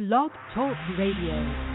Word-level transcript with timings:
Blog 0.00 0.30
Talk 0.54 0.78
Radio. 0.96 1.69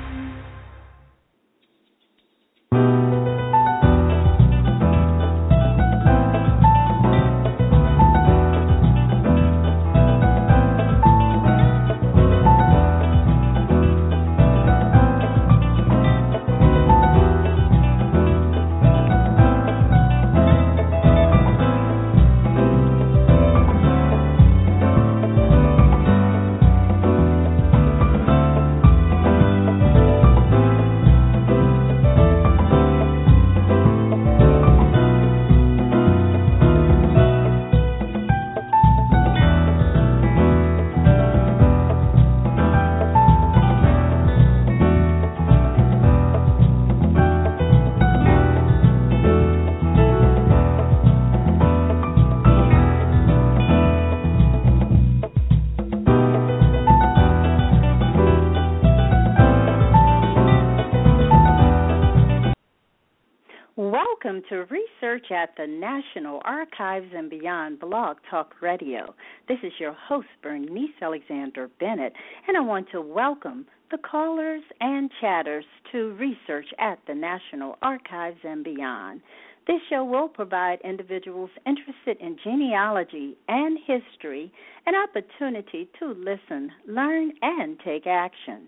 To 64.49 64.65
Research 64.65 65.31
at 65.31 65.55
the 65.57 65.65
National 65.65 66.39
Archives 66.45 67.07
and 67.15 67.29
Beyond 67.31 67.79
Blog 67.79 68.17
Talk 68.29 68.53
Radio. 68.61 69.15
This 69.47 69.57
is 69.63 69.71
your 69.79 69.93
host, 69.93 70.27
Bernice 70.43 70.91
Alexander 71.02 71.67
Bennett, 71.79 72.13
and 72.47 72.55
I 72.55 72.59
want 72.59 72.87
to 72.91 73.02
welcome 73.02 73.65
the 73.89 73.97
callers 73.97 74.61
and 74.81 75.09
chatters 75.19 75.65
to 75.91 76.13
Research 76.13 76.67
at 76.77 76.99
the 77.07 77.15
National 77.15 77.77
Archives 77.81 78.37
and 78.43 78.63
Beyond. 78.63 79.21
This 79.65 79.81
show 79.89 80.03
will 80.03 80.27
provide 80.27 80.80
individuals 80.83 81.49
interested 81.65 82.17
in 82.19 82.37
genealogy 82.43 83.37
and 83.47 83.80
history 83.80 84.52
an 84.85 84.93
opportunity 84.95 85.89
to 85.97 86.13
listen, 86.13 86.71
learn, 86.87 87.31
and 87.41 87.80
take 87.80 88.05
action. 88.05 88.67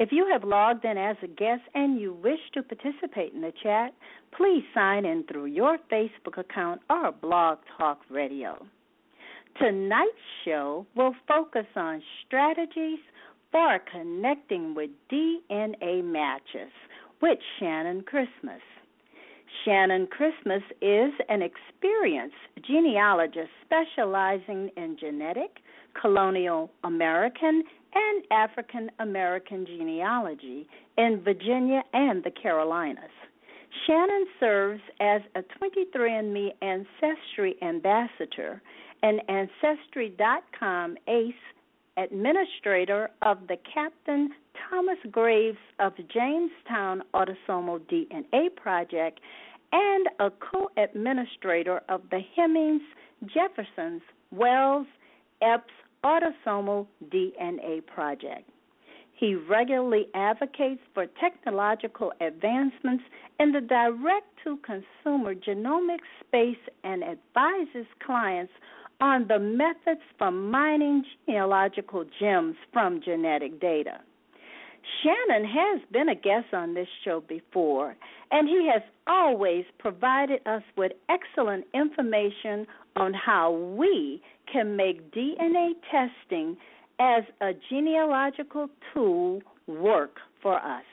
If 0.00 0.08
you 0.10 0.26
have 0.32 0.42
logged 0.42 0.84
in 0.84 0.98
as 0.98 1.16
a 1.22 1.28
guest 1.28 1.62
and 1.74 2.00
you 2.00 2.12
wish 2.14 2.40
to 2.54 2.62
participate 2.64 3.32
in 3.32 3.42
the 3.42 3.52
chat, 3.62 3.94
please 4.36 4.64
sign 4.74 5.04
in 5.04 5.24
through 5.24 5.46
your 5.46 5.78
Facebook 5.90 6.38
account 6.38 6.80
or 6.90 7.12
Blog 7.12 7.58
Talk 7.78 8.00
Radio. 8.10 8.66
Tonight's 9.58 10.10
show 10.44 10.86
will 10.96 11.14
focus 11.28 11.66
on 11.76 12.02
strategies 12.26 12.98
for 13.52 13.78
connecting 13.92 14.74
with 14.74 14.90
DNA 15.12 16.02
matches 16.02 16.72
with 17.22 17.38
Shannon 17.58 18.02
Christmas. 18.02 18.60
Shannon 19.64 20.08
Christmas 20.08 20.62
is 20.82 21.12
an 21.28 21.40
experienced 21.40 22.34
genealogist 22.66 23.50
specializing 23.64 24.70
in 24.76 24.96
genetic, 24.98 25.58
colonial 26.00 26.70
American, 26.82 27.62
and 27.94 28.24
African 28.32 28.90
American 28.98 29.64
genealogy 29.64 30.66
in 30.98 31.22
Virginia 31.24 31.82
and 31.92 32.24
the 32.24 32.32
Carolinas. 32.32 33.04
Shannon 33.86 34.26
serves 34.40 34.80
as 35.00 35.20
a 35.34 35.42
23andMe 35.42 36.52
Ancestry 36.62 37.56
Ambassador 37.62 38.62
and 39.02 39.20
Ancestry.com 39.28 40.96
ACE 41.08 41.34
administrator 41.96 43.10
of 43.22 43.38
the 43.48 43.56
Captain 43.72 44.30
Thomas 44.68 44.98
Graves 45.10 45.58
of 45.78 45.92
Jamestown 46.12 47.02
Autosomal 47.14 47.80
DNA 47.80 48.54
Project 48.56 49.20
and 49.72 50.06
a 50.20 50.30
co 50.30 50.70
administrator 50.76 51.80
of 51.88 52.02
the 52.10 52.20
Hemings, 52.36 52.82
Jeffersons, 53.26 54.02
Wells, 54.30 54.86
Eppes 55.42 55.70
Autosomal 56.04 56.86
DNA 57.12 57.84
Project. 57.86 58.48
He 59.14 59.34
regularly 59.34 60.08
advocates 60.14 60.80
for 60.92 61.06
technological 61.20 62.12
advancements 62.20 63.04
in 63.38 63.52
the 63.52 63.60
direct 63.60 64.26
to 64.44 64.58
consumer 64.58 65.34
genomic 65.34 66.00
space 66.20 66.58
and 66.82 67.02
advises 67.04 67.86
clients 68.04 68.52
on 69.00 69.26
the 69.28 69.38
methods 69.38 70.02
for 70.18 70.30
mining 70.30 71.04
genealogical 71.26 72.04
gems 72.18 72.56
from 72.72 73.00
genetic 73.02 73.60
data. 73.60 74.00
Shannon 75.02 75.44
has 75.48 75.80
been 75.90 76.08
a 76.08 76.14
guest 76.14 76.52
on 76.52 76.74
this 76.74 76.88
show 77.04 77.20
before, 77.20 77.96
and 78.30 78.48
he 78.48 78.68
has 78.72 78.82
always 79.06 79.64
provided 79.78 80.40
us 80.46 80.62
with 80.76 80.92
excellent 81.08 81.64
information 81.72 82.66
on 82.96 83.14
how 83.14 83.52
we 83.52 84.22
can 84.52 84.76
make 84.76 85.10
DNA 85.12 85.72
testing 85.90 86.56
as 86.98 87.24
a 87.40 87.52
genealogical 87.70 88.68
tool 88.92 89.42
work 89.66 90.16
for 90.42 90.56
us. 90.56 90.84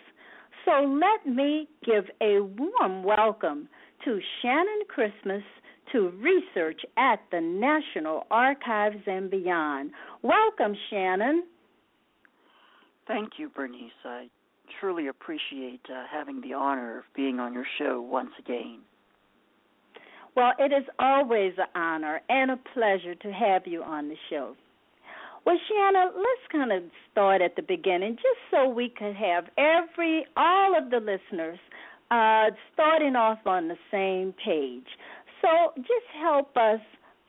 So 0.66 0.84
let 0.84 1.32
me 1.32 1.68
give 1.86 2.06
a 2.22 2.40
warm 2.42 3.04
welcome 3.04 3.68
to 4.06 4.20
Shannon 4.42 4.82
Christmas 4.88 5.44
to 5.92 6.10
research 6.22 6.82
at 6.98 7.20
the 7.32 7.42
National 7.42 8.26
Archives 8.32 9.04
and 9.08 9.30
beyond. 9.30 9.92
Welcome, 10.22 10.76
Shannon. 10.90 11.44
Thank 13.08 13.32
you, 13.38 13.50
Bernice. 13.50 13.92
I 14.06 14.30
truly 14.80 15.08
appreciate 15.08 15.82
uh, 15.90 16.04
having 16.12 16.42
the 16.42 16.54
honor 16.54 17.00
of 17.00 17.04
being 17.16 17.40
on 17.40 17.54
your 17.54 17.66
show 17.78 18.02
once 18.02 18.32
again. 18.40 18.80
Well, 20.36 20.54
it 20.60 20.72
is 20.72 20.88
always 20.98 21.54
an 21.58 21.68
honor 21.76 22.22
and 22.30 22.52
a 22.52 22.60
pleasure 22.74 23.16
to 23.16 23.34
have 23.34 23.64
you 23.66 23.84
on 23.84 24.08
the 24.08 24.16
show. 24.30 24.56
Well, 25.46 25.58
Shannon, 25.68 26.12
let's 26.16 26.52
kind 26.52 26.72
of 26.72 26.84
start 27.12 27.42
at 27.42 27.56
the 27.56 27.64
beginning, 27.64 28.16
just 28.16 28.40
so 28.52 28.70
we 28.70 28.90
could 28.90 29.16
have 29.16 29.46
every 29.58 30.26
all 30.38 30.78
of 30.78 30.92
the 30.92 30.98
listeners 30.98 31.60
uh, 32.12 32.52
starting 32.74 33.16
off 33.16 33.40
on 33.46 33.68
the 33.68 33.78
same 33.90 34.34
page. 34.44 34.86
So, 35.42 35.74
just 35.78 36.06
help 36.22 36.56
us 36.56 36.80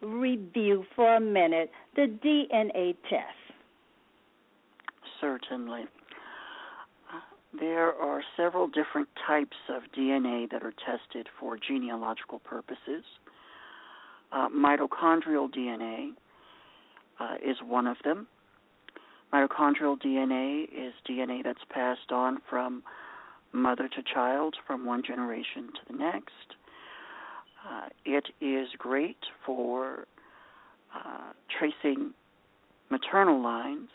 review 0.03 0.85
for 0.95 1.17
a 1.17 1.21
minute 1.21 1.71
the 1.97 2.07
DNA 2.23 2.97
test. 3.09 3.57
Certainly. 5.21 5.85
There 7.59 7.93
are 7.93 8.23
several 8.37 8.67
different 8.67 9.09
types 9.27 9.57
of 9.69 9.83
DNA 9.97 10.51
that 10.51 10.63
are 10.63 10.73
tested 10.85 11.29
for 11.39 11.59
genealogical 11.59 12.39
purposes. 12.41 13.05
Uh, 14.33 14.49
mitochondrial 14.49 15.51
DNA 15.55 16.13
uh, 17.21 17.35
is 17.45 17.57
one 17.67 17.87
of 17.87 17.97
them. 18.05 18.27
Mitochondrial 19.33 19.99
DNA 19.99 20.65
is 20.65 20.93
DNA 21.09 21.43
that's 21.43 21.65
passed 21.71 22.13
on 22.13 22.39
from 22.49 22.83
mother 23.53 23.89
to 23.89 24.03
child 24.03 24.57
from 24.67 24.85
one 24.85 25.03
generation 25.03 25.69
to 25.69 25.93
the 25.93 25.99
next. 25.99 26.57
Uh, 27.67 27.89
it 28.05 28.29
is 28.41 28.69
great 28.79 29.19
for 29.45 30.07
uh, 30.95 31.33
tracing 31.59 32.13
maternal 32.91 33.43
lines 33.43 33.89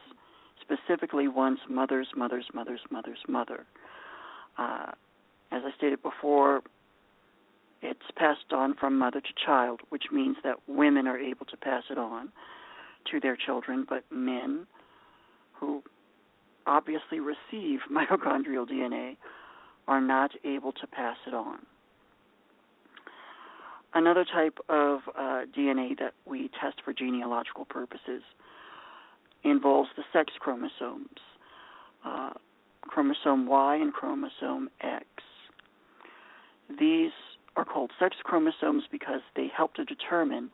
specifically 0.62 1.28
one's 1.28 1.60
mother's 1.70 2.08
mother's 2.16 2.48
mother's 2.54 2.82
mother's 2.92 3.20
mother. 3.28 3.66
Uh, 4.58 4.92
as 5.52 5.62
I 5.66 5.72
stated 5.78 6.02
before, 6.02 6.62
it's 7.82 8.00
passed 8.16 8.52
on 8.52 8.74
from 8.74 8.98
mother 8.98 9.22
to 9.22 9.46
child, 9.46 9.82
which 9.90 10.06
means 10.12 10.38
that 10.44 10.56
women 10.68 11.08
are 11.08 11.18
able 11.18 11.46
to 11.46 11.58
pass 11.58 11.84
it 11.90 11.98
on 11.98 12.30
to 13.12 13.20
their 13.20 13.36
children, 13.38 13.86
but 13.88 14.04
men 14.12 14.68
who 15.54 15.84
obviously 16.66 17.20
receive 17.20 17.80
mitochondrial 17.92 18.70
DNA 18.70 19.18
are 19.88 20.02
not 20.02 20.32
able 20.44 20.72
to 20.74 20.88
pass 20.88 21.18
it 21.26 21.34
on. 21.34 21.60
Another 23.94 24.26
type 24.26 24.58
of 24.70 25.00
uh, 25.18 25.46
DNA 25.58 25.98
that 25.98 26.14
we 26.26 26.50
test 26.62 26.82
for 26.84 26.94
genealogical 26.94 27.66
purposes 27.66 28.22
involves 29.44 29.90
the 29.96 30.04
sex 30.12 30.34
chromosomes, 30.40 31.08
uh, 32.06 32.32
chromosome 32.82 33.48
Y 33.48 33.76
and 33.78 33.94
chromosome 33.94 34.70
X. 34.82 35.06
These 36.80 37.12
are 37.56 37.66
called 37.66 37.92
sex 37.98 38.18
chromosomes 38.24 38.84
because 38.92 39.22
they 39.36 39.48
help 39.56 39.74
to 39.76 39.86
determine 39.86 40.52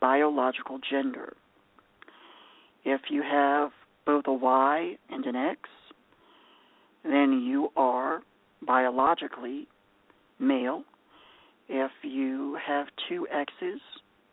biological 0.00 0.78
gender. 0.78 1.34
If 2.84 3.02
you 3.10 3.22
have 3.22 3.70
both 4.06 4.24
a 4.26 4.32
Y 4.32 4.96
and 5.10 5.24
an 5.24 5.36
X, 5.36 5.60
then 7.02 7.42
you 7.44 7.70
are 7.76 8.22
biologically 8.66 9.66
male. 10.38 10.82
If 11.68 11.90
you 12.02 12.58
have 12.66 12.86
two 13.08 13.26
X's, 13.30 13.80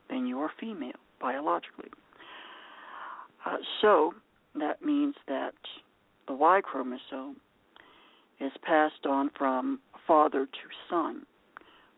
then 0.10 0.26
you 0.26 0.40
are 0.40 0.52
female 0.60 0.92
biologically. 1.20 1.90
Uh, 3.46 3.58
so 3.82 4.14
that 4.56 4.84
means 4.84 5.16
that 5.28 5.54
the 6.28 6.34
Y 6.34 6.62
chromosome 6.62 7.38
is 8.40 8.52
passed 8.64 9.06
on 9.08 9.30
from 9.38 9.80
father 10.08 10.46
to 10.46 10.62
son, 10.90 11.26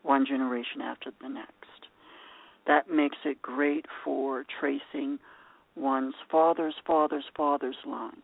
one 0.02 0.24
generation 0.26 0.80
after 0.82 1.10
the 1.20 1.28
next. 1.28 1.50
That 2.66 2.88
makes 2.88 3.16
it 3.24 3.42
great 3.42 3.86
for 4.04 4.44
tracing 4.60 5.18
one's 5.76 6.14
father's 6.30 6.74
father's 6.86 7.24
father's 7.36 7.76
line 7.86 8.22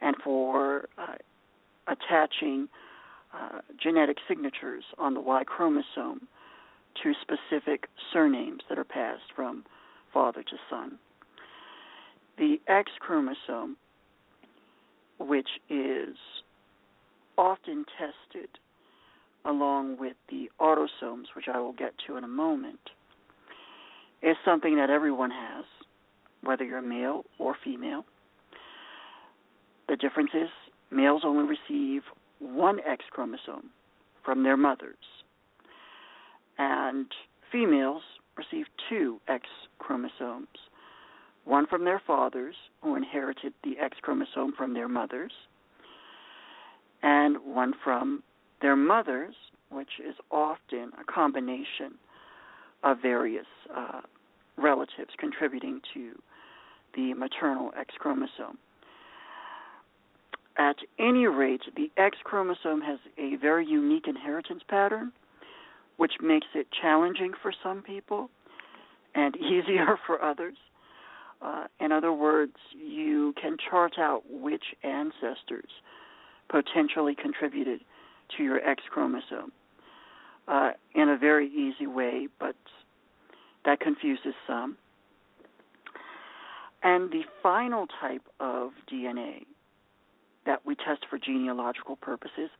and 0.00 0.16
for 0.22 0.88
uh, 0.98 1.14
attaching 1.86 2.68
uh, 3.34 3.60
genetic 3.82 4.16
signatures 4.28 4.84
on 4.98 5.14
the 5.14 5.20
Y 5.20 5.44
chromosome 5.44 6.26
to 7.02 7.12
specific 7.20 7.88
surnames 8.12 8.62
that 8.68 8.78
are 8.78 8.84
passed 8.84 9.30
from 9.34 9.64
father 10.12 10.42
to 10.42 10.56
son. 10.70 10.98
The 12.38 12.56
X 12.68 12.90
chromosome, 13.00 13.76
which 15.18 15.48
is 15.68 16.16
often 17.36 17.84
tested 17.98 18.48
along 19.44 19.96
with 19.98 20.16
the 20.28 20.50
autosomes, 20.60 21.26
which 21.34 21.46
I 21.52 21.58
will 21.60 21.72
get 21.72 21.94
to 22.06 22.16
in 22.16 22.24
a 22.24 22.28
moment, 22.28 22.80
is 24.22 24.36
something 24.44 24.76
that 24.76 24.90
everyone 24.90 25.30
has, 25.30 25.64
whether 26.42 26.64
you're 26.64 26.82
male 26.82 27.24
or 27.38 27.56
female. 27.64 28.04
The 29.88 29.96
difference 29.96 30.30
is 30.34 30.48
males 30.90 31.22
only 31.24 31.44
receive 31.44 32.02
one 32.38 32.78
X 32.86 33.04
chromosome 33.10 33.70
from 34.24 34.42
their 34.42 34.56
mothers, 34.56 34.96
and 36.58 37.06
females 37.50 38.02
receive 38.36 38.66
two 38.88 39.20
X 39.28 39.46
chromosomes 39.78 40.48
one 41.48 41.66
from 41.66 41.84
their 41.84 42.00
fathers, 42.06 42.54
who 42.82 42.94
inherited 42.94 43.54
the 43.64 43.78
X 43.78 43.96
chromosome 44.02 44.52
from 44.56 44.74
their 44.74 44.86
mothers, 44.86 45.32
and 47.02 47.38
one 47.42 47.72
from 47.82 48.22
their 48.60 48.76
mothers, 48.76 49.34
which 49.70 49.88
is 50.06 50.14
often 50.30 50.92
a 51.00 51.10
combination 51.10 51.96
of 52.84 52.98
various 53.00 53.46
uh, 53.74 54.02
relatives 54.58 55.10
contributing 55.18 55.80
to 55.94 56.12
the 56.98 57.14
maternal 57.14 57.70
X 57.78 57.94
chromosome. 57.98 58.58
At 60.56 60.76
any 60.98 61.26
rate, 61.26 61.60
the 61.76 61.90
X 61.96 62.18
chromosome 62.24 62.80
has 62.80 62.98
a 63.16 63.36
very 63.36 63.64
unique 63.64 64.08
inheritance 64.08 64.62
pattern, 64.68 65.12
which 65.96 66.14
makes 66.20 66.48
it 66.54 66.66
challenging 66.82 67.32
for 67.40 67.52
some 67.62 67.82
people 67.82 68.30
and 69.14 69.36
easier 69.52 69.96
for 70.06 70.20
others. 70.20 70.56
Uh, 71.40 71.66
in 71.78 71.92
other 71.92 72.12
words, 72.12 72.56
you 72.76 73.32
can 73.40 73.56
chart 73.70 73.92
out 73.96 74.22
which 74.28 74.64
ancestors 74.82 75.70
potentially 76.50 77.14
contributed 77.14 77.80
to 78.36 78.42
your 78.42 78.58
X 78.68 78.82
chromosome 78.90 79.52
uh, 80.48 80.70
in 80.96 81.08
a 81.08 81.16
very 81.16 81.46
easy 81.46 81.86
way, 81.86 82.26
but 82.40 82.56
that 83.64 83.78
confuses 83.78 84.34
some. 84.48 84.76
And 86.82 87.10
the 87.10 87.22
final 87.42 87.86
type 88.00 88.22
of 88.40 88.70
DNA 88.92 89.44
that 90.46 90.64
we 90.64 90.74
test 90.74 91.04
for 91.10 91.18
genealogical 91.18 91.96
purposes 91.96 92.50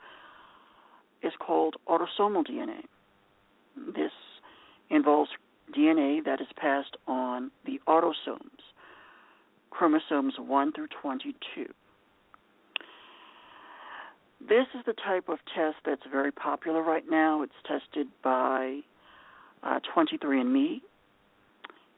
is 1.23 1.33
called 1.39 1.77
autosomal 1.89 2.45
DNA. 2.47 2.83
This 3.95 4.13
involves 4.91 5.31
DNA 5.77 6.25
that 6.25 6.41
is 6.41 6.49
passed 6.57 6.97
on 7.07 7.51
the 7.65 7.81
autosomes, 7.87 8.63
chromosomes 9.71 10.35
1 10.39 10.73
through 10.73 10.89
22. 11.01 11.67
This 14.41 14.67
is 14.75 14.85
the 14.87 14.93
type 14.93 15.29
of 15.29 15.39
test 15.55 15.77
that's 15.85 16.03
very 16.11 16.31
popular 16.31 16.83
right 16.83 17.05
now. 17.09 17.43
It's 17.43 17.53
tested 17.67 18.07
by 18.23 18.81
uh, 19.63 19.81
23andMe, 19.95 20.81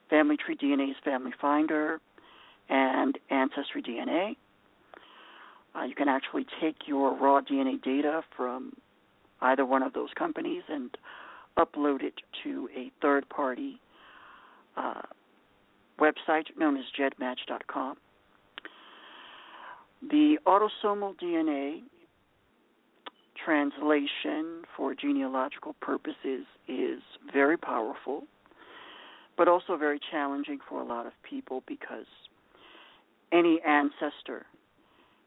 Family 0.09 0.37
Tree 0.37 0.57
DNA's 0.57 0.97
Family 1.05 1.33
Finder, 1.41 2.01
and 2.71 3.19
Ancestry 3.31 3.83
DNA. 3.83 4.37
Uh, 5.75 5.83
you 5.83 5.95
can 5.95 6.09
actually 6.09 6.47
take 6.61 6.77
your 6.87 7.15
raw 7.15 7.41
DNA 7.41 7.83
data 7.83 8.23
from 8.37 8.73
either 9.43 9.67
one 9.67 9.83
of 9.83 9.93
those 9.93 10.11
companies 10.17 10.63
and 10.69 10.97
upload 11.59 12.03
it 12.03 12.15
to 12.43 12.69
a 12.77 12.91
third 13.03 13.29
party 13.29 13.81
uh, 14.77 15.03
website 15.99 16.47
known 16.57 16.77
as 16.77 16.85
gedmatch.com. 16.99 17.97
The 20.11 20.39
autosomal 20.47 21.15
DNA 21.21 21.81
translation 23.45 24.63
for 24.77 24.95
genealogical 24.95 25.75
purposes 25.81 26.47
is 26.69 27.01
very 27.33 27.57
powerful, 27.57 28.25
but 29.37 29.49
also 29.49 29.77
very 29.77 30.01
challenging 30.11 30.59
for 30.69 30.81
a 30.81 30.85
lot 30.85 31.07
of 31.07 31.13
people 31.23 31.63
because 31.67 32.07
any 33.33 33.61
ancestor 33.67 34.47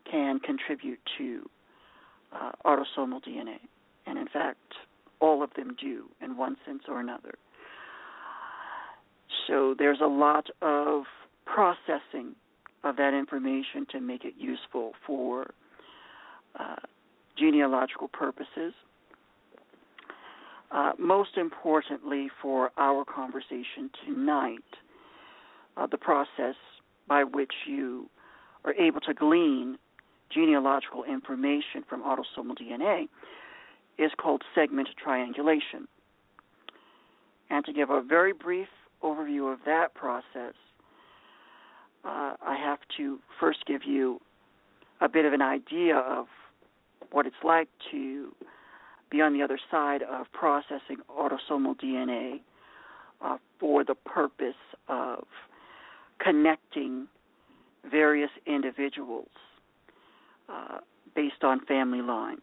can 0.09 0.39
contribute 0.39 0.99
to 1.17 1.49
uh, 2.33 2.51
autosomal 2.65 3.21
DNA. 3.25 3.57
And 4.05 4.17
in 4.17 4.27
fact, 4.27 4.57
all 5.19 5.43
of 5.43 5.49
them 5.55 5.75
do 5.79 6.05
in 6.21 6.35
one 6.35 6.57
sense 6.65 6.83
or 6.87 6.99
another. 6.99 7.35
So 9.47 9.75
there's 9.77 10.01
a 10.01 10.07
lot 10.07 10.47
of 10.61 11.03
processing 11.45 12.35
of 12.83 12.97
that 12.97 13.13
information 13.13 13.85
to 13.91 13.99
make 13.99 14.25
it 14.25 14.33
useful 14.37 14.91
for 15.05 15.53
uh, 16.59 16.75
genealogical 17.37 18.09
purposes. 18.09 18.73
Uh, 20.71 20.91
most 20.97 21.37
importantly, 21.37 22.29
for 22.41 22.71
our 22.77 23.05
conversation 23.05 23.89
tonight, 24.05 24.59
uh, 25.77 25.87
the 25.87 25.97
process 25.97 26.55
by 27.07 27.23
which 27.23 27.53
you 27.67 28.09
are 28.65 28.73
able 28.73 29.01
to 29.01 29.13
glean 29.13 29.77
genealogical 30.33 31.03
information 31.03 31.83
from 31.87 32.01
autosomal 32.03 32.57
DNA 32.59 33.07
is 33.97 34.11
called 34.17 34.41
segment 34.55 34.89
triangulation. 35.01 35.87
And 37.49 37.63
to 37.65 37.73
give 37.73 37.89
a 37.89 38.01
very 38.01 38.33
brief 38.33 38.67
overview 39.03 39.51
of 39.51 39.59
that 39.65 39.93
process, 39.93 40.55
uh, 42.03 42.35
I 42.41 42.57
have 42.57 42.79
to 42.97 43.19
first 43.39 43.65
give 43.65 43.83
you 43.85 44.19
a 45.01 45.09
bit 45.09 45.25
of 45.25 45.33
an 45.33 45.41
idea 45.41 45.97
of 45.97 46.27
what 47.11 47.25
it's 47.25 47.35
like 47.43 47.69
to 47.91 48.31
be 49.11 49.21
on 49.21 49.33
the 49.33 49.43
other 49.43 49.59
side 49.69 50.01
of 50.01 50.31
processing 50.31 50.97
autosomal 51.09 51.75
DNA 51.79 52.41
uh, 53.21 53.37
for 53.59 53.83
the 53.83 53.95
purpose 53.95 54.55
of 54.87 55.25
connecting 56.19 57.07
various 57.89 58.29
individuals 58.45 59.29
uh, 60.49 60.79
based 61.15 61.43
on 61.43 61.65
family 61.65 62.01
lines. 62.01 62.41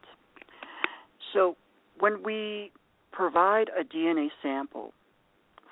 So 1.32 1.56
when 1.98 2.22
we 2.22 2.72
provide 3.12 3.70
a 3.78 3.84
DNA 3.84 4.28
sample 4.42 4.92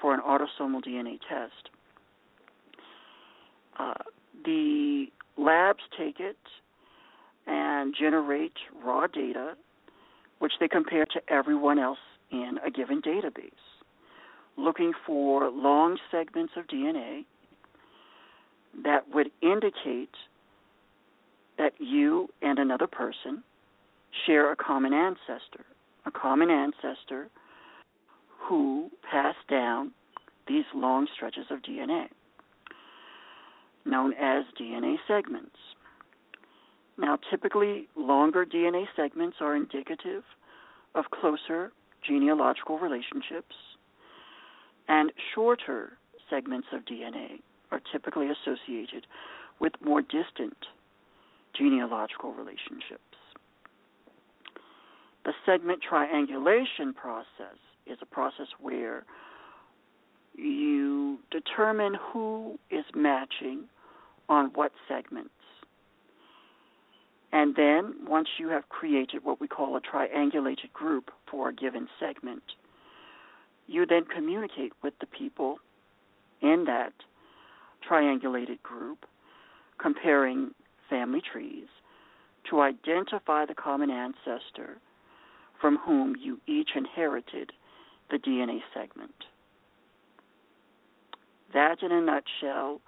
for 0.00 0.14
an 0.14 0.20
autosomal 0.20 0.82
DNA 0.84 1.18
test, 1.28 1.70
uh, 3.78 3.94
the 4.44 5.06
labs 5.36 5.82
take 5.96 6.20
it 6.20 6.36
and 7.46 7.94
generate 7.98 8.52
raw 8.84 9.06
data, 9.06 9.54
which 10.38 10.52
they 10.60 10.68
compare 10.68 11.06
to 11.06 11.20
everyone 11.28 11.78
else 11.78 11.98
in 12.30 12.58
a 12.64 12.70
given 12.70 13.00
database, 13.00 13.50
looking 14.56 14.92
for 15.06 15.48
long 15.50 15.98
segments 16.10 16.52
of 16.56 16.66
DNA 16.66 17.24
that 18.84 19.12
would 19.12 19.30
indicate 19.42 20.14
that 21.56 21.72
you 21.78 22.28
and 22.42 22.58
another 22.58 22.86
person 22.86 23.42
share 24.26 24.52
a 24.52 24.56
common 24.56 24.92
ancestor, 24.92 25.64
a 26.06 26.10
common 26.10 26.50
ancestor 26.50 27.28
who 28.38 28.90
passed 29.10 29.46
down 29.50 29.92
these 30.46 30.64
long 30.74 31.06
stretches 31.14 31.46
of 31.50 31.60
DNA, 31.62 32.06
known 33.84 34.12
as 34.14 34.44
DNA 34.58 34.96
segments. 35.06 35.56
Now, 36.96 37.18
typically, 37.30 37.88
longer 37.96 38.46
DNA 38.46 38.86
segments 38.96 39.36
are 39.40 39.54
indicative 39.54 40.24
of 40.94 41.04
closer 41.10 41.72
genealogical 42.06 42.78
relationships, 42.78 43.54
and 44.88 45.12
shorter 45.34 45.98
segments 46.30 46.68
of 46.72 46.84
DNA 46.84 47.40
are 47.70 47.80
typically 47.92 48.28
associated 48.28 49.06
with 49.60 49.72
more 49.84 50.02
distant 50.02 50.56
genealogical 51.56 52.32
relationships. 52.32 53.02
The 55.24 55.32
segment 55.44 55.82
triangulation 55.82 56.94
process 56.94 57.58
is 57.86 57.98
a 58.00 58.06
process 58.06 58.46
where 58.60 59.04
you 60.34 61.18
determine 61.30 61.96
who 62.12 62.58
is 62.70 62.84
matching 62.94 63.64
on 64.28 64.46
what 64.54 64.72
segments. 64.86 65.30
And 67.32 67.56
then, 67.56 67.94
once 68.06 68.28
you 68.38 68.48
have 68.48 68.68
created 68.70 69.22
what 69.22 69.40
we 69.40 69.48
call 69.48 69.76
a 69.76 69.80
triangulated 69.80 70.72
group 70.72 71.10
for 71.30 71.50
a 71.50 71.54
given 71.54 71.88
segment, 72.00 72.42
you 73.66 73.84
then 73.84 74.04
communicate 74.04 74.72
with 74.82 74.94
the 75.00 75.06
people 75.06 75.58
in 76.40 76.64
that 76.66 76.92
triangulated 77.88 78.62
group, 78.62 79.06
comparing 79.78 80.50
family 80.88 81.20
trees 81.20 81.66
to 82.50 82.60
identify 82.60 83.44
the 83.44 83.54
common 83.54 83.90
ancestor 83.90 84.78
from 85.60 85.78
whom 85.78 86.16
you 86.16 86.40
each 86.46 86.70
inherited 86.76 87.52
the 88.10 88.18
DNA 88.18 88.60
segment. 88.74 89.14
That, 91.52 91.82
in 91.82 91.92
a 91.92 92.00
nutshell, 92.00 92.80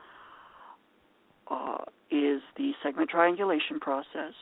uh, 1.50 1.84
is 2.10 2.40
the 2.56 2.72
segment 2.82 3.10
triangulation 3.10 3.80
process, 3.80 4.34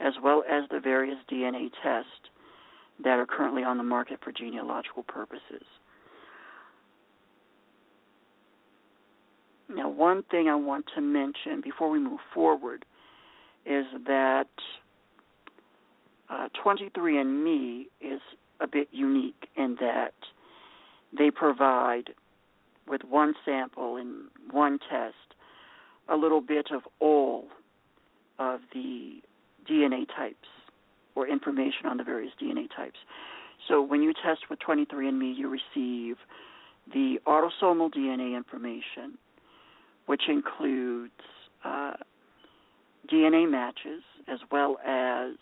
as 0.00 0.14
well 0.22 0.42
as 0.48 0.64
the 0.70 0.80
various 0.80 1.18
DNA 1.30 1.70
tests 1.82 2.30
that 3.02 3.18
are 3.18 3.26
currently 3.26 3.62
on 3.62 3.76
the 3.76 3.84
market 3.84 4.18
for 4.22 4.32
genealogical 4.32 5.02
purposes. 5.02 5.64
Now, 9.68 9.88
one 9.88 10.22
thing 10.30 10.48
I 10.48 10.54
want 10.54 10.86
to 10.94 11.00
mention 11.00 11.60
before 11.62 11.90
we 11.90 11.98
move 11.98 12.20
forward 12.32 12.84
is 13.64 13.84
that 14.06 14.48
uh, 16.28 16.48
23andMe 16.64 17.86
is 18.00 18.20
a 18.60 18.66
bit 18.66 18.88
unique 18.92 19.48
in 19.56 19.76
that 19.80 20.14
they 21.16 21.30
provide, 21.30 22.10
with 22.86 23.02
one 23.08 23.34
sample 23.44 23.96
and 23.96 24.28
one 24.50 24.78
test, 24.90 25.14
a 26.08 26.16
little 26.16 26.40
bit 26.40 26.68
of 26.72 26.82
all 27.00 27.46
of 28.38 28.60
the 28.72 29.20
DNA 29.68 30.06
types 30.06 30.48
or 31.14 31.26
information 31.26 31.86
on 31.86 31.96
the 31.96 32.04
various 32.04 32.32
DNA 32.40 32.68
types. 32.74 32.98
So 33.66 33.82
when 33.82 34.02
you 34.02 34.12
test 34.12 34.42
with 34.48 34.58
23andMe, 34.60 35.36
you 35.36 35.48
receive 35.48 36.16
the 36.92 37.18
autosomal 37.26 37.90
DNA 37.90 38.36
information, 38.36 39.18
which 40.06 40.22
includes 40.28 41.12
uh, 41.64 41.94
DNA 43.12 43.48
matches 43.50 44.02
as 44.28 44.38
well 44.50 44.78
as 44.84 45.34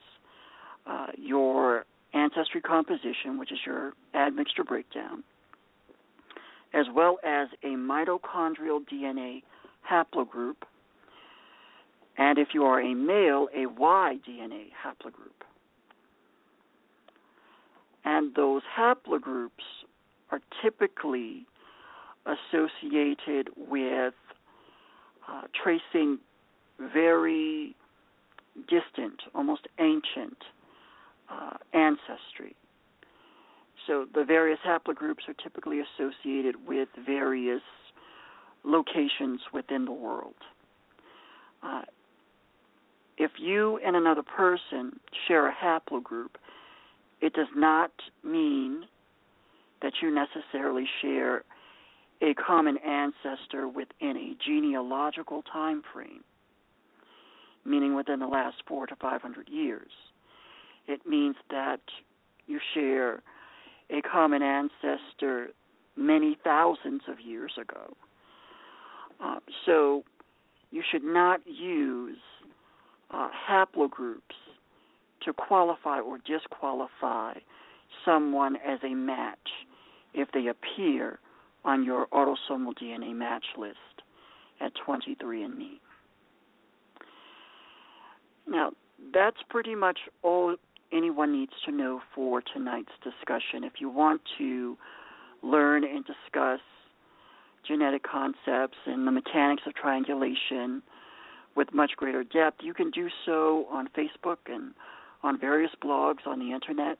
uh, 0.86 1.06
your 1.16 1.84
ancestry 2.12 2.60
composition, 2.60 3.38
which 3.38 3.52
is 3.52 3.58
your 3.66 3.92
admixture 4.14 4.64
breakdown, 4.64 5.22
as 6.72 6.86
well 6.94 7.18
as 7.24 7.48
a 7.62 7.68
mitochondrial 7.68 8.80
DNA 8.92 9.42
haplogroup, 9.90 10.56
and 12.16 12.38
if 12.38 12.48
you 12.54 12.64
are 12.64 12.80
a 12.80 12.94
male, 12.94 13.48
a 13.54 13.66
Y 13.66 14.18
DNA 14.28 14.66
haplogroup. 14.84 15.44
And 18.04 18.34
those 18.34 18.62
haplogroups 18.78 19.50
are 20.30 20.40
typically 20.62 21.46
associated 22.26 23.50
with 23.56 24.14
uh, 25.28 25.42
tracing 25.62 26.18
very 26.78 27.74
distant, 28.68 29.20
almost 29.34 29.66
ancient 29.78 30.36
uh, 31.30 31.56
ancestry. 31.72 32.54
So 33.86 34.06
the 34.14 34.24
various 34.24 34.58
haplogroups 34.66 35.28
are 35.28 35.34
typically 35.42 35.80
associated 35.80 36.56
with 36.66 36.88
various 37.04 37.62
locations 38.64 39.40
within 39.52 39.84
the 39.84 39.92
world. 39.92 40.34
Uh, 41.62 41.82
if 43.18 43.32
you 43.38 43.78
and 43.84 43.94
another 43.94 44.22
person 44.22 44.98
share 45.28 45.48
a 45.48 45.54
haplogroup, 45.54 46.36
it 47.20 47.32
does 47.34 47.48
not 47.54 47.92
mean 48.22 48.84
that 49.82 49.92
you 50.02 50.10
necessarily 50.10 50.84
share 51.00 51.44
a 52.24 52.34
common 52.34 52.78
ancestor 52.78 53.68
within 53.68 54.16
a 54.16 54.36
genealogical 54.44 55.42
time 55.42 55.82
frame, 55.92 56.24
meaning 57.64 57.94
within 57.94 58.18
the 58.18 58.26
last 58.26 58.56
four 58.66 58.86
to 58.86 58.96
five 58.96 59.20
hundred 59.20 59.48
years. 59.48 59.90
It 60.86 61.06
means 61.06 61.36
that 61.50 61.80
you 62.46 62.58
share 62.72 63.22
a 63.90 64.00
common 64.02 64.42
ancestor 64.42 65.48
many 65.96 66.38
thousands 66.42 67.02
of 67.08 67.20
years 67.20 67.52
ago. 67.60 67.94
Uh, 69.22 69.38
so 69.66 70.04
you 70.70 70.82
should 70.90 71.04
not 71.04 71.40
use 71.46 72.18
uh, 73.10 73.28
haplogroups 73.48 74.20
to 75.24 75.32
qualify 75.32 76.00
or 76.00 76.18
disqualify 76.18 77.34
someone 78.04 78.56
as 78.56 78.78
a 78.82 78.94
match 78.94 79.38
if 80.14 80.28
they 80.32 80.46
appear 80.48 81.18
on 81.64 81.84
your 81.84 82.06
autosomal 82.08 82.74
DNA 82.80 83.14
match 83.14 83.44
list 83.56 83.78
at 84.60 84.72
23andMe. 84.86 85.78
Now, 88.46 88.72
that's 89.12 89.38
pretty 89.48 89.74
much 89.74 89.98
all 90.22 90.56
anyone 90.92 91.32
needs 91.32 91.52
to 91.64 91.72
know 91.72 92.00
for 92.14 92.42
tonight's 92.42 92.92
discussion. 93.02 93.64
If 93.64 93.74
you 93.80 93.88
want 93.88 94.20
to 94.38 94.76
learn 95.42 95.84
and 95.84 96.04
discuss 96.04 96.60
genetic 97.66 98.02
concepts 98.02 98.76
and 98.86 99.06
the 99.06 99.10
mechanics 99.10 99.62
of 99.66 99.74
triangulation 99.74 100.82
with 101.56 101.72
much 101.72 101.92
greater 101.96 102.24
depth, 102.24 102.60
you 102.62 102.74
can 102.74 102.90
do 102.90 103.08
so 103.24 103.66
on 103.70 103.88
Facebook 103.96 104.38
and 104.46 104.74
on 105.22 105.40
various 105.40 105.70
blogs 105.82 106.26
on 106.26 106.38
the 106.38 106.52
internet. 106.52 106.98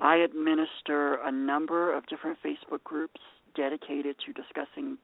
I 0.00 0.16
administer 0.16 1.14
a 1.24 1.30
number 1.30 1.96
of 1.96 2.06
different 2.06 2.38
Facebook 2.44 2.82
groups 2.82 3.20
dedicated 3.54 4.16
to 4.26 4.32
discussing 4.32 4.98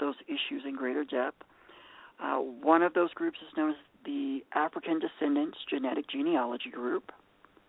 those 0.00 0.14
issues 0.26 0.62
in 0.66 0.76
greater 0.76 1.04
depth. 1.04 1.42
Uh, 2.20 2.36
one 2.36 2.82
of 2.82 2.94
those 2.94 3.12
groups 3.14 3.38
is 3.40 3.56
known 3.56 3.70
as 3.70 3.76
the 4.04 4.40
African 4.54 5.00
Descendants 5.00 5.58
Genetic 5.68 6.08
Genealogy 6.08 6.70
Group 6.70 7.10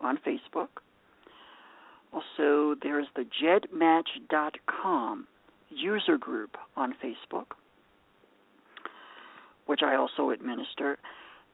on 0.00 0.18
Facebook. 0.18 0.68
Also, 2.12 2.76
there's 2.82 3.06
the 3.16 3.26
gedmatch.com 3.42 5.26
user 5.70 6.16
group 6.16 6.56
on 6.76 6.94
Facebook, 7.02 7.46
which 9.66 9.80
I 9.82 9.96
also 9.96 10.30
administer, 10.30 10.98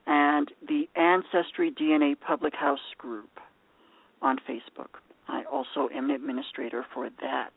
and 0.06 0.50
the 0.66 0.88
Ancestry 0.96 1.70
DNA 1.70 2.18
Public 2.20 2.54
House 2.54 2.94
group 2.98 3.40
on 4.20 4.38
Facebook. 4.48 5.00
I 5.28 5.44
also 5.44 5.88
am 5.94 6.10
an 6.10 6.16
administrator 6.16 6.84
for 6.92 7.08
that 7.20 7.52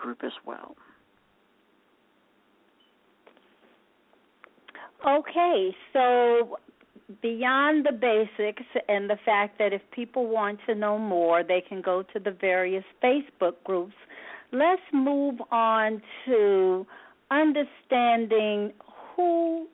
group 0.00 0.18
as 0.24 0.32
well. 0.44 0.74
Okay, 5.06 5.74
so 5.92 6.58
beyond 7.22 7.86
the 7.86 7.92
basics 7.92 8.62
and 8.88 9.08
the 9.08 9.16
fact 9.24 9.58
that 9.58 9.72
if 9.72 9.80
people 9.92 10.26
want 10.26 10.58
to 10.66 10.74
know 10.74 10.98
more, 10.98 11.42
they 11.42 11.62
can 11.66 11.80
go 11.80 12.02
to 12.12 12.18
the 12.18 12.30
various 12.30 12.84
Facebook 13.02 13.54
groups. 13.64 13.94
Let's 14.52 14.82
move 14.92 15.40
on 15.50 16.02
to 16.26 16.86
understanding 17.30 18.72
who 19.16 19.66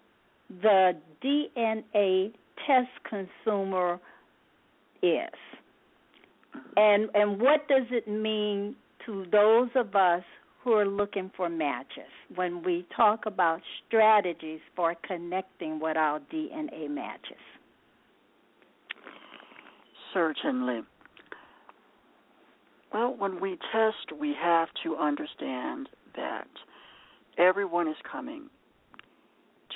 the 0.63 0.93
DNA 1.25 2.33
test 2.67 2.91
consumer 3.09 3.99
is. 5.03 5.35
And 6.77 7.11
and 7.15 7.41
what 7.41 7.69
does 7.69 7.87
it 7.91 8.09
mean 8.09 8.77
to 9.07 9.25
those 9.31 9.69
of 9.75 9.95
us 9.95 10.23
who 10.63 10.73
are 10.73 10.87
looking 10.87 11.31
for 11.37 11.49
matches 11.49 12.11
when 12.35 12.63
we 12.63 12.85
talk 12.95 13.25
about 13.25 13.61
strategies 13.87 14.61
for 14.75 14.97
connecting 15.07 15.79
with 15.79 15.97
our 15.97 16.21
DNA 16.33 16.91
matches? 16.91 17.39
Certainly. 20.13 20.81
Well, 22.93 23.15
when 23.17 23.41
we 23.41 23.59
test, 23.73 24.19
we 24.19 24.35
have 24.41 24.69
to 24.83 24.97
understand 24.97 25.89
that 26.17 26.49
everyone 27.39 27.89
is 27.89 27.97
coming 28.11 28.49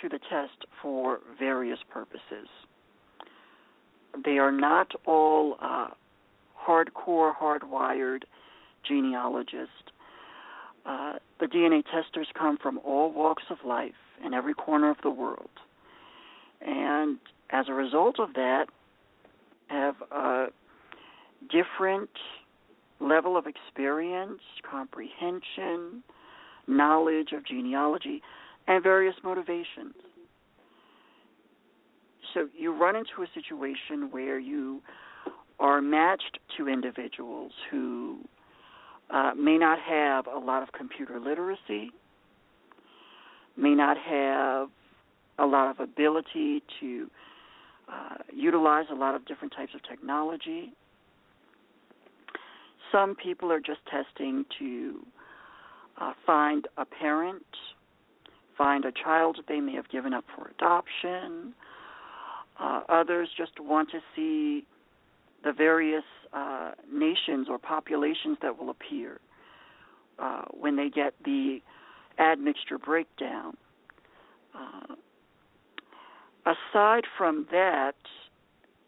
to 0.00 0.08
the 0.08 0.18
test 0.30 0.66
for 0.82 1.20
various 1.38 1.78
purposes. 1.90 2.48
They 4.24 4.38
are 4.38 4.52
not 4.52 4.88
all 5.06 5.56
uh, 5.60 5.88
hardcore, 6.66 7.32
hardwired 7.36 8.22
genealogists 8.86 9.90
uh, 10.86 11.14
the 11.38 11.46
DNA 11.46 11.82
testers 11.84 12.28
come 12.38 12.56
from 12.60 12.78
all 12.84 13.12
walks 13.12 13.44
of 13.50 13.58
life 13.64 13.92
in 14.24 14.34
every 14.34 14.54
corner 14.54 14.90
of 14.90 14.96
the 15.02 15.10
world. 15.10 15.50
And 16.60 17.18
as 17.50 17.66
a 17.68 17.72
result 17.72 18.18
of 18.18 18.32
that, 18.34 18.66
have 19.68 19.94
a 20.10 20.46
different 21.50 22.10
level 23.00 23.36
of 23.36 23.46
experience, 23.46 24.40
comprehension, 24.68 26.02
knowledge 26.66 27.32
of 27.32 27.46
genealogy, 27.46 28.22
and 28.66 28.82
various 28.82 29.14
motivations. 29.22 29.94
So 32.34 32.48
you 32.56 32.72
run 32.72 32.94
into 32.96 33.22
a 33.22 33.26
situation 33.34 34.10
where 34.10 34.38
you 34.38 34.82
are 35.58 35.80
matched 35.80 36.38
to 36.56 36.68
individuals 36.68 37.52
who 37.70 38.20
uh, 39.12 39.32
may 39.36 39.58
not 39.58 39.78
have 39.80 40.26
a 40.26 40.38
lot 40.38 40.62
of 40.62 40.72
computer 40.72 41.18
literacy, 41.18 41.90
may 43.56 43.74
not 43.74 43.96
have 43.96 44.68
a 45.38 45.46
lot 45.46 45.70
of 45.70 45.80
ability 45.80 46.62
to 46.80 47.10
uh, 47.90 48.16
utilize 48.32 48.86
a 48.90 48.94
lot 48.94 49.14
of 49.14 49.26
different 49.26 49.52
types 49.56 49.72
of 49.74 49.82
technology. 49.88 50.72
Some 52.92 53.14
people 53.16 53.50
are 53.50 53.60
just 53.60 53.80
testing 53.90 54.44
to 54.58 55.00
uh, 56.00 56.12
find 56.26 56.66
a 56.76 56.84
parent, 56.84 57.44
find 58.56 58.84
a 58.84 58.92
child 58.92 59.36
that 59.38 59.46
they 59.48 59.60
may 59.60 59.74
have 59.74 59.88
given 59.88 60.12
up 60.12 60.24
for 60.36 60.50
adoption. 60.56 61.54
Uh, 62.58 62.82
others 62.88 63.28
just 63.36 63.52
want 63.58 63.90
to 63.90 64.00
see 64.14 64.66
the 65.44 65.52
various 65.52 66.04
uh, 66.32 66.72
or 67.48 67.58
populations 67.58 68.38
that 68.42 68.58
will 68.58 68.70
appear 68.70 69.20
uh, 70.18 70.42
when 70.52 70.76
they 70.76 70.88
get 70.88 71.14
the 71.24 71.60
admixture 72.18 72.78
breakdown. 72.78 73.56
Uh, 74.54 74.94
aside 76.46 77.04
from 77.16 77.46
that, 77.50 77.94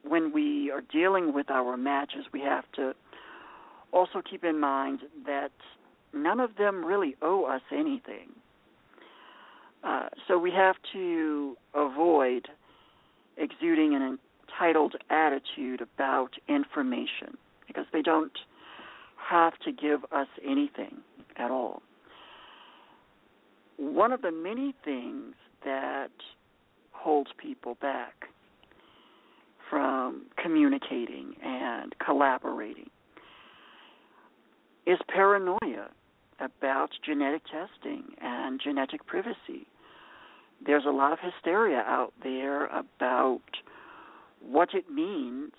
when 0.02 0.32
we 0.32 0.70
are 0.70 0.82
dealing 0.92 1.32
with 1.32 1.50
our 1.50 1.76
matches, 1.76 2.26
we 2.32 2.40
have 2.40 2.64
to 2.72 2.94
also 3.92 4.20
keep 4.28 4.44
in 4.44 4.58
mind 4.58 5.00
that 5.26 5.52
none 6.12 6.40
of 6.40 6.56
them 6.56 6.84
really 6.84 7.16
owe 7.22 7.44
us 7.44 7.62
anything. 7.70 8.30
Uh, 9.84 10.08
so 10.28 10.38
we 10.38 10.50
have 10.50 10.76
to 10.92 11.56
avoid 11.74 12.48
exuding 13.36 13.94
an 13.94 14.18
entitled 14.48 14.94
attitude 15.10 15.80
about 15.80 16.30
information 16.48 17.36
because 17.72 17.86
they 17.92 18.02
don't 18.02 18.38
have 19.16 19.54
to 19.64 19.72
give 19.72 20.04
us 20.12 20.26
anything 20.46 20.98
at 21.36 21.50
all. 21.50 21.82
One 23.78 24.12
of 24.12 24.22
the 24.22 24.30
many 24.30 24.74
things 24.84 25.34
that 25.64 26.10
holds 26.90 27.30
people 27.38 27.76
back 27.80 28.26
from 29.70 30.26
communicating 30.40 31.34
and 31.42 31.94
collaborating 32.04 32.90
is 34.86 34.98
paranoia 35.08 35.88
about 36.40 36.90
genetic 37.04 37.42
testing 37.44 38.04
and 38.20 38.60
genetic 38.62 39.06
privacy. 39.06 39.66
There's 40.64 40.84
a 40.86 40.90
lot 40.90 41.12
of 41.12 41.18
hysteria 41.20 41.78
out 41.86 42.12
there 42.22 42.66
about 42.66 43.40
what 44.40 44.74
it 44.74 44.90
means 44.90 45.52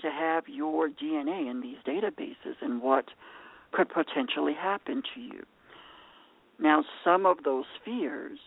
to 0.00 0.10
have 0.10 0.44
your 0.48 0.88
DNA 0.88 1.50
in 1.50 1.60
these 1.60 1.78
databases 1.86 2.56
and 2.60 2.82
what 2.82 3.06
could 3.72 3.88
potentially 3.88 4.54
happen 4.54 5.02
to 5.14 5.20
you. 5.20 5.44
Now, 6.58 6.84
some 7.04 7.26
of 7.26 7.42
those 7.44 7.64
fears 7.84 8.38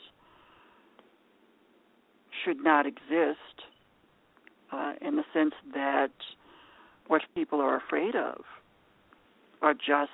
should 2.44 2.64
not 2.64 2.86
exist 2.86 3.64
uh, 4.72 4.94
in 5.02 5.16
the 5.16 5.24
sense 5.34 5.54
that 5.74 6.12
what 7.08 7.22
people 7.36 7.60
are 7.60 7.78
afraid 7.78 8.16
of 8.16 8.42
are 9.62 9.74
just 9.74 10.12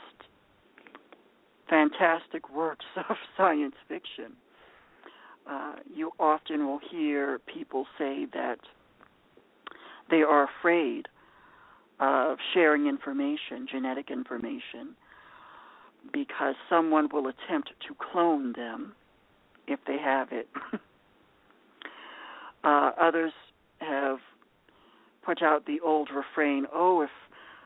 fantastic 1.70 2.50
works 2.56 2.86
of 3.10 3.18
science 3.38 3.76
fiction. 3.88 4.34
Uh, 5.50 5.76
you 5.94 6.12
often 6.20 6.66
will 6.66 6.80
hear 6.92 7.40
people 7.40 7.86
say 7.98 8.26
that 8.34 8.58
they 10.10 10.22
are 10.22 10.48
afraid 10.60 11.08
of 12.00 12.38
sharing 12.54 12.88
information, 12.88 13.68
genetic 13.72 14.12
information, 14.12 14.96
because 16.12 16.56
someone 16.70 17.10
will 17.12 17.28
attempt 17.28 17.72
to 17.88 17.96
clone 18.12 18.54
them 18.54 18.94
if 19.68 19.80
they 19.88 19.98
have 19.98 20.30
it. 20.32 20.48
uh, 22.64 22.92
others 23.00 23.32
have 23.80 24.18
put 25.26 25.42
out 25.42 25.66
the 25.66 25.80
old 25.80 26.10
refrain, 26.16 26.66
oh, 26.74 27.02
if 27.02 27.10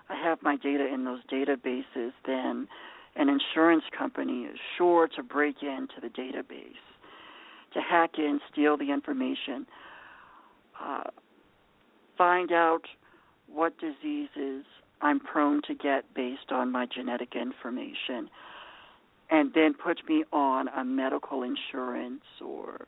I 0.09 0.15
have 0.15 0.41
my 0.41 0.55
data 0.55 0.87
in 0.91 1.03
those 1.05 1.19
databases, 1.31 2.11
then 2.25 2.67
an 3.15 3.29
insurance 3.29 3.83
company 3.95 4.43
is 4.43 4.57
sure 4.77 5.07
to 5.15 5.23
break 5.23 5.57
into 5.61 5.95
the 6.01 6.07
database, 6.07 6.73
to 7.73 7.81
hack 7.81 8.11
in, 8.17 8.39
steal 8.51 8.77
the 8.77 8.91
information. 8.91 9.67
Uh, 10.81 11.03
find 12.17 12.51
out 12.51 12.83
what 13.53 13.73
diseases 13.79 14.65
I'm 15.01 15.19
prone 15.19 15.61
to 15.67 15.73
get 15.73 16.13
based 16.13 16.51
on 16.51 16.71
my 16.71 16.85
genetic 16.85 17.35
information, 17.35 18.29
and 19.29 19.51
then 19.53 19.73
put 19.73 20.07
me 20.07 20.23
on 20.33 20.67
a 20.69 20.83
medical 20.83 21.43
insurance 21.43 22.23
or 22.45 22.85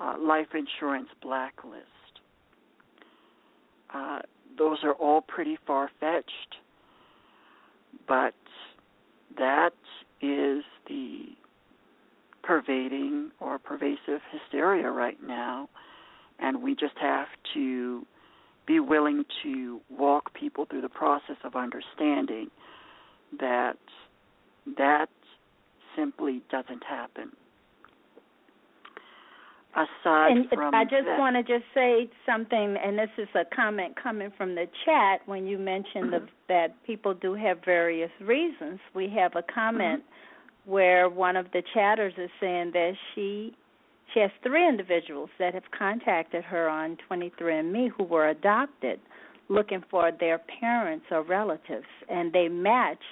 uh, 0.00 0.14
life 0.18 0.48
insurance 0.54 1.08
blacklist. 1.20 1.84
Uh, 3.92 4.20
those 4.56 4.78
are 4.84 4.94
all 4.94 5.20
pretty 5.20 5.58
far 5.66 5.90
fetched, 6.00 6.56
but 8.06 8.34
that 9.36 9.72
is 10.20 10.64
the 10.88 11.26
pervading 12.42 13.30
or 13.40 13.58
pervasive 13.58 14.20
hysteria 14.32 14.90
right 14.90 15.18
now, 15.26 15.68
and 16.38 16.62
we 16.62 16.74
just 16.74 16.96
have 17.00 17.28
to 17.54 18.06
be 18.68 18.78
willing 18.78 19.24
to 19.42 19.80
walk 19.88 20.34
people 20.34 20.66
through 20.66 20.82
the 20.82 20.88
process 20.90 21.36
of 21.42 21.56
understanding 21.56 22.50
that 23.40 23.78
that 24.76 25.08
simply 25.96 26.42
doesn't 26.50 26.84
happen. 26.84 27.30
Aside 29.74 30.32
and 30.32 30.48
from 30.50 30.74
I 30.74 30.84
just 30.84 31.06
that, 31.06 31.18
want 31.18 31.36
to 31.36 31.42
just 31.42 31.64
say 31.74 32.10
something, 32.26 32.76
and 32.76 32.98
this 32.98 33.10
is 33.16 33.28
a 33.34 33.44
comment 33.54 33.94
coming 34.00 34.30
from 34.36 34.54
the 34.54 34.66
chat 34.84 35.20
when 35.26 35.46
you 35.46 35.58
mentioned 35.58 36.10
mm-hmm. 36.10 36.24
the, 36.24 36.30
that 36.48 36.84
people 36.84 37.14
do 37.14 37.34
have 37.34 37.58
various 37.64 38.10
reasons. 38.20 38.80
We 38.94 39.08
have 39.10 39.32
a 39.34 39.42
comment 39.42 40.02
mm-hmm. 40.02 40.70
where 40.70 41.08
one 41.08 41.36
of 41.36 41.46
the 41.52 41.62
chatters 41.74 42.12
is 42.18 42.30
saying 42.40 42.72
that 42.72 42.94
she 43.14 43.54
she 44.12 44.20
has 44.20 44.30
three 44.42 44.66
individuals 44.66 45.30
that 45.38 45.54
have 45.54 45.70
contacted 45.76 46.44
her 46.44 46.68
on 46.68 46.96
23andMe 47.10 47.90
who 47.96 48.04
were 48.04 48.28
adopted, 48.28 49.00
looking 49.48 49.82
for 49.90 50.10
their 50.18 50.40
parents 50.60 51.06
or 51.10 51.22
relatives, 51.22 51.86
and 52.08 52.32
they 52.32 52.48
match 52.48 53.02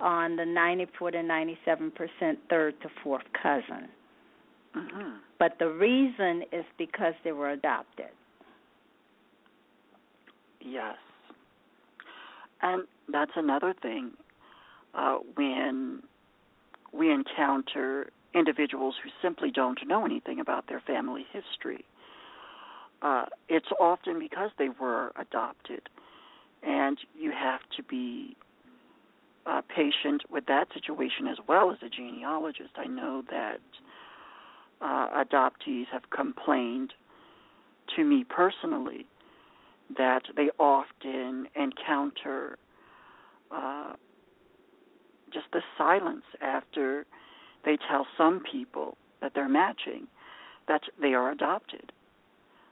on 0.00 0.36
the 0.36 0.44
94 0.44 1.10
to 1.12 1.22
97 1.22 1.90
percent 1.90 2.38
third 2.48 2.80
to 2.82 2.88
fourth 3.02 3.24
cousin. 3.40 3.88
Mm-hmm. 4.76 5.16
But 5.38 5.58
the 5.58 5.68
reason 5.68 6.42
is 6.52 6.64
because 6.76 7.14
they 7.24 7.32
were 7.32 7.50
adopted. 7.50 8.10
Yes. 10.60 10.96
And 12.62 12.84
that's 13.10 13.30
another 13.36 13.74
thing. 13.82 14.12
Uh, 14.94 15.18
when 15.36 16.02
we 16.92 17.12
encounter 17.12 18.10
individuals 18.34 18.94
who 19.02 19.10
simply 19.22 19.50
don't 19.50 19.78
know 19.86 20.04
anything 20.04 20.40
about 20.40 20.66
their 20.68 20.80
family 20.80 21.26
history. 21.32 21.84
Uh, 23.00 23.26
it's 23.48 23.68
often 23.80 24.18
because 24.18 24.50
they 24.58 24.68
were 24.80 25.12
adopted, 25.16 25.88
and 26.62 26.98
you 27.18 27.30
have 27.30 27.60
to 27.76 27.82
be 27.82 28.36
uh, 29.46 29.62
patient 29.74 30.22
with 30.30 30.46
that 30.46 30.68
situation 30.74 31.26
as 31.26 31.38
well 31.46 31.70
as 31.70 31.78
a 31.82 31.88
genealogist. 31.88 32.70
I 32.76 32.86
know 32.86 33.22
that 33.30 33.60
uh, 34.80 35.24
adoptees 35.24 35.86
have 35.92 36.10
complained 36.10 36.92
to 37.96 38.04
me 38.04 38.24
personally 38.28 39.06
that 39.96 40.22
they 40.36 40.50
often 40.58 41.48
encounter 41.56 42.58
uh, 43.50 43.94
just 45.32 45.46
the 45.52 45.62
silence 45.76 46.24
after 46.42 47.06
they 47.68 47.76
tell 47.90 48.06
some 48.16 48.40
people 48.50 48.96
that 49.20 49.32
they're 49.34 49.48
matching 49.48 50.06
that 50.68 50.80
they 51.00 51.12
are 51.12 51.30
adopted. 51.30 51.92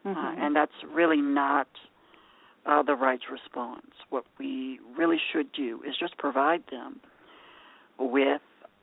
Uh, 0.04 0.08
mm-hmm. 0.08 0.18
Uh, 0.18 0.46
and 0.46 0.56
that's 0.56 0.72
really 0.90 1.20
not 1.20 1.68
uh, 2.64 2.82
the 2.82 2.94
right 2.94 3.20
response. 3.30 3.90
What 4.08 4.24
we 4.38 4.80
really 4.96 5.18
should 5.32 5.52
do 5.52 5.82
is 5.86 5.94
just 6.00 6.16
provide 6.16 6.62
them 6.70 7.00
with 7.98 8.40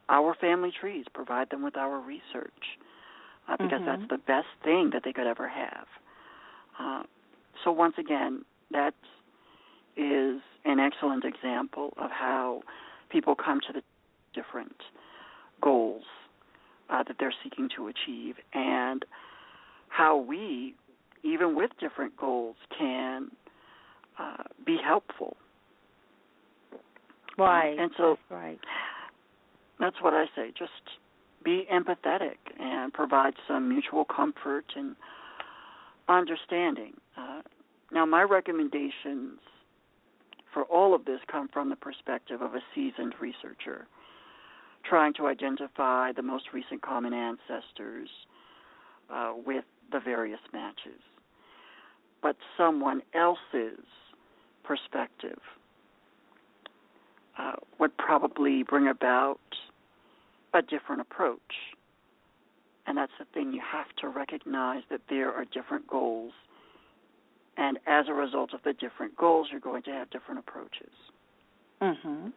our 0.08 0.36
family 0.36 0.72
trees, 0.80 1.06
provide 1.12 1.50
them 1.50 1.64
with 1.64 1.78
our 1.78 2.00
research, 2.00 2.78
uh, 3.50 3.58
because 3.58 3.82
mm-hmm. 3.82 3.86
that's 3.86 4.10
the 4.10 4.20
best 4.20 4.48
thing 4.64 4.92
that 4.94 5.02
they 5.04 5.14
could 5.14 5.26
ever 5.26 5.50
have. 5.50 5.88
Uh, 6.80 7.04
so 7.64 7.72
once 7.72 7.96
again, 7.98 8.46
that 8.70 8.94
is 9.98 10.42
an 10.66 10.80
excellent 10.80 11.26
example 11.26 11.94
of 11.98 12.12
how 12.12 12.62
people 13.10 13.34
come 13.36 13.60
to 13.66 13.74
the 13.74 13.82
different 14.36 14.76
goals 15.64 16.04
uh, 16.90 17.04
that 17.04 17.16
they're 17.20 17.34
seeking 17.44 17.70
to 17.76 17.88
achieve, 17.88 18.36
and 18.54 19.06
how 19.90 20.18
we, 20.18 20.76
even 21.24 21.56
with 21.56 21.72
different 21.80 22.16
goals, 22.18 22.56
can 22.78 23.30
uh, 24.20 24.44
be 24.66 24.78
helpful. 24.84 25.38
Right. 27.38 27.78
and 27.80 27.92
so, 27.98 28.18
that's 28.30 28.32
right. 28.32 28.60
That's 29.80 29.96
what 30.02 30.14
I 30.14 30.26
say. 30.36 30.52
Just 30.58 30.72
be 31.44 31.66
empathetic 31.72 32.38
and 32.60 32.94
provide 32.94 33.34
some 33.48 33.70
mutual 33.70 34.06
comfort 34.06 34.66
and 34.76 34.96
understanding. 36.08 36.94
Uh, 37.18 37.42
now, 37.92 38.06
my 38.06 38.22
recommendations 38.22 39.40
for 40.54 40.64
all 40.64 40.94
of 40.94 41.06
this 41.06 41.20
come 41.32 41.50
from 41.52 41.70
the 41.70 41.76
perspective 41.76 42.42
of 42.42 42.54
a 42.54 42.60
seasoned 42.76 43.14
researcher 43.20 43.88
trying 44.84 45.14
to 45.14 45.28
identify 45.28 46.12
the 46.12 46.22
most 46.22 46.46
recent 46.54 46.82
common 46.82 47.14
ancestors 47.14 48.10
uh, 49.10 49.34
with 49.46 49.66
the 49.92 50.00
various 50.00 50.40
matches. 50.52 51.00
But 52.22 52.36
someone 52.58 53.02
else's 53.14 53.86
perspective 54.64 55.40
uh, 57.38 57.54
would 57.80 57.96
probably 57.98 58.64
bring 58.64 58.88
about 58.88 59.40
a 60.54 60.62
different 60.62 61.02
approach. 61.02 61.40
And 62.86 62.98
that's 62.98 63.12
the 63.18 63.26
thing, 63.34 63.54
you 63.54 63.62
have 63.62 63.88
to 64.02 64.08
recognize 64.08 64.84
that 64.90 65.02
there 65.10 65.34
are 65.34 65.46
different 65.46 65.88
goals. 65.88 66.34
And 67.58 67.80
as 67.88 68.06
a 68.08 68.14
result 68.14 68.54
of 68.54 68.62
the 68.64 68.74
different 68.74 69.16
goals, 69.16 69.48
you're 69.52 69.60
going 69.60 69.84
to 69.84 69.92
have 69.92 70.10
different 70.10 70.40
approaches. 70.40 70.92
Mhm. 71.82 72.32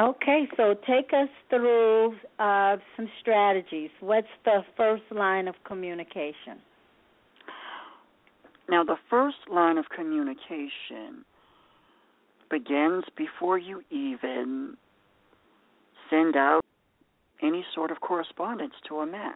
Okay, 0.00 0.48
so 0.56 0.74
take 0.86 1.12
us 1.12 1.28
through 1.48 2.16
uh, 2.40 2.76
some 2.96 3.08
strategies. 3.20 3.90
What's 4.00 4.26
the 4.44 4.64
first 4.76 5.04
line 5.12 5.46
of 5.46 5.54
communication? 5.64 6.58
Now, 8.68 8.82
the 8.82 8.96
first 9.08 9.36
line 9.52 9.78
of 9.78 9.84
communication 9.94 11.24
begins 12.50 13.04
before 13.16 13.58
you 13.58 13.82
even 13.90 14.76
send 16.10 16.34
out 16.34 16.62
any 17.40 17.64
sort 17.74 17.92
of 17.92 18.00
correspondence 18.00 18.74
to 18.88 18.98
a 18.98 19.06
match. 19.06 19.34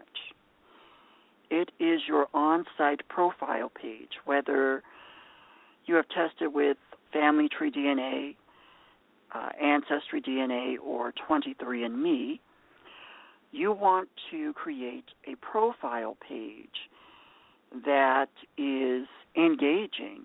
It 1.50 1.70
is 1.78 2.00
your 2.08 2.26
on 2.34 2.64
site 2.76 3.06
profile 3.08 3.70
page, 3.80 4.12
whether 4.24 4.82
you 5.86 5.94
have 5.94 6.06
tested 6.08 6.52
with 6.52 6.76
Family 7.12 7.48
Tree 7.48 7.70
DNA, 7.70 8.34
uh, 9.34 9.48
Ancestry 9.62 10.20
DNA, 10.20 10.76
or 10.82 11.12
23andMe. 11.28 12.40
You 13.50 13.72
want 13.72 14.08
to 14.30 14.52
create 14.54 15.04
a 15.26 15.34
profile 15.36 16.16
page 16.26 16.68
that 17.84 18.28
is 18.56 19.06
engaging 19.36 20.22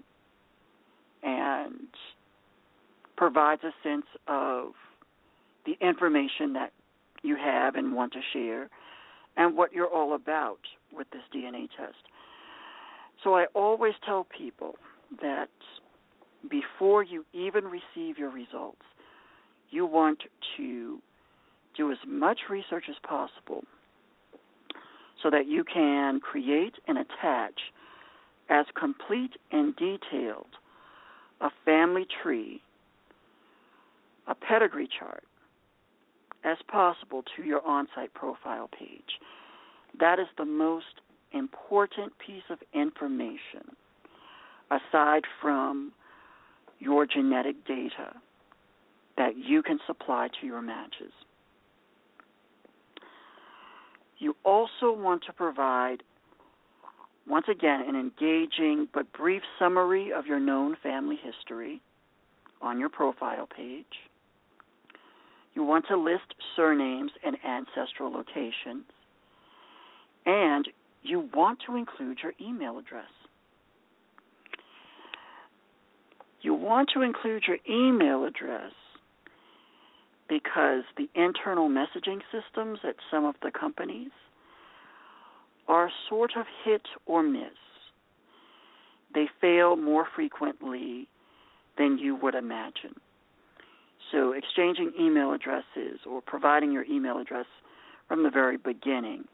and 1.22 1.88
provides 3.16 3.62
a 3.64 3.72
sense 3.82 4.06
of 4.28 4.72
the 5.66 5.76
information 5.86 6.54
that 6.54 6.72
you 7.22 7.38
have 7.38 7.76
and 7.76 7.94
want 7.94 8.14
to 8.14 8.20
share 8.34 8.70
and 9.38 9.56
what 9.56 9.74
you're 9.74 9.88
all 9.88 10.16
about 10.16 10.60
with 10.92 11.08
this 11.12 11.22
DNA 11.34 11.68
test. 11.78 11.98
So 13.24 13.36
I 13.36 13.46
always 13.54 13.94
tell 14.06 14.28
people 14.38 14.76
that 15.22 15.50
before 16.50 17.04
you 17.04 17.26
even 17.34 17.64
receive 17.64 18.18
your 18.18 18.30
results, 18.30 18.82
you 19.70 19.86
want 19.86 20.20
to 20.58 21.00
do 21.76 21.92
as 21.92 21.98
much 22.08 22.42
research 22.50 22.86
as 22.90 22.96
possible 23.08 23.64
so 25.22 25.30
that 25.30 25.48
you 25.48 25.64
can 25.64 26.20
create 26.20 26.76
and 26.88 26.98
attach 26.98 27.60
as 28.50 28.66
complete 28.78 29.32
and 29.52 29.76
detailed 29.76 30.48
a 31.42 31.50
family 31.66 32.06
tree, 32.22 32.62
a 34.28 34.36
pedigree 34.36 34.88
chart, 35.00 35.24
as 36.44 36.58
possible 36.68 37.24
to 37.36 37.44
your 37.44 37.66
on 37.66 37.88
site 37.96 38.14
profile 38.14 38.70
page. 38.78 39.20
That 40.00 40.20
is 40.20 40.28
the 40.38 40.46
most 40.46 41.02
important 41.32 42.14
piece 42.20 42.44
of 42.50 42.60
information 42.74 43.76
aside 44.70 45.24
from 45.42 45.92
your 46.80 47.06
genetic 47.06 47.66
data 47.66 48.14
that 49.18 49.38
you 49.38 49.62
can 49.62 49.80
supply 49.86 50.30
to 50.40 50.48
your 50.48 50.62
matches. 50.62 51.12
You 54.18 54.36
also 54.44 54.92
want 54.92 55.24
to 55.28 55.34
provide, 55.34 56.04
once 57.28 57.46
again, 57.50 57.82
an 57.88 57.96
engaging 57.96 58.88
but 58.94 59.12
brief 59.14 59.42
summary 59.60 60.12
of 60.14 60.26
your 60.26 60.40
known 60.40 60.78
family 60.82 61.18
history 61.22 61.82
on 62.62 62.80
your 62.80 62.90
profile 62.90 63.48
page. 63.54 63.86
You 65.54 65.64
want 65.64 65.86
to 65.90 65.98
list 65.98 66.34
surnames 66.56 67.12
and 67.24 67.38
ancestral 67.46 68.12
locations. 68.12 68.86
And 70.26 70.68
you 71.04 71.30
want 71.34 71.60
to 71.68 71.76
include 71.76 72.20
your 72.24 72.34
email 72.42 72.78
address. 72.80 73.12
You 76.42 76.54
want 76.54 76.90
to 76.94 77.02
include 77.02 77.44
your 77.48 77.58
email 77.70 78.26
address 78.26 78.72
because 80.34 80.84
the 80.98 81.08
internal 81.14 81.70
messaging 81.70 82.20
systems 82.32 82.80
at 82.84 82.96
some 83.12 83.24
of 83.24 83.36
the 83.44 83.52
companies 83.52 84.10
are 85.68 85.92
sort 86.10 86.32
of 86.36 86.48
hit 86.66 86.82
or 87.06 87.22
miss. 87.22 87.60
They 89.14 89.28
fail 89.40 89.76
more 89.76 90.08
frequently 90.16 91.08
than 91.78 92.00
you 92.00 92.16
would 92.16 92.34
imagine. 92.34 92.96
So, 94.12 94.32
exchanging 94.32 94.94
email 95.00 95.34
addresses 95.34 96.00
or 96.10 96.20
providing 96.22 96.72
your 96.72 96.84
email 96.86 97.20
address 97.20 97.46
from 98.08 98.24
the 98.24 98.32
very 98.32 98.58
beginning 98.58 99.26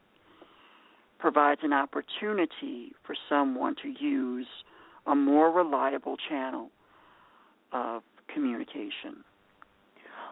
provides 1.17 1.61
an 1.63 1.71
opportunity 1.71 2.91
for 3.05 3.15
someone 3.29 3.75
to 3.83 3.93
use 4.03 4.47
a 5.07 5.15
more 5.15 5.49
reliable 5.49 6.17
channel 6.29 6.69
of 7.71 8.03
communication. 8.33 9.23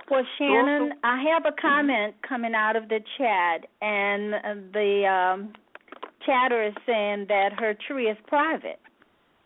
Well, 0.10 0.24
Shannon, 0.38 0.94
I 1.04 1.22
have 1.34 1.44
a 1.46 1.62
comment 1.62 2.16
coming 2.28 2.54
out 2.54 2.78
of 2.78 2.88
the 2.88 3.00
chat, 3.18 3.70
and 3.82 4.34
the 4.74 5.04
um, 5.06 5.54
chatter 6.26 6.66
is 6.66 6.74
saying 6.86 7.26
that 7.28 7.50
her 7.58 7.76
tree 7.88 8.06
is 8.06 8.18
private. 8.28 8.80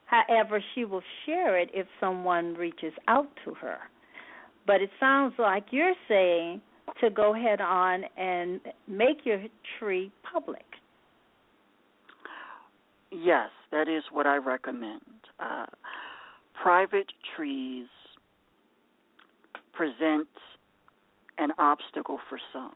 However, 0.06 0.62
she 0.76 0.86
will 0.86 1.02
share 1.26 1.58
it 1.58 1.69
if 1.74 1.88
someone 2.00 2.54
reaches 2.54 2.93
out 3.08 3.30
to 3.45 3.54
her. 3.56 3.78
But 4.67 4.82
it 4.82 4.91
sounds 5.00 5.34
like 5.39 5.65
you're 5.71 5.95
saying 6.08 6.62
to 7.00 7.10
go 7.10 7.34
ahead 7.34 7.62
on 7.62 8.04
and 8.17 8.60
make 8.88 9.26
your 9.26 9.41
tree 9.80 10.12
public. 10.32 10.65
Yes, 13.12 13.50
that 13.71 13.88
is 13.88 14.04
what 14.12 14.28
I 14.28 14.38
recommend. 14.38 15.02
Uh, 15.39 15.65
private 16.62 17.12
trees 17.36 17.88
present 19.74 20.28
an 21.41 21.51
obstacle 21.58 22.19
for 22.30 22.39
some. 22.54 22.75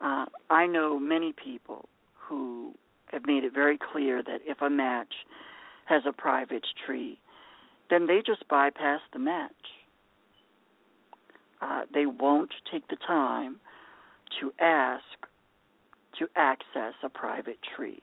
Uh, 0.00 0.26
I 0.48 0.66
know 0.66 0.98
many 0.98 1.32
people 1.32 1.88
who 2.14 2.74
have 3.06 3.26
made 3.26 3.44
it 3.44 3.52
very 3.52 3.78
clear 3.92 4.22
that 4.22 4.40
if 4.46 4.62
a 4.62 4.70
match 4.70 5.12
has 5.84 6.02
a 6.06 6.12
private 6.12 6.64
tree, 6.86 7.18
then 7.90 8.06
they 8.06 8.22
just 8.24 8.48
bypass 8.48 9.00
the 9.12 9.18
match. 9.18 9.52
Uh, 11.60 11.82
they 11.92 12.06
won't 12.06 12.50
take 12.70 12.88
the 12.88 12.96
time 13.06 13.56
to 14.40 14.52
ask 14.60 15.04
to 16.18 16.26
access 16.36 16.94
a 17.02 17.08
private 17.08 17.58
tree. 17.76 18.02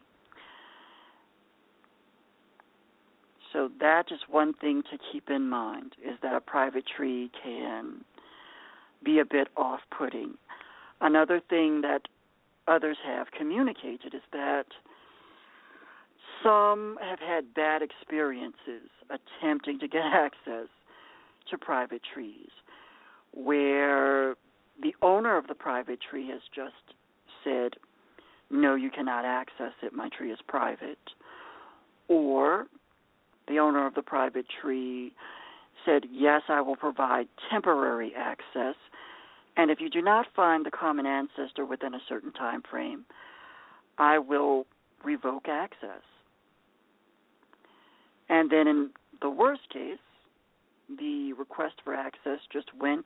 So 3.54 3.70
that 3.80 4.06
is 4.12 4.20
one 4.30 4.54
thing 4.54 4.84
to 4.92 4.98
keep 5.12 5.30
in 5.30 5.50
mind 5.50 5.94
is 6.04 6.18
that 6.22 6.36
a 6.36 6.42
private 6.42 6.86
tree 6.86 7.32
can 7.44 8.04
be 9.04 9.20
a 9.20 9.26
bit 9.26 9.48
off-putting. 9.58 10.34
Another 11.02 11.42
thing 11.50 11.82
that 11.82 12.02
others 12.68 12.98
have 13.06 13.28
communicated 13.38 14.14
is 14.14 14.22
that 14.32 14.66
some 16.44 16.98
have 17.02 17.20
had 17.20 17.54
bad 17.54 17.82
experiences 17.82 18.90
attempting 19.10 19.80
to 19.80 19.88
get 19.88 20.02
access 20.14 20.68
to 21.50 21.58
private 21.58 22.02
trees 22.14 22.50
where 23.34 24.36
the 24.82 24.94
owner 25.02 25.38
of 25.38 25.48
the 25.48 25.54
private 25.54 26.00
tree 26.10 26.30
has 26.30 26.42
just 26.54 26.96
said, 27.44 27.74
no, 28.50 28.76
you 28.76 28.90
cannot 28.90 29.26
access 29.26 29.74
it, 29.82 29.94
my 29.94 30.10
tree 30.10 30.32
is 30.32 30.40
private. 30.48 30.98
Or 32.08 32.68
the 33.48 33.60
owner 33.60 33.86
of 33.86 33.94
the 33.96 34.02
private 34.02 34.46
tree 34.62 35.14
said, 35.86 36.04
yes, 36.12 36.42
I 36.48 36.62
will 36.62 36.76
provide 36.76 37.28
temporary 37.52 38.14
access. 38.16 38.76
And 39.60 39.70
if 39.70 39.82
you 39.82 39.90
do 39.90 40.02
not 40.02 40.26
find 40.34 40.66
the 40.66 40.72
common 40.72 41.06
ancestor 41.06 41.66
within 41.66 41.94
a 41.94 42.00
certain 42.08 42.32
time 42.32 42.62
frame, 42.72 43.04
I 43.98 44.18
will 44.18 44.66
revoke 45.04 45.50
access. 45.50 46.02
And 48.30 48.50
then 48.50 48.70
in 48.70 48.92
the 49.22 49.30
worst 49.30 49.64
case, 49.70 49.98
the 50.98 51.34
request 51.34 51.76
for 51.84 51.94
access 51.94 52.40
just 52.54 52.68
went 52.80 53.06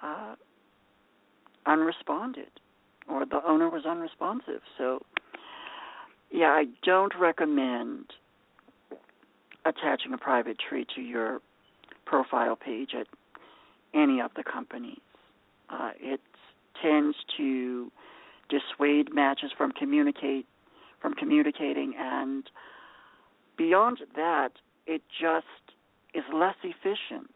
uh, 0.00 0.36
unresponded, 1.66 2.52
or 3.08 3.26
the 3.26 3.40
owner 3.44 3.68
was 3.68 3.84
unresponsive. 3.84 4.60
So, 4.78 5.00
yeah, 6.30 6.50
I 6.50 6.66
don't 6.84 7.14
recommend 7.18 8.12
attaching 9.64 10.12
a 10.14 10.18
private 10.18 10.58
tree 10.60 10.86
to 10.94 11.00
your 11.00 11.40
profile 12.06 12.54
page 12.54 12.90
at 12.94 13.08
any 13.92 14.20
of 14.20 14.30
the 14.36 14.44
companies. 14.44 15.00
Uh, 15.72 15.90
it 15.98 16.20
tends 16.80 17.16
to 17.36 17.90
dissuade 18.48 19.14
matches 19.14 19.50
from 19.56 19.72
communicate 19.72 20.46
from 21.00 21.14
communicating 21.14 21.94
and 21.98 22.48
beyond 23.56 23.98
that 24.14 24.50
it 24.86 25.02
just 25.20 25.46
is 26.14 26.22
less 26.32 26.54
efficient. 26.62 27.30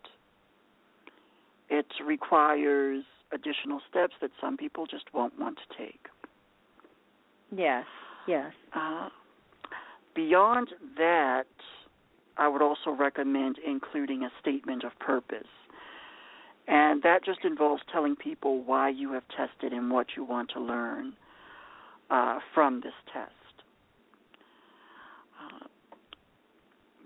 It 1.69 1.87
requires 2.05 3.05
additional 3.33 3.81
steps 3.91 4.15
that 4.21 4.31
some 4.41 4.57
people 4.57 4.87
just 4.87 5.13
won't 5.13 5.39
want 5.39 5.59
to 5.59 5.77
take. 5.77 6.07
Yes, 7.55 7.87
yes. 8.29 8.53
Uh, 8.73 9.09
beyond 10.15 10.69
that, 10.97 11.47
I 12.37 12.49
would 12.49 12.63
also 12.63 12.91
recommend 12.91 13.59
including 13.67 14.23
a 14.23 14.31
statement 14.41 14.85
of 14.85 14.97
purpose. 14.99 15.47
And 16.69 17.03
that 17.03 17.25
just 17.25 17.45
involves 17.45 17.83
telling 17.93 18.17
people 18.17 18.63
why 18.65 18.89
you 18.89 19.13
have 19.13 19.23
tested 19.29 19.73
and 19.73 19.91
what 19.91 20.09
you 20.17 20.25
want 20.25 20.51
to 20.55 20.61
learn 20.61 21.15
uh, 22.11 22.39
from 22.55 22.81
this 22.81 22.93
test. 23.13 23.31
Uh, 25.41 25.67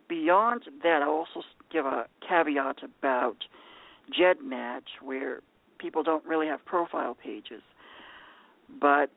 beyond 0.09 0.63
that, 0.83 1.03
I'll 1.03 1.11
also 1.11 1.43
give 1.71 1.85
a 1.85 2.07
caveat 2.27 2.79
about 2.83 3.37
GEDmatch, 4.19 5.03
where 5.03 5.41
people 5.79 6.03
don't 6.03 6.25
really 6.25 6.47
have 6.47 6.65
profile 6.65 7.17
pages, 7.23 7.63
but 8.81 9.11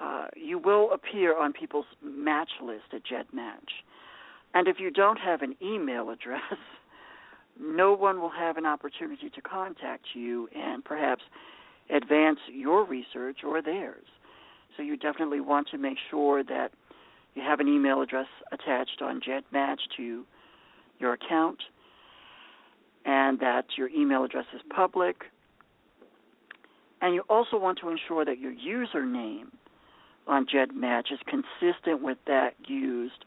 uh, 0.00 0.26
you 0.36 0.58
will 0.58 0.92
appear 0.92 1.36
on 1.36 1.52
people's 1.52 1.86
match 2.02 2.50
list 2.62 2.84
at 2.92 3.02
GEDmatch. 3.04 3.82
And 4.54 4.68
if 4.68 4.76
you 4.78 4.90
don't 4.90 5.18
have 5.18 5.42
an 5.42 5.56
email 5.62 6.10
address, 6.10 6.42
no 7.60 7.92
one 7.92 8.20
will 8.20 8.30
have 8.30 8.56
an 8.56 8.66
opportunity 8.66 9.30
to 9.30 9.40
contact 9.40 10.04
you 10.14 10.48
and 10.54 10.84
perhaps 10.84 11.22
advance 11.90 12.38
your 12.52 12.84
research 12.84 13.38
or 13.44 13.62
theirs. 13.62 14.04
So 14.76 14.82
you 14.82 14.96
definitely 14.96 15.40
want 15.40 15.68
to 15.70 15.78
make 15.78 15.98
sure 16.10 16.44
that 16.44 16.70
you 17.34 17.42
have 17.42 17.60
an 17.60 17.68
email 17.68 18.00
address 18.02 18.26
attached 18.52 19.02
on 19.02 19.20
GEDmatch 19.20 19.78
to 19.96 20.24
your 20.98 21.12
account 21.12 21.58
and 23.04 23.38
that 23.40 23.64
your 23.76 23.88
email 23.88 24.24
address 24.24 24.46
is 24.54 24.60
public. 24.74 25.24
And 27.00 27.14
you 27.14 27.22
also 27.28 27.58
want 27.58 27.78
to 27.80 27.88
ensure 27.88 28.24
that 28.24 28.38
your 28.38 28.52
username 28.52 29.46
on 30.26 30.46
GEDmatch 30.46 31.12
is 31.12 31.18
consistent 31.26 32.02
with 32.02 32.18
that 32.26 32.54
used 32.66 33.24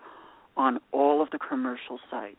on 0.56 0.80
all 0.92 1.22
of 1.22 1.30
the 1.32 1.40
commercial 1.40 2.00
sites. 2.10 2.38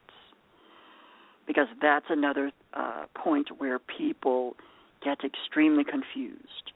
Because 1.47 1.69
that's 1.81 2.07
another 2.09 2.53
uh, 2.75 3.05
point 3.15 3.49
where 3.59 3.79
people 3.79 4.57
get 5.05 5.19
extremely 5.25 5.85
confused. 5.85 6.73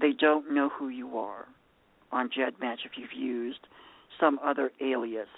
They 0.00 0.12
don't 0.12 0.52
know 0.52 0.68
who 0.68 0.88
you 0.88 1.16
are 1.18 1.46
on 2.10 2.28
GEDmatch 2.28 2.84
if 2.84 2.92
you've 2.96 3.12
used 3.12 3.60
some 4.18 4.38
other 4.44 4.72
alias 4.80 5.28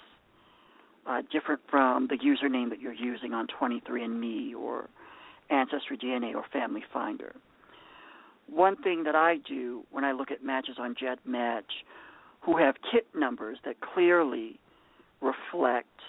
uh, 1.07 1.21
different 1.31 1.61
from 1.69 2.07
the 2.07 2.17
username 2.17 2.69
that 2.69 2.79
you're 2.79 2.93
using 2.93 3.33
on 3.33 3.47
23andMe 3.47 4.55
or 4.55 4.89
Ancestry 5.49 5.97
DNA 5.97 6.33
or 6.33 6.43
Family 6.51 6.83
Finder. 6.91 7.35
One 8.47 8.75
thing 8.75 9.03
that 9.03 9.15
I 9.15 9.37
do 9.37 9.83
when 9.91 10.03
I 10.03 10.11
look 10.11 10.31
at 10.31 10.43
matches 10.43 10.77
on 10.79 10.95
GEDmatch 10.95 11.83
who 12.41 12.57
have 12.57 12.75
kit 12.91 13.07
numbers 13.15 13.57
that 13.65 13.75
clearly 13.81 14.59
reflect 15.21 15.99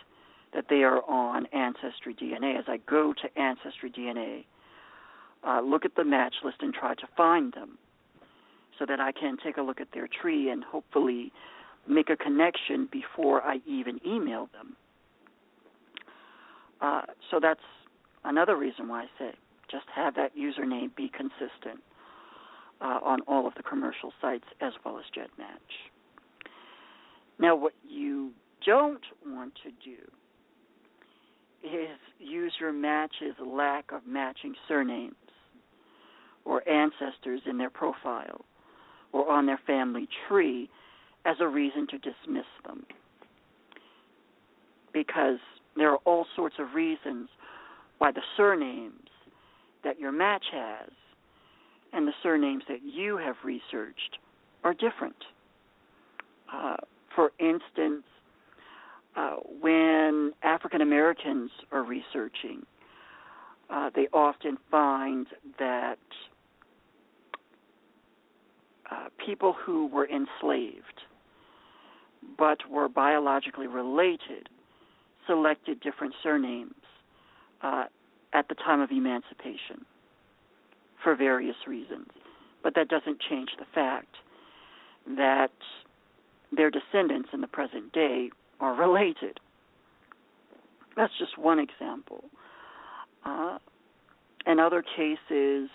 that 0.56 0.64
they 0.70 0.82
are 0.82 1.02
on 1.08 1.46
Ancestry 1.52 2.14
DNA, 2.14 2.58
as 2.58 2.64
I 2.66 2.78
go 2.88 3.12
to 3.12 3.40
Ancestry 3.40 3.90
DNA, 3.90 4.46
uh, 5.46 5.60
look 5.60 5.84
at 5.84 5.94
the 5.96 6.04
match 6.04 6.36
list 6.42 6.56
and 6.60 6.72
try 6.72 6.94
to 6.94 7.06
find 7.14 7.52
them 7.52 7.78
so 8.78 8.86
that 8.86 8.98
I 8.98 9.12
can 9.12 9.36
take 9.36 9.58
a 9.58 9.62
look 9.62 9.82
at 9.82 9.88
their 9.92 10.08
tree 10.08 10.48
and 10.48 10.64
hopefully 10.64 11.30
make 11.86 12.08
a 12.08 12.16
connection 12.16 12.88
before 12.90 13.42
I 13.42 13.58
even 13.66 14.00
email 14.04 14.48
them. 14.54 14.76
Uh, 16.80 17.02
so 17.30 17.38
that's 17.40 17.60
another 18.24 18.56
reason 18.56 18.88
why 18.88 19.02
I 19.02 19.06
say 19.18 19.32
just 19.70 19.86
have 19.94 20.14
that 20.14 20.36
username 20.36 20.94
be 20.96 21.10
consistent 21.10 21.82
uh, 22.80 22.98
on 23.02 23.20
all 23.28 23.46
of 23.46 23.54
the 23.56 23.62
commercial 23.62 24.12
sites 24.22 24.44
as 24.62 24.72
well 24.84 24.98
as 24.98 25.04
GEDmatch. 25.14 26.48
Now, 27.38 27.54
what 27.54 27.74
you 27.86 28.30
don't 28.64 29.04
want 29.26 29.52
to 29.64 29.70
do 29.84 30.00
is 31.66 31.98
user 32.18 32.72
matches 32.72 33.34
lack 33.44 33.92
of 33.92 34.06
matching 34.06 34.54
surnames 34.68 35.14
or 36.44 36.66
ancestors 36.68 37.40
in 37.48 37.58
their 37.58 37.70
profile 37.70 38.44
or 39.12 39.28
on 39.30 39.46
their 39.46 39.60
family 39.66 40.08
tree 40.28 40.68
as 41.24 41.36
a 41.40 41.46
reason 41.46 41.86
to 41.88 41.98
dismiss 41.98 42.46
them. 42.64 42.84
Because 44.92 45.38
there 45.76 45.90
are 45.90 45.98
all 46.04 46.26
sorts 46.34 46.56
of 46.58 46.74
reasons 46.74 47.28
why 47.98 48.12
the 48.12 48.22
surnames 48.36 49.08
that 49.84 49.98
your 49.98 50.12
match 50.12 50.44
has 50.52 50.90
and 51.92 52.06
the 52.06 52.12
surnames 52.22 52.62
that 52.68 52.82
you 52.82 53.16
have 53.16 53.36
researched 53.44 54.18
are 54.64 54.74
different. 54.74 55.16
Uh, 56.52 56.76
for 57.14 57.32
instance, 57.38 58.04
uh, 59.16 59.36
when 59.60 60.32
African 60.42 60.80
Americans 60.80 61.50
are 61.72 61.82
researching, 61.82 62.64
uh, 63.70 63.90
they 63.94 64.08
often 64.12 64.58
find 64.70 65.26
that 65.58 65.98
uh, 68.90 69.08
people 69.24 69.52
who 69.52 69.86
were 69.86 70.08
enslaved 70.08 71.00
but 72.38 72.58
were 72.70 72.88
biologically 72.88 73.66
related 73.66 74.48
selected 75.26 75.80
different 75.80 76.14
surnames 76.22 76.74
uh, 77.62 77.84
at 78.32 78.48
the 78.48 78.54
time 78.54 78.80
of 78.80 78.90
emancipation 78.90 79.84
for 81.02 81.16
various 81.16 81.56
reasons. 81.66 82.08
But 82.62 82.74
that 82.74 82.88
doesn't 82.88 83.20
change 83.28 83.50
the 83.58 83.64
fact 83.74 84.16
that 85.16 85.52
their 86.54 86.70
descendants 86.70 87.30
in 87.32 87.40
the 87.40 87.46
present 87.46 87.92
day 87.92 88.30
are 88.60 88.74
related. 88.74 89.38
That's 90.96 91.12
just 91.18 91.36
one 91.38 91.58
example. 91.58 92.24
Uh, 93.24 93.58
in 94.46 94.58
other 94.60 94.82
cases, 94.82 95.68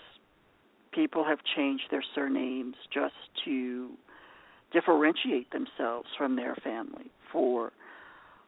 people 0.92 1.24
have 1.24 1.38
changed 1.56 1.84
their 1.90 2.04
surnames 2.14 2.76
just 2.92 3.14
to 3.44 3.90
differentiate 4.72 5.50
themselves 5.52 6.08
from 6.16 6.36
their 6.36 6.54
family 6.56 7.10
for 7.30 7.72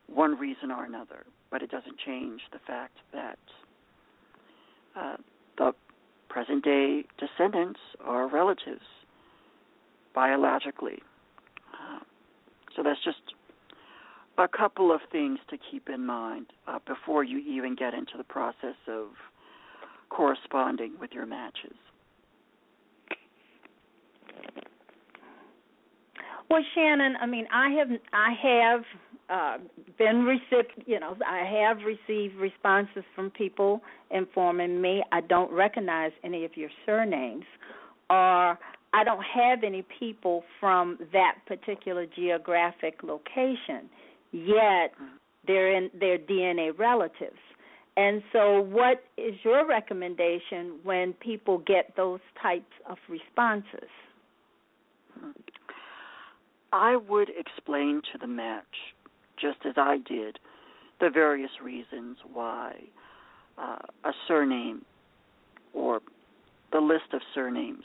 one 0.07 0.39
reason 0.39 0.71
or 0.71 0.85
another, 0.85 1.25
but 1.51 1.63
it 1.63 1.71
doesn't 1.71 1.99
change 2.05 2.41
the 2.53 2.59
fact 2.67 2.99
that 3.13 3.39
uh, 4.97 5.17
the 5.59 5.73
present 6.29 6.65
day 6.65 7.05
descendants 7.19 7.81
are 8.05 8.29
relatives 8.29 8.85
biologically. 10.15 11.03
Uh, 11.73 12.01
so 12.75 12.83
that's 12.83 13.03
just 13.05 13.34
a 14.39 14.49
couple 14.49 14.93
of 14.93 15.01
things 15.13 15.39
to 15.51 15.57
keep 15.71 15.89
in 15.89 16.05
mind 16.05 16.47
uh, 16.67 16.79
before 16.87 17.25
you 17.25 17.39
even 17.39 17.75
get 17.75 17.95
into 17.95 18.17
the 18.17 18.25
process 18.25 18.77
of 18.89 19.09
corresponding 20.11 20.95
with 21.01 21.13
your 21.13 21.27
matches. 21.27 21.77
Well, 26.51 26.63
Shannon, 26.75 27.15
I 27.21 27.27
mean, 27.27 27.47
I 27.53 27.71
have 27.71 27.89
I 28.13 28.33
have 28.43 28.81
uh, 29.31 29.59
been 29.99 30.25
recipient, 30.25 30.87
you 30.87 31.01
know, 31.01 31.17
I 31.27 31.45
have 31.61 31.79
received 31.79 32.37
responses 32.37 33.03
from 33.15 33.31
people 33.31 33.81
informing 34.11 34.81
me 34.81 35.03
I 35.11 35.23
don't 35.23 35.51
recognize 35.51 36.13
any 36.23 36.45
of 36.45 36.57
your 36.57 36.71
surnames 36.85 37.45
or 38.11 38.59
I 38.95 39.03
don't 39.05 39.25
have 39.25 39.65
any 39.65 39.85
people 39.99 40.45
from 40.61 40.99
that 41.13 41.39
particular 41.47 42.07
geographic 42.07 43.03
location, 43.03 43.89
yet 44.35 44.93
they're 45.47 45.73
in 45.77 45.91
their 45.99 46.19
DNA 46.19 46.77
relatives. 46.77 47.39
And 47.97 48.23
so, 48.33 48.61
what 48.61 49.05
is 49.17 49.35
your 49.45 49.67
recommendation 49.67 50.81
when 50.83 51.13
people 51.13 51.59
get 51.59 51.95
those 51.97 52.21
types 52.43 52.73
of 52.91 52.99
responses? 53.09 53.89
I 56.73 56.97
would 56.97 57.31
explain 57.39 58.03
to 58.13 58.19
the 58.19 58.27
match, 58.27 58.65
just 59.41 59.59
as 59.65 59.75
I 59.77 59.99
did, 59.99 60.41
the 61.01 61.09
various 61.09 61.53
reasons 61.63 62.19
why 62.33 62.75
uh, 63.57 63.79
a 64.05 64.13
surname 64.27 64.85
or 65.73 66.01
the 66.73 66.81
list 66.81 67.13
of 67.13 67.21
surnames 67.33 67.85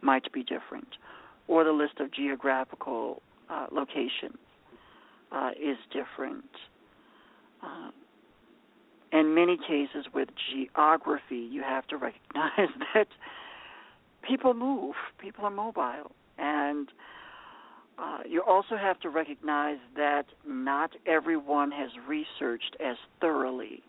might 0.00 0.32
be 0.32 0.44
different, 0.44 0.86
or 1.48 1.64
the 1.64 1.72
list 1.72 1.98
of 1.98 2.12
geographical 2.12 3.20
uh, 3.48 3.66
locations 3.72 4.38
uh, 5.32 5.50
is 5.50 5.76
different. 5.92 6.44
Uh, 7.62 7.90
in 9.12 9.34
many 9.34 9.56
cases 9.56 10.06
with 10.14 10.28
geography, 10.52 11.48
you 11.50 11.62
have 11.62 11.86
to 11.88 11.96
recognize 11.96 12.68
that 12.94 13.08
people 14.26 14.54
move, 14.54 14.94
people 15.18 15.44
are 15.44 15.50
mobile, 15.50 16.12
and 16.38 16.88
uh, 17.98 18.18
you 18.26 18.42
also 18.42 18.76
have 18.76 18.98
to 19.00 19.10
recognize 19.10 19.78
that 19.96 20.24
not 20.46 20.90
everyone 21.06 21.70
has 21.70 21.90
researched 22.08 22.76
as 22.84 22.96
thoroughly 23.20 23.82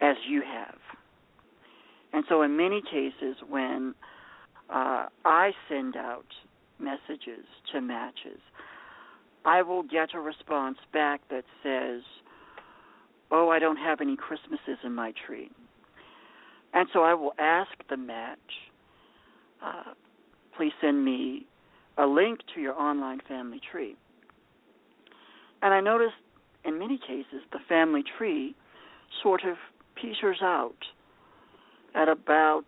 as 0.00 0.16
you 0.28 0.42
have. 0.42 0.78
And 2.12 2.24
so, 2.28 2.42
in 2.42 2.56
many 2.56 2.80
cases, 2.80 3.36
when 3.48 3.94
uh, 4.70 5.06
I 5.24 5.50
send 5.68 5.96
out 5.96 6.26
messages 6.78 7.44
to 7.72 7.80
matches, 7.80 8.40
I 9.44 9.62
will 9.62 9.82
get 9.82 10.14
a 10.14 10.20
response 10.20 10.78
back 10.92 11.20
that 11.30 11.44
says, 11.62 12.02
Oh, 13.30 13.50
I 13.50 13.58
don't 13.58 13.76
have 13.76 14.00
any 14.00 14.16
Christmases 14.16 14.78
in 14.84 14.94
my 14.94 15.12
tree. 15.26 15.50
And 16.72 16.88
so 16.92 17.02
I 17.02 17.14
will 17.14 17.32
ask 17.38 17.70
the 17.90 17.96
match, 17.96 18.38
uh, 19.64 19.92
please 20.56 20.72
send 20.80 21.04
me 21.04 21.46
a 21.98 22.06
link 22.06 22.40
to 22.54 22.60
your 22.60 22.74
online 22.74 23.20
family 23.28 23.60
tree. 23.70 23.96
And 25.62 25.74
I 25.74 25.80
noticed 25.80 26.14
in 26.64 26.78
many 26.78 26.98
cases 26.98 27.42
the 27.52 27.58
family 27.68 28.04
tree 28.16 28.54
sort 29.22 29.42
of 29.44 29.56
peters 29.94 30.38
out 30.42 30.76
at 31.94 32.08
about 32.08 32.66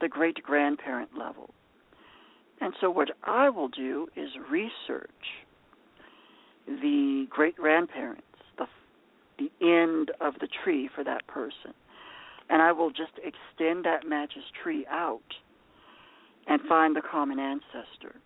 the 0.00 0.08
great 0.08 0.42
grandparent 0.42 1.10
level. 1.16 1.54
And 2.60 2.74
so 2.80 2.90
what 2.90 3.10
I 3.24 3.50
will 3.50 3.68
do 3.68 4.08
is 4.16 4.30
research 4.50 5.10
the 6.66 7.26
great 7.30 7.56
grandparents, 7.56 8.22
the 8.58 8.66
the 9.38 9.50
end 9.60 10.10
of 10.20 10.34
the 10.40 10.48
tree 10.64 10.88
for 10.94 11.04
that 11.04 11.26
person. 11.26 11.74
And 12.50 12.62
I 12.62 12.72
will 12.72 12.90
just 12.90 13.12
extend 13.18 13.84
that 13.84 14.06
match's 14.06 14.44
tree 14.62 14.86
out 14.90 15.22
and 16.46 16.60
find 16.68 16.94
the 16.94 17.02
common 17.02 17.38
ancestor. 17.38 18.16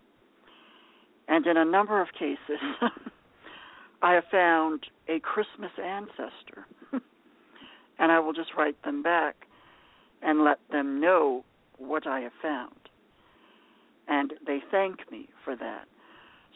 And 1.27 1.45
in 1.45 1.57
a 1.57 1.65
number 1.65 2.01
of 2.01 2.09
cases, 2.13 2.59
I 4.01 4.13
have 4.13 4.25
found 4.31 4.85
a 5.07 5.19
Christmas 5.19 5.71
ancestor. 5.81 6.65
and 7.99 8.11
I 8.11 8.19
will 8.19 8.33
just 8.33 8.49
write 8.57 8.81
them 8.83 9.03
back 9.03 9.35
and 10.21 10.43
let 10.43 10.59
them 10.71 10.99
know 10.99 11.43
what 11.77 12.07
I 12.07 12.21
have 12.21 12.33
found. 12.41 12.73
And 14.07 14.33
they 14.45 14.59
thank 14.71 15.09
me 15.11 15.29
for 15.45 15.55
that. 15.55 15.85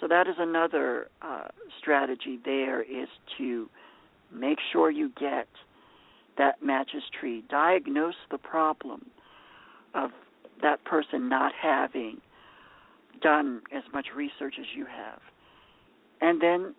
So 0.04 0.10
that 0.10 0.28
is 0.28 0.36
another 0.38 1.08
uh, 1.22 1.48
strategy 1.80 2.38
there 2.44 2.82
is 2.82 3.08
to 3.38 3.70
make 4.34 4.58
sure 4.74 4.92
you 4.92 5.10
get 5.18 5.48
that 6.38 6.62
matches 6.62 7.04
tree. 7.18 7.42
Diagnose 7.50 8.16
the 8.30 8.38
problem 8.38 9.06
of 9.96 10.12
that 10.62 10.84
person 10.84 11.30
not 11.30 11.54
having 11.58 12.20
done 13.22 13.62
as 13.74 13.84
much 13.94 14.08
research 14.14 14.56
as 14.60 14.66
you 14.76 14.86
have. 14.86 15.22
And 16.20 16.42
then 16.42 16.76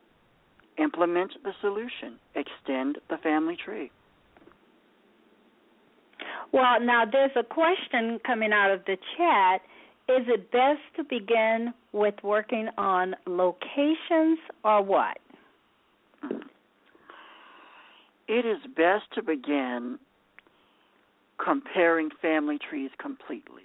implement 0.77 1.33
the 1.45 1.53
solution. 1.63 2.19
Extend 2.35 2.99
the 3.09 3.17
family 3.23 3.57
tree. 3.57 3.91
Well, 6.53 6.79
now 6.79 7.05
there's 7.11 7.33
a 7.37 7.43
question 7.43 8.21
coming 8.27 8.53
out 8.53 8.71
of 8.71 8.85
the 8.85 8.99
chat. 9.17 9.63
Is 10.07 10.27
it 10.29 10.51
best 10.53 10.81
to 10.97 11.05
begin 11.05 11.73
with 11.93 12.14
working 12.23 12.69
on 12.77 13.14
locations 13.27 14.38
or 14.62 14.83
what? 14.83 15.19
It 18.29 18.45
is 18.47 18.59
best 18.77 19.05
to 19.14 19.23
begin 19.23 19.99
comparing 21.43 22.11
family 22.21 22.59
trees 22.59 22.90
completely. 22.99 23.62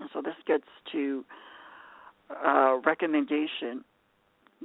And 0.00 0.10
so 0.12 0.20
this 0.20 0.34
gets 0.46 0.66
to 0.92 1.24
a 2.30 2.80
recommendation 2.84 3.84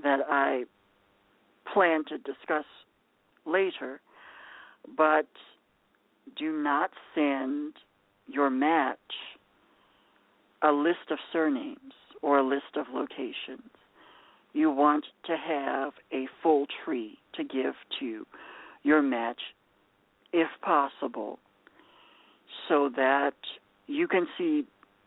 that 0.01 0.19
I 0.29 0.63
plan 1.71 2.05
to 2.05 2.17
discuss 2.17 2.65
later, 3.45 4.01
but 4.97 5.27
do 6.37 6.51
not 6.51 6.89
send 7.13 7.73
your 8.27 8.49
match 8.49 8.97
a 10.61 10.71
list 10.71 11.11
of 11.11 11.17
surnames 11.31 11.93
or 12.21 12.39
a 12.39 12.43
list 12.43 12.75
of 12.75 12.87
locations. 12.93 13.71
You 14.53 14.71
want 14.71 15.05
to 15.25 15.37
have 15.37 15.93
a 16.11 16.27
full 16.41 16.65
tree 16.83 17.17
to 17.35 17.43
give 17.43 17.75
to 17.99 18.25
your 18.83 19.01
match, 19.01 19.41
if 20.33 20.47
possible, 20.61 21.39
so 22.67 22.89
that 22.95 23.35
you 23.87 24.07
can 24.07 24.27
see 24.37 24.65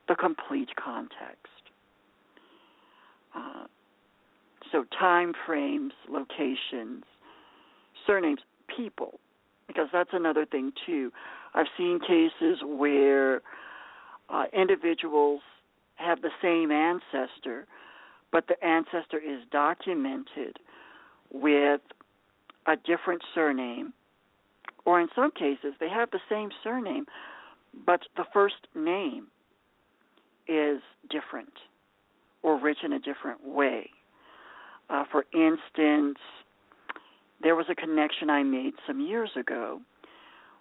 the 0.08 0.14
complete 0.14 0.70
context. 0.82 1.46
Uh, 3.34 3.64
so, 4.70 4.84
time 4.98 5.32
frames, 5.46 5.92
locations, 6.08 7.04
surnames, 8.06 8.40
people, 8.74 9.18
because 9.66 9.88
that's 9.92 10.10
another 10.12 10.46
thing 10.46 10.72
too. 10.86 11.12
I've 11.54 11.66
seen 11.76 12.00
cases 12.00 12.58
where 12.64 13.42
uh, 14.32 14.44
individuals 14.52 15.40
have 15.96 16.22
the 16.22 16.30
same 16.40 16.70
ancestor, 16.70 17.66
but 18.32 18.48
the 18.48 18.64
ancestor 18.64 19.18
is 19.18 19.42
documented 19.52 20.58
with 21.32 21.80
a 22.66 22.76
different 22.76 23.22
surname, 23.34 23.92
or 24.84 25.00
in 25.00 25.08
some 25.14 25.30
cases, 25.30 25.74
they 25.78 25.88
have 25.88 26.10
the 26.10 26.20
same 26.28 26.50
surname, 26.64 27.06
but 27.86 28.00
the 28.16 28.24
first 28.32 28.66
name 28.74 29.26
is 30.48 30.80
different 31.10 31.52
or 32.42 32.58
written 32.58 32.92
a 32.92 32.98
different 32.98 33.46
way. 33.46 33.88
Uh, 34.90 35.04
for 35.10 35.24
instance, 35.32 36.18
there 37.42 37.54
was 37.54 37.66
a 37.70 37.74
connection 37.74 38.30
I 38.30 38.42
made 38.42 38.74
some 38.86 39.00
years 39.00 39.30
ago 39.36 39.80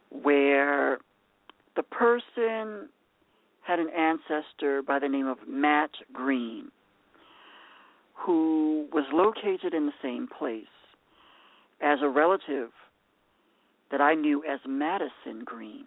where 0.10 1.00
the 1.76 1.84
person 1.84 2.90
had 3.62 3.80
an 3.80 3.90
ancestor 3.90 4.82
by 4.82 5.00
the 5.00 5.08
name 5.08 5.28
of 5.28 5.38
Matt 5.48 5.92
Green 6.12 6.72
who 8.26 8.88
was 8.92 9.06
located 9.12 9.74
in 9.74 9.88
the 9.88 9.94
same 10.02 10.28
place 10.28 10.66
as 11.82 12.00
a 12.02 12.10
relative 12.10 12.70
that 13.90 14.02
I 14.02 14.14
knew 14.14 14.44
as 14.50 14.60
Madison 14.68 15.44
Green. 15.44 15.86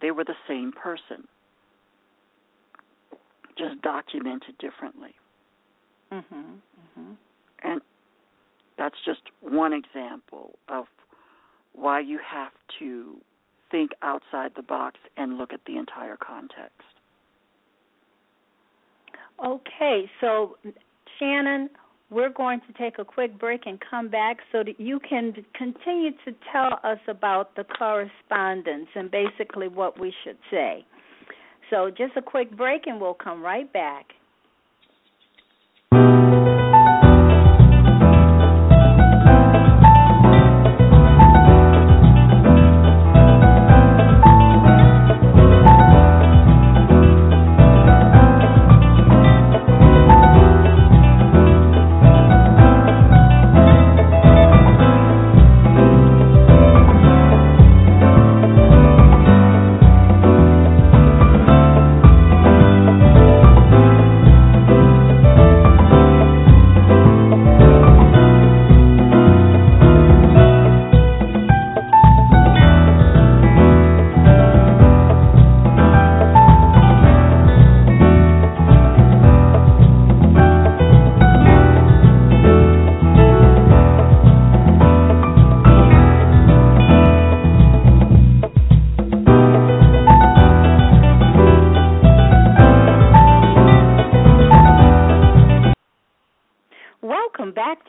They 0.00 0.10
were 0.10 0.24
the 0.24 0.34
same 0.48 0.72
person, 0.72 1.26
just 3.58 3.80
documented 3.82 4.58
differently. 4.58 5.14
Mm-hmm, 6.12 6.36
mm-hmm. 6.36 7.12
And 7.62 7.80
that's 8.78 8.96
just 9.04 9.22
one 9.40 9.72
example 9.72 10.58
of 10.68 10.84
why 11.72 12.00
you 12.00 12.18
have 12.26 12.52
to 12.78 13.16
think 13.70 13.92
outside 14.02 14.52
the 14.56 14.62
box 14.62 14.96
and 15.16 15.38
look 15.38 15.52
at 15.52 15.60
the 15.66 15.76
entire 15.76 16.16
context. 16.16 16.82
Okay, 19.44 20.10
so 20.20 20.56
Shannon, 21.18 21.68
we're 22.10 22.30
going 22.30 22.60
to 22.60 22.72
take 22.78 22.98
a 22.98 23.04
quick 23.04 23.38
break 23.38 23.66
and 23.66 23.78
come 23.90 24.08
back 24.08 24.38
so 24.52 24.62
that 24.62 24.78
you 24.78 25.00
can 25.00 25.34
continue 25.54 26.12
to 26.24 26.34
tell 26.52 26.78
us 26.84 26.98
about 27.08 27.54
the 27.56 27.64
correspondence 27.64 28.88
and 28.94 29.10
basically 29.10 29.68
what 29.68 30.00
we 30.00 30.12
should 30.24 30.38
say. 30.50 30.84
So, 31.70 31.90
just 31.90 32.16
a 32.16 32.22
quick 32.22 32.56
break 32.56 32.86
and 32.86 33.00
we'll 33.00 33.14
come 33.14 33.42
right 33.42 33.70
back. 33.72 34.06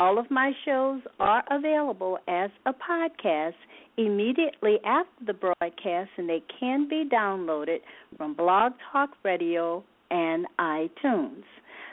All 0.00 0.18
of 0.18 0.30
my 0.30 0.52
shows 0.64 1.02
are 1.18 1.44
available 1.50 2.16
as 2.26 2.48
a 2.64 2.72
podcast 2.72 3.52
immediately 3.98 4.78
after 4.82 5.26
the 5.26 5.34
broadcast, 5.34 6.08
and 6.16 6.26
they 6.26 6.42
can 6.58 6.88
be 6.88 7.04
downloaded 7.04 7.80
from 8.16 8.32
Blog 8.32 8.72
Talk 8.90 9.10
Radio 9.26 9.84
and 10.10 10.46
iTunes. 10.58 11.42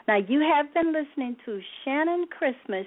Now, 0.07 0.19
you 0.25 0.39
have 0.39 0.73
been 0.73 0.93
listening 0.93 1.35
to 1.43 1.59
Shannon 1.83 2.27
Christmas 2.29 2.85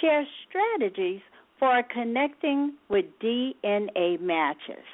share 0.00 0.24
strategies 0.48 1.20
for 1.58 1.82
connecting 1.92 2.72
with 2.88 3.04
DNA 3.22 4.18
matches. 4.18 4.86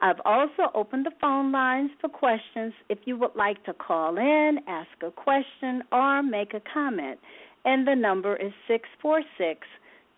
I've 0.00 0.20
also 0.24 0.70
opened 0.76 1.06
the 1.06 1.12
phone 1.20 1.50
lines 1.50 1.90
for 2.00 2.08
questions 2.08 2.72
if 2.88 2.98
you 3.04 3.16
would 3.16 3.34
like 3.34 3.64
to 3.64 3.74
call 3.74 4.16
in, 4.16 4.58
ask 4.68 4.90
a 5.04 5.10
question, 5.10 5.82
or 5.90 6.22
make 6.22 6.54
a 6.54 6.62
comment. 6.72 7.18
And 7.68 7.86
the 7.86 7.94
number 7.94 8.34
is 8.34 8.50
646 8.66 9.60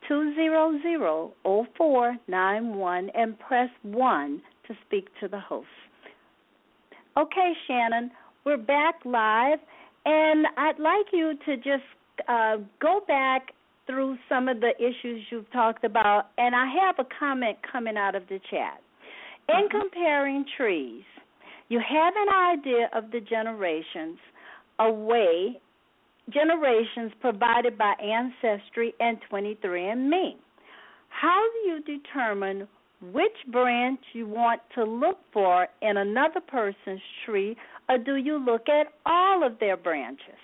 200 0.06 1.32
0491 1.42 3.10
and 3.12 3.36
press 3.40 3.68
1 3.82 4.42
to 4.68 4.74
speak 4.86 5.08
to 5.18 5.26
the 5.26 5.40
host. 5.40 5.66
Okay, 7.18 7.52
Shannon, 7.66 8.12
we're 8.44 8.56
back 8.56 9.00
live, 9.04 9.58
and 10.06 10.46
I'd 10.56 10.78
like 10.78 11.06
you 11.12 11.32
to 11.44 11.56
just 11.56 11.82
uh, 12.28 12.58
go 12.80 13.00
back 13.08 13.48
through 13.88 14.16
some 14.28 14.46
of 14.46 14.60
the 14.60 14.70
issues 14.78 15.24
you've 15.32 15.50
talked 15.50 15.82
about, 15.82 16.26
and 16.38 16.54
I 16.54 16.66
have 16.84 17.04
a 17.04 17.08
comment 17.18 17.58
coming 17.72 17.96
out 17.96 18.14
of 18.14 18.28
the 18.28 18.38
chat. 18.48 18.80
In 19.48 19.68
comparing 19.68 20.44
trees, 20.56 21.02
you 21.68 21.80
have 21.80 22.14
an 22.16 22.58
idea 22.58 22.90
of 22.94 23.10
the 23.10 23.18
generations 23.18 24.18
away, 24.78 25.60
generations 26.32 27.12
provided 27.20 27.76
by 27.76 27.94
Ancestry 28.02 28.94
and 29.00 29.18
23andMe. 29.30 30.36
How 31.08 31.42
do 31.52 31.70
you 31.70 31.98
determine 31.98 32.68
which 33.12 33.32
branch 33.50 34.00
you 34.12 34.26
want 34.26 34.60
to 34.74 34.84
look 34.84 35.18
for 35.32 35.66
in 35.82 35.96
another 35.96 36.40
person's 36.40 37.00
tree, 37.24 37.56
or 37.88 37.98
do 37.98 38.16
you 38.16 38.38
look 38.38 38.68
at 38.68 38.88
all 39.06 39.44
of 39.44 39.58
their 39.58 39.76
branches? 39.76 40.38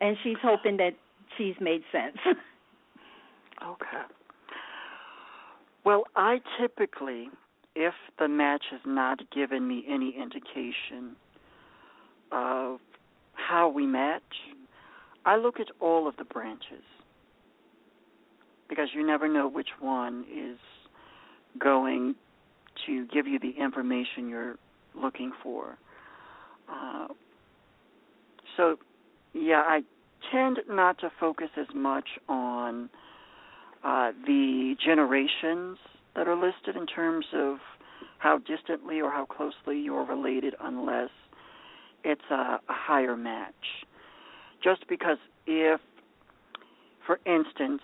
And 0.00 0.16
she's 0.22 0.38
hoping 0.42 0.78
that 0.78 0.92
she's 1.36 1.54
made 1.60 1.82
sense. 1.92 2.16
okay. 3.62 4.02
Well, 5.84 6.04
I 6.16 6.40
typically 6.60 7.28
if 7.74 7.94
the 8.18 8.28
match 8.28 8.64
has 8.70 8.80
not 8.86 9.18
given 9.34 9.66
me 9.66 9.84
any 9.88 10.14
indication 10.20 11.16
of 12.30 12.80
how 13.34 13.68
we 13.68 13.86
match, 13.86 14.22
I 15.24 15.36
look 15.36 15.60
at 15.60 15.68
all 15.80 16.08
of 16.08 16.16
the 16.16 16.24
branches 16.24 16.82
because 18.68 18.88
you 18.94 19.06
never 19.06 19.28
know 19.28 19.48
which 19.48 19.68
one 19.80 20.24
is 20.32 20.58
going 21.58 22.14
to 22.86 23.06
give 23.08 23.26
you 23.26 23.38
the 23.38 23.50
information 23.50 24.28
you're 24.28 24.56
looking 24.94 25.32
for. 25.42 25.76
Uh, 26.68 27.08
so, 28.56 28.76
yeah, 29.34 29.62
I 29.66 29.82
tend 30.32 30.58
not 30.68 30.98
to 31.00 31.10
focus 31.20 31.48
as 31.56 31.66
much 31.74 32.08
on 32.28 32.88
uh, 33.84 34.12
the 34.26 34.74
generations 34.84 35.78
that 36.14 36.28
are 36.28 36.36
listed 36.36 36.76
in 36.76 36.86
terms 36.86 37.26
of 37.34 37.58
how 38.18 38.38
distantly 38.38 39.00
or 39.00 39.10
how 39.10 39.26
closely 39.26 39.80
you're 39.80 40.04
related 40.04 40.54
unless 40.62 41.10
it's 42.04 42.22
a, 42.30 42.34
a 42.34 42.60
higher 42.68 43.16
match. 43.16 43.81
Just 44.62 44.86
because 44.88 45.18
if, 45.46 45.80
for 47.06 47.18
instance, 47.26 47.82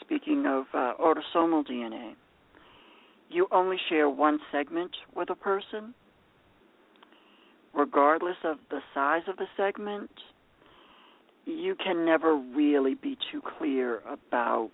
speaking 0.00 0.46
of 0.46 0.66
uh, 0.72 0.94
autosomal 1.00 1.66
DNA, 1.66 2.14
you 3.30 3.48
only 3.50 3.76
share 3.88 4.08
one 4.08 4.38
segment 4.52 4.92
with 5.14 5.30
a 5.30 5.34
person, 5.34 5.94
regardless 7.74 8.36
of 8.44 8.58
the 8.70 8.80
size 8.94 9.22
of 9.26 9.36
the 9.36 9.46
segment, 9.56 10.10
you 11.46 11.74
can 11.74 12.04
never 12.04 12.36
really 12.36 12.94
be 12.94 13.18
too 13.32 13.42
clear 13.58 14.00
about 14.08 14.70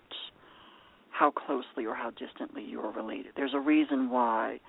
how 1.09 1.31
closely 1.31 1.85
or 1.85 1.95
how 1.95 2.11
distantly 2.11 2.63
you 2.63 2.79
are 2.79 2.91
related. 2.91 3.33
There's 3.35 3.53
a 3.53 3.59
reason 3.59 4.09
why 4.09 4.59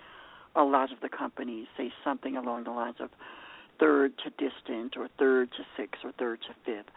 a 0.54 0.62
lot 0.62 0.92
of 0.92 1.00
the 1.00 1.08
companies 1.08 1.66
say 1.76 1.92
something 2.04 2.36
along 2.36 2.64
the 2.64 2.70
lines 2.70 2.96
of 3.00 3.10
third 3.82 4.12
to 4.18 4.30
distant 4.30 4.96
or 4.96 5.08
third 5.18 5.50
to 5.52 5.64
sixth 5.76 6.02
or 6.04 6.12
third 6.12 6.38
to 6.42 6.54
fifth. 6.64 6.92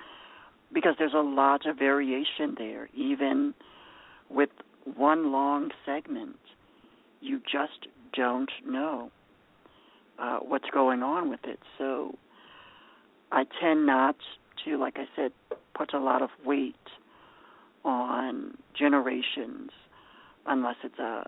Because 0.74 0.96
there's 1.00 1.14
a 1.14 1.18
lot 1.18 1.66
of 1.66 1.78
variation 1.78 2.56
there. 2.58 2.90
Even 2.94 3.54
with 4.30 4.50
one 4.96 5.32
long 5.32 5.72
segment 5.86 6.38
you 7.26 7.40
just 7.40 7.88
don't 8.14 8.52
know 8.66 9.12
uh, 10.20 10.38
what's 10.38 10.70
going 10.72 11.02
on 11.04 11.30
with 11.30 11.44
it. 11.44 11.60
So 11.78 12.16
i 13.32 13.44
tend 13.60 13.88
not 13.88 14.16
to 14.64 14.78
like 14.78 14.98
i 14.98 15.06
said 15.16 15.32
put 15.74 15.94
a 15.94 16.00
lot 16.00 16.22
of 16.22 16.30
weight 16.46 16.76
on 17.84 18.56
generations 18.78 19.72
unless 20.46 20.76
it's 20.84 21.00
a 21.00 21.26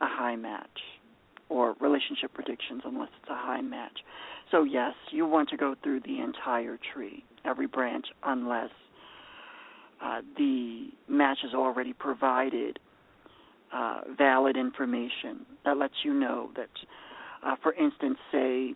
a 0.00 0.06
high 0.06 0.36
match 0.36 0.80
or 1.50 1.76
relationship 1.80 2.32
predictions 2.32 2.82
unless 2.84 3.10
it's 3.20 3.30
a 3.30 3.36
high 3.36 3.60
match. 3.60 3.98
So 4.52 4.64
yes, 4.64 4.92
you 5.10 5.26
want 5.26 5.48
to 5.48 5.56
go 5.56 5.74
through 5.82 6.00
the 6.00 6.20
entire 6.20 6.78
tree, 6.92 7.24
every 7.44 7.66
branch 7.66 8.06
unless 8.22 8.68
uh, 10.04 10.20
the 10.36 10.90
match 11.08 11.38
has 11.42 11.54
already 11.54 11.94
provided 11.94 12.78
uh, 13.72 14.02
valid 14.16 14.58
information 14.58 15.46
that 15.64 15.78
lets 15.78 15.94
you 16.04 16.12
know 16.12 16.50
that, 16.54 16.68
uh, 17.42 17.56
for 17.62 17.72
instance, 17.72 18.18
say 18.30 18.74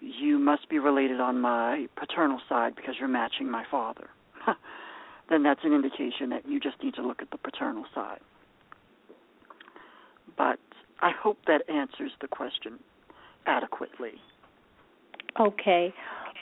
you 0.00 0.38
must 0.38 0.66
be 0.70 0.78
related 0.78 1.20
on 1.20 1.40
my 1.40 1.86
paternal 1.96 2.40
side 2.48 2.74
because 2.74 2.94
you're 2.98 3.06
matching 3.06 3.50
my 3.50 3.64
father. 3.70 4.08
then 5.28 5.42
that's 5.42 5.60
an 5.62 5.74
indication 5.74 6.30
that 6.30 6.48
you 6.48 6.58
just 6.58 6.82
need 6.82 6.94
to 6.94 7.06
look 7.06 7.20
at 7.20 7.30
the 7.30 7.38
paternal 7.38 7.84
side. 7.94 8.20
But 10.38 10.58
I 11.02 11.10
hope 11.10 11.36
that 11.46 11.68
answers 11.68 12.12
the 12.22 12.28
question 12.28 12.78
adequately. 13.46 14.14
Okay. 15.40 15.92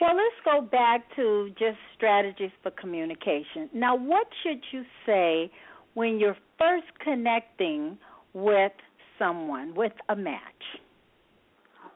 Well, 0.01 0.15
let's 0.15 0.35
go 0.43 0.61
back 0.61 1.03
to 1.15 1.49
just 1.57 1.77
strategies 1.95 2.51
for 2.61 2.71
communication. 2.71 3.69
Now, 3.73 3.95
what 3.95 4.27
should 4.43 4.59
you 4.71 4.83
say 5.05 5.49
when 5.93 6.19
you're 6.19 6.37
first 6.57 6.87
connecting 7.03 7.97
with 8.33 8.73
someone, 9.17 9.73
with 9.73 9.93
a 10.09 10.15
match? 10.15 10.41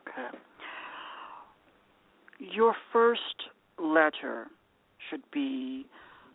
Okay. 0.08 0.38
Your 2.40 2.74
first 2.94 3.22
letter 3.78 4.48
should 5.10 5.24
be 5.32 5.86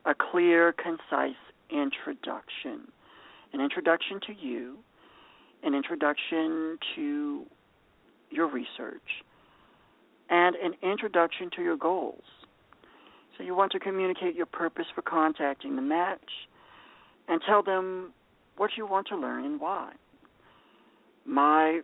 a 0.05 0.15
clear, 0.15 0.73
concise 0.73 1.35
introduction. 1.71 2.89
An 3.55 3.61
introduction 3.61 4.21
to 4.27 4.35
you, 4.39 4.77
an 5.62 5.75
introduction 5.75 6.79
to 6.97 7.47
your 8.31 8.49
research, 8.49 9.01
and 10.35 10.57
an 10.57 10.74
introduction 10.82 11.49
to 11.55 11.62
your 11.62 11.76
goals. 11.76 12.24
So 13.39 13.45
you 13.45 13.55
want 13.55 13.70
to 13.72 13.78
communicate 13.78 14.35
your 14.35 14.47
purpose 14.47 14.87
for 14.93 15.03
contacting 15.03 15.76
the 15.76 15.82
match 15.82 16.49
and 17.28 17.41
tell 17.47 17.62
them 17.62 18.12
what 18.57 18.72
you 18.76 18.85
want 18.85 19.07
to 19.09 19.16
learn 19.16 19.45
and 19.45 19.61
why. 19.61 19.93
My 21.24 21.82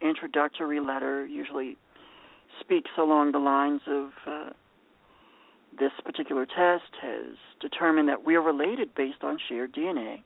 introductory 0.00 0.78
letter 0.78 1.26
usually 1.26 1.76
speaks 2.60 2.90
along 2.96 3.32
the 3.32 3.38
lines 3.38 3.80
of 3.88 4.10
uh, 4.24 4.50
this 5.78 5.92
particular 6.04 6.46
test 6.46 6.92
has 7.02 7.34
determined 7.60 8.08
that 8.08 8.24
we 8.24 8.36
are 8.36 8.42
related 8.42 8.94
based 8.94 9.22
on 9.22 9.36
shared 9.48 9.74
DNA. 9.74 10.22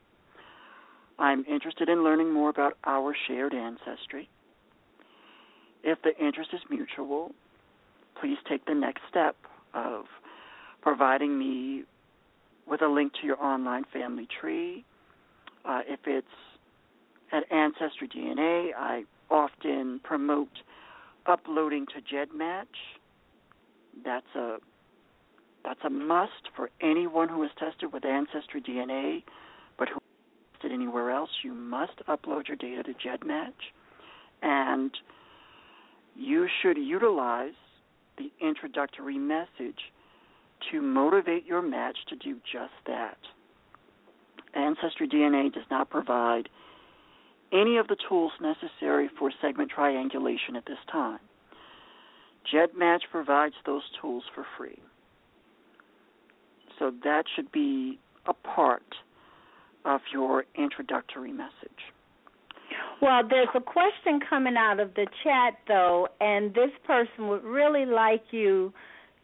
I'm 1.18 1.46
interested 1.46 1.88
in 1.88 2.04
learning 2.04 2.30
more 2.30 2.50
about 2.50 2.76
our 2.84 3.16
shared 3.26 3.54
ancestry. 3.54 4.28
If 5.82 5.98
the 6.02 6.14
interest 6.22 6.50
is 6.52 6.60
mutual, 6.68 7.32
please 8.20 8.38
take 8.48 8.64
the 8.66 8.74
next 8.74 9.02
step 9.08 9.36
of 9.74 10.04
providing 10.82 11.38
me 11.38 11.84
with 12.66 12.82
a 12.82 12.88
link 12.88 13.12
to 13.20 13.26
your 13.26 13.42
online 13.42 13.84
family 13.92 14.28
tree. 14.40 14.84
Uh, 15.64 15.80
if 15.86 16.00
it's 16.06 16.26
at 17.32 17.50
Ancestry 17.52 18.08
DNA, 18.08 18.70
I 18.76 19.04
often 19.30 20.00
promote 20.04 20.50
uploading 21.26 21.86
to 21.86 22.14
GEDmatch. 22.14 22.66
That's 24.04 24.34
a 24.36 24.58
that's 25.64 25.80
a 25.82 25.90
must 25.90 26.50
for 26.54 26.68
anyone 26.82 27.30
who 27.30 27.42
is 27.42 27.50
tested 27.58 27.90
with 27.90 28.04
Ancestry 28.04 28.60
DNA, 28.60 29.22
but 29.78 29.88
who 29.88 29.94
is 29.94 30.02
tested 30.52 30.72
anywhere 30.72 31.10
else. 31.10 31.30
You 31.42 31.54
must 31.54 32.04
upload 32.06 32.48
your 32.48 32.58
data 32.58 32.82
to 32.82 32.92
GEDmatch, 32.92 33.72
and 34.42 34.90
you 36.14 36.46
should 36.60 36.76
utilize 36.76 37.54
the 38.16 38.30
introductory 38.40 39.18
message 39.18 39.92
to 40.70 40.80
motivate 40.80 41.44
your 41.44 41.62
match 41.62 41.96
to 42.08 42.16
do 42.16 42.36
just 42.50 42.72
that. 42.86 43.18
Ancestry 44.54 45.08
DNA 45.08 45.52
does 45.52 45.64
not 45.70 45.90
provide 45.90 46.48
any 47.52 47.76
of 47.76 47.88
the 47.88 47.96
tools 48.08 48.32
necessary 48.40 49.08
for 49.18 49.30
segment 49.40 49.70
triangulation 49.70 50.56
at 50.56 50.66
this 50.66 50.78
time. 50.90 51.18
GEDmatch 52.52 53.00
provides 53.10 53.54
those 53.64 53.82
tools 54.00 54.24
for 54.34 54.44
free. 54.56 54.78
So 56.78 56.92
that 57.04 57.24
should 57.34 57.50
be 57.52 57.98
a 58.26 58.32
part 58.32 58.94
of 59.84 60.00
your 60.12 60.44
introductory 60.54 61.32
message. 61.32 61.93
Well, 63.00 63.22
there's 63.28 63.48
a 63.54 63.60
question 63.60 64.20
coming 64.28 64.56
out 64.56 64.80
of 64.80 64.94
the 64.94 65.06
chat, 65.22 65.54
though, 65.68 66.08
and 66.20 66.54
this 66.54 66.70
person 66.86 67.28
would 67.28 67.44
really 67.44 67.86
like 67.86 68.24
you 68.30 68.72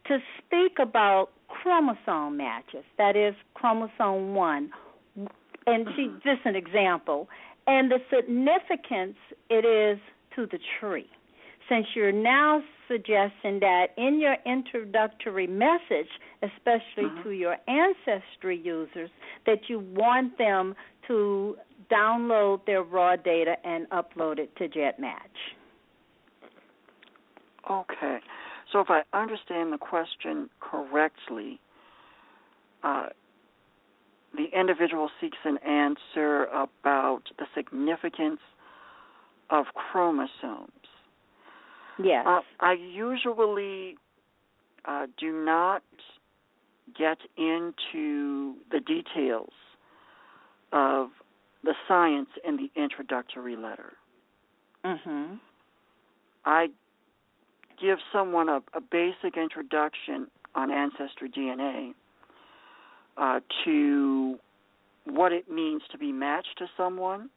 to 0.07 0.17
speak 0.37 0.77
about 0.79 1.29
chromosome 1.47 2.37
matches. 2.37 2.83
That 2.97 3.15
is 3.15 3.35
chromosome 3.53 4.35
1. 4.35 4.69
And 5.67 5.87
she 5.95 6.03
mm-hmm. 6.03 6.17
just 6.17 6.45
an 6.45 6.55
example. 6.55 7.27
And 7.67 7.91
the 7.91 7.99
significance 8.13 9.17
it 9.49 9.65
is 9.65 9.99
to 10.35 10.45
the 10.45 10.59
tree. 10.79 11.09
Since 11.69 11.87
you're 11.95 12.11
now 12.11 12.61
suggesting 12.87 13.59
that 13.61 13.87
in 13.97 14.19
your 14.19 14.35
introductory 14.45 15.47
message, 15.47 16.09
especially 16.41 17.05
uh-huh. 17.05 17.23
to 17.23 17.29
your 17.29 17.57
ancestry 17.67 18.57
users, 18.57 19.09
that 19.45 19.69
you 19.69 19.79
want 19.79 20.37
them 20.37 20.75
to 21.07 21.55
download 21.91 22.65
their 22.65 22.83
raw 22.83 23.15
data 23.15 23.55
and 23.63 23.89
upload 23.89 24.39
it 24.39 24.55
to 24.57 24.67
GEDmatch. 24.67 25.15
Okay. 27.69 28.19
So 28.71 28.79
if 28.79 28.87
I 28.89 29.01
understand 29.13 29.73
the 29.73 29.77
question 29.77 30.49
correctly, 30.59 31.59
uh, 32.83 33.07
the 34.35 34.45
individual 34.57 35.09
seeks 35.19 35.37
an 35.43 35.57
answer 35.57 36.45
about 36.45 37.23
the 37.37 37.45
significance 37.53 38.39
of 39.49 39.65
chromosomes. 39.75 40.71
Yes. 42.01 42.25
Uh, 42.25 42.39
I 42.61 42.73
usually 42.73 43.97
uh, 44.85 45.07
do 45.19 45.31
not 45.31 45.83
get 46.97 47.17
into 47.37 48.55
the 48.71 48.79
details 48.79 49.51
of 50.71 51.09
the 51.63 51.73
science 51.87 52.29
in 52.45 52.57
the 52.57 52.69
introductory 52.75 53.55
letter. 53.55 53.93
Mm-hmm. 54.85 55.35
I 56.45 56.67
give 57.79 57.99
someone 58.11 58.49
a, 58.49 58.61
a 58.73 58.81
basic 58.81 59.37
introduction 59.37 60.27
on 60.55 60.71
ancestry 60.71 61.29
DNA 61.29 61.93
uh, 63.17 63.39
to 63.65 64.37
what 65.05 65.31
it 65.31 65.49
means 65.49 65.81
to 65.91 65.97
be 65.97 66.11
matched 66.11 66.57
to 66.57 66.65
someone 66.77 67.29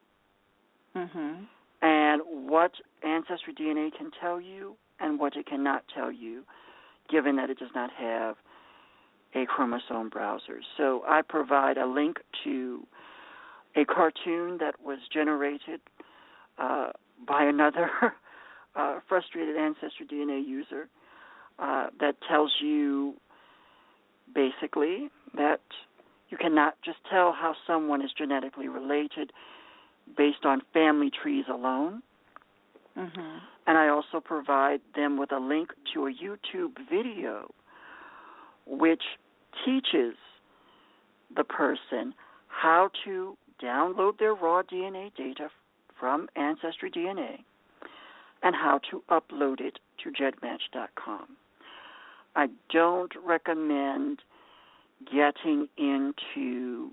mm-hmm. 0.96 1.44
and 1.82 2.22
what 2.48 2.72
ancestry 3.02 3.54
DNA 3.54 3.90
can 3.96 4.10
tell 4.20 4.40
you 4.40 4.76
and 5.00 5.18
what 5.18 5.36
it 5.36 5.46
cannot 5.46 5.82
tell 5.94 6.12
you, 6.12 6.44
given 7.10 7.36
that 7.36 7.50
it 7.50 7.58
does 7.58 7.70
not 7.74 7.90
have 7.98 8.36
a 9.34 9.44
chromosome 9.46 10.08
browser. 10.08 10.60
So 10.76 11.02
I 11.06 11.22
provide 11.22 11.76
a 11.76 11.86
link 11.86 12.18
to 12.44 12.86
a 13.76 13.84
cartoon 13.84 14.58
that 14.58 14.74
was 14.84 14.98
generated 15.12 15.80
uh, 16.58 16.90
by 17.26 17.44
another 17.44 17.90
uh, 18.76 19.00
frustrated 19.08 19.56
ancestry 19.56 20.06
DNA 20.10 20.46
user 20.46 20.88
uh, 21.58 21.88
that 22.00 22.16
tells 22.28 22.52
you 22.60 23.14
basically 24.34 25.08
that 25.36 25.60
you 26.30 26.36
cannot 26.36 26.74
just 26.84 26.98
tell 27.10 27.32
how 27.32 27.54
someone 27.66 28.02
is 28.02 28.10
genetically 28.16 28.68
related 28.68 29.32
based 30.16 30.44
on 30.44 30.62
family 30.72 31.10
trees 31.10 31.44
alone. 31.48 32.02
Mm-hmm. 32.96 33.38
And 33.66 33.78
I 33.78 33.88
also 33.88 34.20
provide 34.22 34.80
them 34.94 35.18
with 35.18 35.32
a 35.32 35.38
link 35.38 35.70
to 35.94 36.06
a 36.06 36.12
YouTube 36.12 36.72
video 36.90 37.50
which 38.66 39.02
teaches 39.64 40.14
the 41.34 41.44
person 41.44 42.14
how 42.48 42.90
to 43.04 43.36
download 43.62 44.18
their 44.18 44.34
raw 44.34 44.62
DNA 44.62 45.14
data 45.14 45.48
from 45.98 46.28
Ancestry 46.36 46.90
DNA 46.90 47.38
and 48.42 48.54
how 48.54 48.80
to 48.90 49.02
upload 49.10 49.60
it 49.60 49.78
to 50.02 50.10
gedmatch.com. 50.10 51.26
I 52.36 52.48
don't 52.72 53.12
recommend 53.24 54.20
getting 55.10 55.68
into 55.78 56.90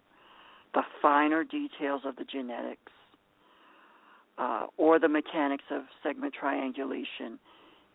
the 0.74 0.84
finer 1.02 1.44
details 1.44 2.02
of 2.06 2.16
the 2.16 2.24
genetics 2.24 2.92
uh, 4.38 4.68
or 4.78 5.00
the 5.00 5.08
mechanics 5.08 5.66
of 5.70 5.84
segment 6.04 6.34
triangulation 6.34 7.40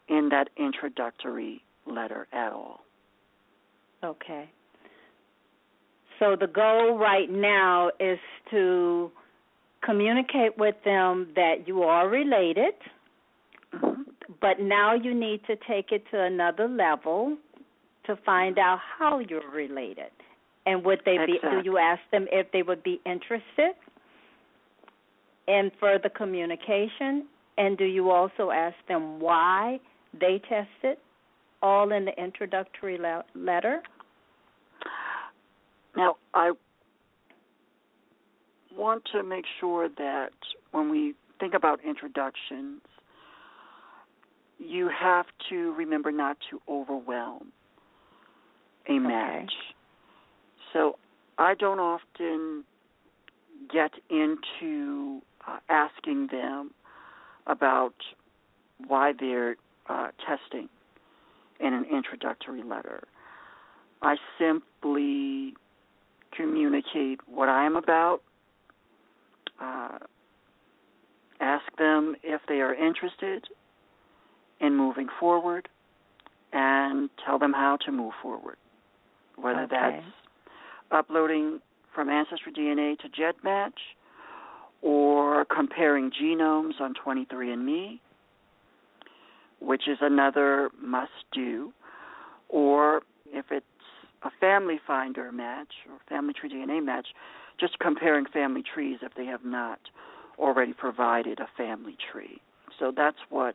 in 0.09 0.29
that 0.31 0.49
introductory 0.57 1.63
letter 1.87 2.27
at 2.33 2.53
all. 2.53 2.81
Okay. 4.05 4.51
So 6.19 6.37
the 6.39 6.47
goal 6.47 6.97
right 6.97 7.31
now 7.31 7.91
is 8.01 8.19
to 8.51 9.11
communicate 9.85 10.57
with 10.57 10.75
them 10.85 11.29
that 11.37 11.67
you 11.67 11.83
are 11.83 12.09
related, 12.09 12.75
but 14.41 14.61
now 14.61 14.95
you 14.95 15.15
need 15.15 15.41
to 15.47 15.57
take 15.69 15.93
it 15.93 16.05
to 16.11 16.21
another 16.21 16.69
level 16.69 17.37
to 18.07 18.17
find 18.25 18.59
out 18.59 18.79
how 18.99 19.19
you're 19.19 19.51
related. 19.51 20.11
And 20.65 20.85
would 20.85 21.01
they 21.05 21.13
exactly. 21.13 21.39
be 21.51 21.63
do 21.63 21.63
you 21.65 21.79
ask 21.79 22.01
them 22.11 22.27
if 22.33 22.51
they 22.53 22.63
would 22.63 22.83
be 22.83 23.01
interested 23.07 23.75
in 25.47 25.71
further 25.79 26.09
communication? 26.09 27.27
And 27.59 27.79
do 27.79 27.85
you 27.85 28.11
also 28.11 28.51
ask 28.51 28.77
them 28.89 29.21
why 29.21 29.81
they 30.19 30.41
tested 30.49 30.99
all 31.63 31.93
in 31.93 32.05
the 32.05 32.23
introductory 32.23 32.99
le- 32.99 33.25
letter? 33.35 33.83
Now, 35.97 36.17
I 36.35 36.53
want 38.77 39.05
to 39.13 39.23
make 39.23 39.45
sure 39.59 39.89
that 39.89 40.33
when 40.73 40.91
we 40.91 41.15
think 41.41 41.55
about 41.55 41.81
introductions, 41.85 42.83
you 44.59 44.89
have 44.89 45.27
to 45.49 45.73
remember 45.75 46.13
not 46.13 46.37
to 46.51 46.61
overwhelm 46.69 47.53
a 48.89 48.99
match. 48.99 49.45
Okay. 49.45 49.53
So 50.73 50.99
I 51.39 51.55
don't 51.55 51.81
often 51.81 52.65
get 53.73 53.93
into 54.11 55.23
uh, 55.47 55.59
asking 55.69 56.29
them 56.31 56.71
about 57.47 57.95
why 58.87 59.13
they're 59.19 59.57
uh, 59.89 60.09
testing 60.27 60.69
in 61.61 61.73
an 61.73 61.85
introductory 61.91 62.63
letter. 62.63 63.05
I 64.03 64.17
simply 64.39 65.55
communicate 66.37 67.21
what 67.27 67.49
I 67.49 67.65
am 67.65 67.77
about, 67.77 68.21
uh, 69.61 69.99
ask 71.41 71.65
them 71.79 72.17
if 72.23 72.41
they 72.49 72.61
are 72.61 72.75
interested 72.75 73.45
in 74.61 74.75
moving 74.75 75.09
forward, 75.21 75.69
and 76.53 77.11
tell 77.25 77.39
them 77.39 77.53
how 77.53 77.77
to 77.85 77.93
move 77.93 78.13
forward. 78.23 78.57
Whether 79.37 79.63
okay. 79.65 79.77
that's 79.79 80.07
uploading 80.91 81.61
from 81.95 82.09
Ancestry 82.09 82.53
DNA 82.53 82.99
to 83.01 83.09
GEDmatch 83.09 83.73
or 84.83 85.45
comparing 85.45 86.11
genomes 86.11 86.81
on 86.81 86.95
23andMe, 86.95 87.99
which 89.61 89.89
is 89.89 89.99
another 90.01 90.71
must 90.81 91.11
do, 91.33 91.73
or 92.49 93.03
if 93.27 93.47
it's 93.51 93.67
a 94.27 94.31
family 94.41 94.79
finder 94.87 95.31
match 95.33 95.73
or 95.89 95.99
family 96.09 96.35
tree 96.35 96.51
DNA 96.51 96.85
match, 96.85 97.09
just 97.59 97.79
comparing 97.79 98.27
family 98.27 98.63
trees 98.63 98.99
if 99.03 99.15
they 99.15 99.27
have 99.27 99.45
not 99.45 99.79
already 100.39 100.73
provided 100.73 101.41
a 101.41 101.49
family 101.57 101.97
tree. 102.13 102.41
So 102.79 102.93
that's 102.95 103.19
what 103.31 103.55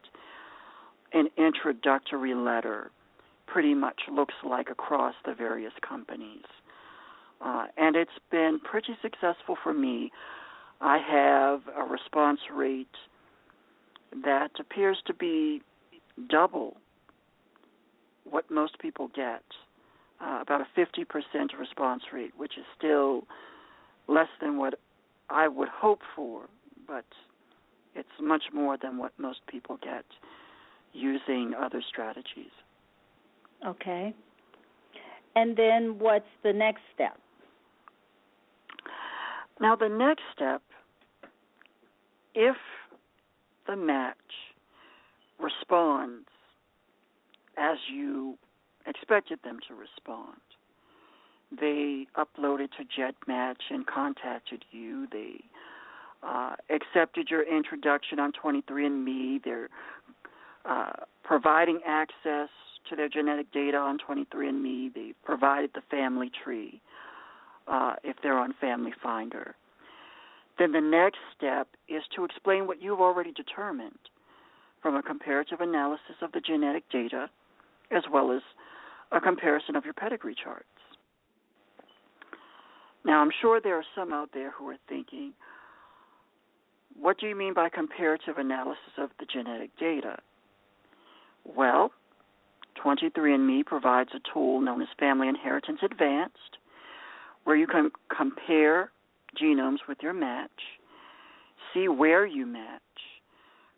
an 1.14 1.28
introductory 1.38 2.34
letter 2.34 2.90
pretty 3.46 3.74
much 3.74 4.02
looks 4.12 4.34
like 4.48 4.70
across 4.70 5.14
the 5.26 5.34
various 5.34 5.74
companies. 5.88 6.46
Uh, 7.42 7.66
and 7.78 7.96
it's 7.96 8.12
been 8.32 8.60
pretty 8.64 8.96
successful 9.02 9.58
for 9.62 9.74
me. 9.74 10.12
I 10.80 10.98
have 10.98 11.62
a 11.76 11.84
response 11.84 12.40
rate 12.54 12.88
that 14.24 14.52
appears 14.60 14.98
to 15.08 15.14
be 15.14 15.62
double 16.30 16.78
what 18.30 18.50
most 18.50 18.80
people 18.80 19.10
get, 19.14 19.44
uh, 20.24 20.40
about 20.42 20.62
a 20.62 20.80
50% 20.80 21.06
response 21.60 22.04
rate, 22.14 22.32
which 22.38 22.58
is 22.58 22.66
still 22.78 23.24
less 24.08 24.28
than 24.40 24.58
what 24.58 24.76
I 25.30 25.48
would 25.48 25.70
hope 25.70 26.02
for, 26.16 26.44
but 26.88 27.06
it's 27.96 28.10
much 28.22 28.44
more 28.54 28.78
than 28.78 28.98
what 28.98 29.12
most 29.18 29.40
people 29.48 29.78
get 29.82 30.06
using 30.94 31.54
other 31.58 31.82
strategies. 31.88 32.52
Okay. 33.66 34.14
And 35.36 35.56
then 35.56 35.98
what's 36.00 36.26
the 36.44 36.54
next 36.54 36.82
step? 36.94 37.18
Now, 39.60 39.76
the 39.76 39.90
next 39.90 40.24
step, 40.36 40.62
if 42.34 42.56
the 43.68 43.76
match 43.76 44.18
responds 45.40 46.28
as 47.58 47.78
you 47.94 48.38
expected 48.88 49.40
them 49.44 49.60
to 49.68 49.76
respond, 49.76 50.40
they 51.52 52.08
uploaded 52.18 52.70
to 52.78 52.86
GEDmatch 52.86 53.70
and 53.70 53.86
contacted 53.86 54.64
you. 54.72 55.08
They 55.12 55.42
uh, 56.24 56.56
accepted 56.70 57.30
your 57.30 57.44
introduction 57.44 58.20
on 58.20 58.32
23andMe. 58.32 59.44
They're 59.44 59.70
uh, 60.66 60.92
providing 61.24 61.80
access 61.86 62.50
to 62.90 62.96
their 62.96 63.10
genetic 63.10 63.52
data 63.52 63.78
on 63.78 63.98
23andMe. 63.98 64.94
They 64.94 65.14
provided 65.24 65.72
the 65.74 65.82
family 65.90 66.32
tree 66.44 66.82
uh, 67.68 67.94
if 68.04 68.16
they're 68.24 68.38
on 68.38 68.54
Family 68.60 68.94
Finder. 69.02 69.56
Then 70.58 70.72
the 70.74 70.82
next 70.82 71.20
step 71.36 71.68
is 71.88 72.04
to 72.16 72.24
explain 72.24 72.68
what 72.68 72.82
you've 72.82 73.02
already 73.02 73.32
determined 73.32 74.00
from 74.82 74.96
a 74.96 75.04
comparative 75.04 75.62
analysis 75.62 76.16
of 76.22 76.32
the 76.32 76.42
genetic 76.42 76.84
data 76.92 77.30
as 77.92 78.04
well 78.12 78.32
as 78.32 78.42
a 79.12 79.20
comparison 79.20 79.76
of 79.76 79.84
your 79.86 79.94
pedigree 79.94 80.36
charts. 80.42 80.66
Now, 83.04 83.22
I'm 83.22 83.32
sure 83.42 83.60
there 83.60 83.78
are 83.78 83.86
some 83.96 84.14
out 84.14 84.30
there 84.34 84.52
who 84.52 84.70
are 84.70 84.78
thinking, 84.88 85.34
what 87.00 87.20
do 87.20 87.28
you 87.28 87.36
mean 87.36 87.54
by 87.54 87.70
comparative 87.70 88.38
analysis 88.38 88.94
of 88.98 89.10
the 89.20 89.26
genetic 89.26 89.72
data? 89.80 90.18
Well, 91.44 91.92
23andMe 92.84 93.66
provides 93.66 94.12
a 94.14 94.20
tool 94.34 94.62
known 94.62 94.82
as 94.82 94.88
Family 95.00 95.28
Inheritance 95.28 95.80
Advanced, 95.84 96.58
where 97.44 97.56
you 97.56 97.68
can 97.68 97.92
compare 98.16 98.92
genomes 99.42 99.80
with 99.88 99.98
your 100.02 100.14
match, 100.14 100.50
see 101.74 101.88
where 101.88 102.26
you 102.26 102.46
match, 102.46 102.82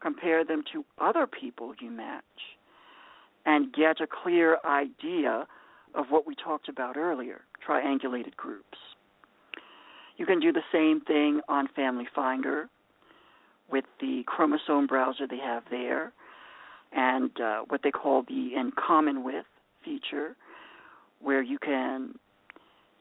compare 0.01 0.43
them 0.43 0.63
to 0.73 0.83
other 0.99 1.27
people 1.27 1.73
you 1.79 1.89
match, 1.89 2.23
and 3.45 3.73
get 3.73 4.01
a 4.01 4.07
clear 4.07 4.57
idea 4.65 5.47
of 5.95 6.07
what 6.09 6.25
we 6.25 6.35
talked 6.35 6.69
about 6.69 6.97
earlier 6.97 7.41
triangulated 7.67 8.35
groups. 8.35 8.77
You 10.17 10.25
can 10.25 10.39
do 10.39 10.51
the 10.51 10.63
same 10.71 11.01
thing 11.01 11.41
on 11.47 11.67
Family 11.75 12.07
Finder 12.13 12.69
with 13.71 13.85
the 13.99 14.23
chromosome 14.25 14.87
browser 14.87 15.27
they 15.27 15.37
have 15.37 15.63
there 15.69 16.11
and 16.91 17.31
uh, 17.41 17.61
what 17.67 17.81
they 17.83 17.91
call 17.91 18.23
the 18.23 18.51
in 18.55 18.71
common 18.75 19.23
with 19.23 19.45
feature, 19.83 20.35
where 21.19 21.41
you 21.41 21.57
can 21.57 22.15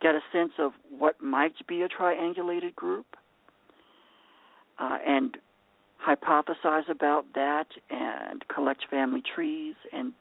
get 0.01 0.14
a 0.14 0.20
sense 0.32 0.53
of 0.59 0.72
what 0.99 1.20
might 1.22 1.55
be 1.66 1.82
a 1.82 1.88
triangulated 1.88 2.74
group 2.74 3.07
uh, 4.78 4.99
and 5.07 5.36
hypothesize 6.05 6.88
about 6.88 7.24
that 7.34 7.66
and 7.90 8.45
collect 8.49 8.84
family 8.90 9.22
trees 9.34 9.74
and 9.93 10.12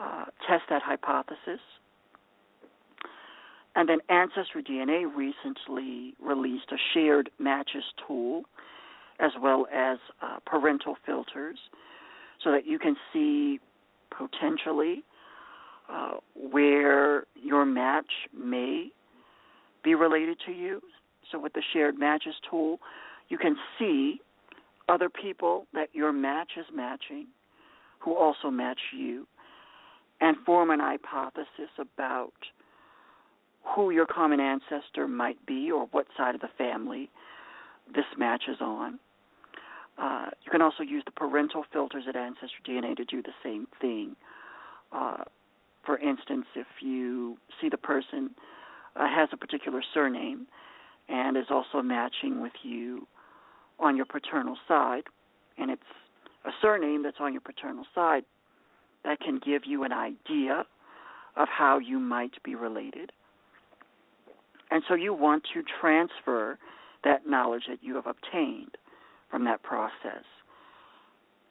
uh, 0.00 0.24
test 0.48 0.64
that 0.70 0.82
hypothesis. 0.82 1.60
And 3.76 3.88
then 3.88 3.98
Ancestry 4.08 4.62
DNA 4.62 5.04
recently 5.14 6.14
released 6.22 6.70
a 6.70 6.76
shared 6.92 7.30
matches 7.38 7.84
tool 8.06 8.44
as 9.20 9.32
well 9.40 9.66
as 9.72 9.98
uh, 10.22 10.38
parental 10.46 10.96
filters 11.04 11.58
so 12.42 12.50
that 12.52 12.66
you 12.66 12.78
can 12.78 12.96
see 13.12 13.60
potentially 14.16 15.04
uh, 15.90 16.14
where 16.34 17.24
your 17.34 17.64
match 17.64 18.10
may 18.36 18.88
be 19.82 19.94
related 19.94 20.38
to 20.46 20.52
you. 20.52 20.80
So, 21.30 21.38
with 21.38 21.52
the 21.52 21.62
shared 21.72 21.98
matches 21.98 22.34
tool, 22.48 22.78
you 23.28 23.38
can 23.38 23.56
see 23.78 24.20
other 24.88 25.08
people 25.08 25.66
that 25.72 25.88
your 25.92 26.12
match 26.12 26.52
is 26.58 26.66
matching 26.74 27.26
who 27.98 28.14
also 28.14 28.50
match 28.50 28.78
you 28.96 29.26
and 30.20 30.36
form 30.44 30.70
an 30.70 30.80
hypothesis 30.80 31.70
about 31.78 32.32
who 33.74 33.90
your 33.90 34.06
common 34.06 34.40
ancestor 34.40 35.08
might 35.08 35.44
be 35.46 35.70
or 35.70 35.86
what 35.90 36.06
side 36.16 36.34
of 36.34 36.40
the 36.40 36.48
family 36.58 37.10
this 37.94 38.04
matches 38.16 38.56
on. 38.60 38.98
Uh, 39.96 40.26
you 40.44 40.50
can 40.50 40.60
also 40.60 40.82
use 40.82 41.02
the 41.04 41.12
parental 41.12 41.64
filters 41.72 42.04
at 42.08 42.16
Ancestry 42.16 42.60
DNA 42.68 42.96
to 42.96 43.04
do 43.04 43.22
the 43.22 43.32
same 43.42 43.66
thing. 43.80 44.16
Uh, 44.92 45.24
for 45.84 45.98
instance, 45.98 46.46
if 46.56 46.66
you 46.80 47.36
see 47.60 47.68
the 47.68 47.76
person 47.76 48.30
uh, 48.96 49.06
has 49.06 49.28
a 49.32 49.36
particular 49.36 49.82
surname 49.92 50.46
and 51.08 51.36
is 51.36 51.46
also 51.50 51.82
matching 51.82 52.40
with 52.40 52.52
you 52.62 53.06
on 53.78 53.96
your 53.96 54.06
paternal 54.06 54.56
side, 54.66 55.04
and 55.58 55.70
it's 55.70 55.82
a 56.44 56.50
surname 56.60 57.02
that's 57.02 57.18
on 57.20 57.32
your 57.32 57.42
paternal 57.42 57.84
side, 57.94 58.24
that 59.04 59.20
can 59.20 59.40
give 59.44 59.62
you 59.66 59.84
an 59.84 59.92
idea 59.92 60.64
of 61.36 61.48
how 61.48 61.78
you 61.78 61.98
might 61.98 62.42
be 62.42 62.54
related. 62.54 63.12
And 64.70 64.82
so 64.88 64.94
you 64.94 65.12
want 65.12 65.44
to 65.54 65.62
transfer 65.80 66.58
that 67.04 67.26
knowledge 67.26 67.64
that 67.68 67.78
you 67.82 67.94
have 67.96 68.06
obtained 68.06 68.76
from 69.30 69.44
that 69.44 69.62
process 69.62 70.24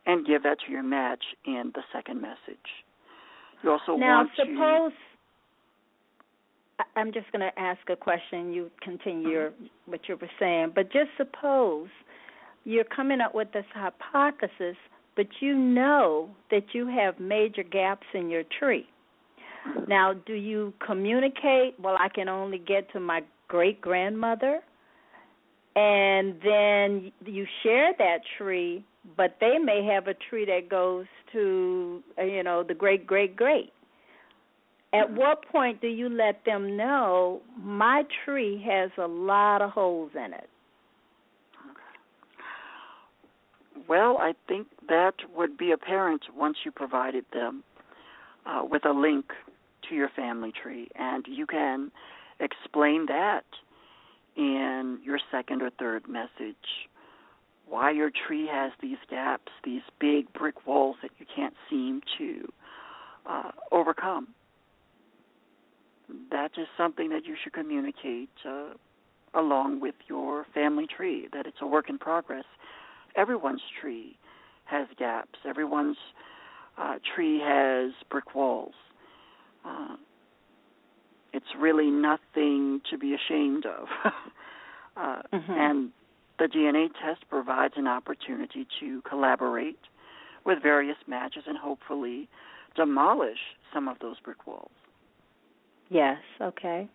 and 0.05 0.25
give 0.25 0.43
that 0.43 0.57
to 0.65 0.71
your 0.71 0.83
match 0.83 1.23
in 1.45 1.71
the 1.75 1.81
second 1.93 2.21
message. 2.21 2.83
You 3.63 3.71
also 3.71 3.95
want 3.95 4.31
to. 4.35 4.45
now, 4.45 4.59
want 4.59 4.91
suppose 4.91 4.91
to. 4.91 5.13
I'm 6.95 7.13
just 7.13 7.31
going 7.31 7.41
to 7.41 7.59
ask 7.59 7.79
a 7.89 7.95
question. 7.95 8.51
You 8.51 8.71
continue 8.81 9.29
your, 9.29 9.53
what 9.85 10.01
you 10.09 10.17
were 10.17 10.29
saying, 10.39 10.71
but 10.75 10.91
just 10.91 11.09
suppose 11.17 11.87
you're 12.65 12.83
coming 12.83 13.21
up 13.21 13.35
with 13.35 13.51
this 13.53 13.65
hypothesis, 13.73 14.75
but 15.15 15.27
you 15.41 15.55
know 15.55 16.29
that 16.51 16.73
you 16.73 16.87
have 16.87 17.19
major 17.19 17.63
gaps 17.63 18.07
in 18.13 18.29
your 18.29 18.43
tree. 18.59 18.87
Now, 19.87 20.13
do 20.13 20.33
you 20.33 20.73
communicate? 20.85 21.79
Well, 21.79 21.97
I 21.99 22.09
can 22.09 22.29
only 22.29 22.57
get 22.57 22.91
to 22.93 22.99
my 22.99 23.21
great 23.47 23.81
grandmother, 23.81 24.61
and 25.75 26.35
then 26.43 27.11
you 27.25 27.45
share 27.63 27.93
that 27.97 28.19
tree, 28.37 28.85
but 29.17 29.37
they 29.39 29.57
may 29.57 29.85
have 29.85 30.07
a 30.07 30.13
tree 30.29 30.45
that 30.45 30.69
goes 30.69 31.05
to 31.33 32.03
uh, 32.19 32.23
you 32.23 32.43
know 32.43 32.63
the 32.63 32.73
great 32.73 33.07
great 33.07 33.35
great. 33.35 33.71
At 34.93 35.09
Mm-hmm. 35.09 35.15
what 35.15 35.45
point 35.51 35.81
do 35.81 35.87
you 35.87 36.09
let 36.09 36.45
them 36.45 36.77
know 36.77 37.41
my 37.59 38.03
tree 38.25 38.63
has 38.67 38.91
a 38.97 39.07
lot 39.07 39.61
of 39.61 39.71
holes 39.71 40.11
in 40.15 40.33
it? 40.33 40.49
Well, 43.87 44.17
I 44.17 44.33
think 44.47 44.67
that 44.87 45.15
would 45.35 45.57
be 45.57 45.71
apparent 45.71 46.23
once 46.35 46.57
you 46.63 46.71
provided 46.71 47.25
them 47.33 47.63
uh, 48.45 48.63
with 48.69 48.85
a 48.85 48.91
link 48.91 49.25
to 49.89 49.95
your 49.95 50.09
family 50.09 50.51
tree, 50.51 50.89
and 50.95 51.25
you 51.27 51.45
can 51.45 51.91
explain 52.39 53.07
that 53.07 53.43
in 54.35 54.99
your 55.03 55.19
second 55.31 55.61
or 55.61 55.69
third 55.69 56.07
message. 56.07 56.87
Why 57.67 57.91
your 57.91 58.09
tree 58.09 58.47
has 58.51 58.71
these 58.81 58.97
gaps, 59.09 59.51
these 59.63 59.81
big 59.99 60.31
brick 60.33 60.65
walls 60.67 60.97
that 61.01 61.11
you 61.17 61.25
can't 61.33 61.55
seem 61.69 62.01
to 62.17 62.51
uh, 63.25 63.51
overcome. 63.71 64.29
That 66.31 66.51
is 66.57 66.67
something 66.77 67.09
that 67.09 67.25
you 67.25 67.35
should 67.41 67.53
communicate 67.53 68.29
uh, 68.45 68.73
along 69.33 69.79
with 69.79 69.95
your 70.07 70.45
family 70.53 70.85
tree, 70.87 71.27
that 71.33 71.47
it's 71.47 71.57
a 71.61 71.67
work 71.67 71.89
in 71.89 71.97
progress. 71.97 72.45
Everyone's 73.15 73.61
tree 73.81 74.17
has 74.65 74.87
gaps, 74.97 75.39
everyone's 75.45 75.97
uh, 76.77 76.95
tree 77.15 77.39
has 77.43 77.91
brick 78.09 78.33
walls. 78.35 78.73
Uh, 79.65 79.95
it's 81.33 81.45
really 81.59 81.89
nothing 81.89 82.81
to 82.89 82.97
be 82.97 83.13
ashamed 83.13 83.65
of. 83.65 83.87
uh, 84.97 85.21
Mhm. 85.31 85.49
And 85.49 85.91
the 86.39 86.45
DNA 86.45 86.89
test 87.01 87.27
provides 87.29 87.73
an 87.77 87.87
opportunity 87.87 88.67
to 88.79 89.01
collaborate 89.03 89.79
with 90.45 90.61
various 90.61 90.97
matches 91.07 91.43
and 91.47 91.57
hopefully 91.57 92.27
demolish 92.75 93.39
some 93.73 93.87
of 93.87 93.97
those 93.99 94.19
brick 94.19 94.45
walls. 94.47 94.71
Yes. 95.89 96.17
Okay. 96.41 96.87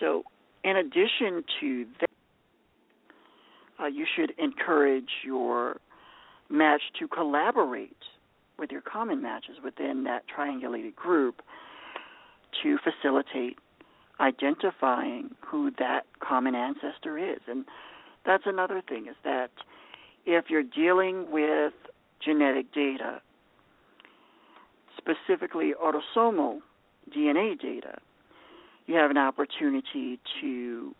so, 0.00 0.24
in 0.64 0.76
addition 0.76 1.44
to 1.60 1.86
that, 2.00 2.07
uh, 3.80 3.86
you 3.86 4.06
should 4.16 4.32
encourage 4.38 5.10
your 5.24 5.80
match 6.48 6.82
to 6.98 7.08
collaborate 7.08 7.96
with 8.58 8.70
your 8.70 8.80
common 8.80 9.22
matches 9.22 9.56
within 9.62 10.04
that 10.04 10.24
triangulated 10.28 10.94
group 10.96 11.42
to 12.62 12.78
facilitate 12.78 13.58
identifying 14.20 15.30
who 15.46 15.70
that 15.78 16.02
common 16.20 16.54
ancestor 16.54 17.18
is. 17.18 17.38
And 17.46 17.64
that's 18.26 18.44
another 18.46 18.82
thing 18.86 19.06
is 19.08 19.16
that 19.24 19.50
if 20.26 20.46
you're 20.48 20.62
dealing 20.62 21.30
with 21.30 21.72
genetic 22.24 22.72
data, 22.72 23.20
specifically 24.96 25.72
autosomal 25.80 26.58
DNA 27.16 27.58
data, 27.58 27.98
you 28.86 28.96
have 28.96 29.10
an 29.10 29.18
opportunity 29.18 30.18
to 30.40 30.94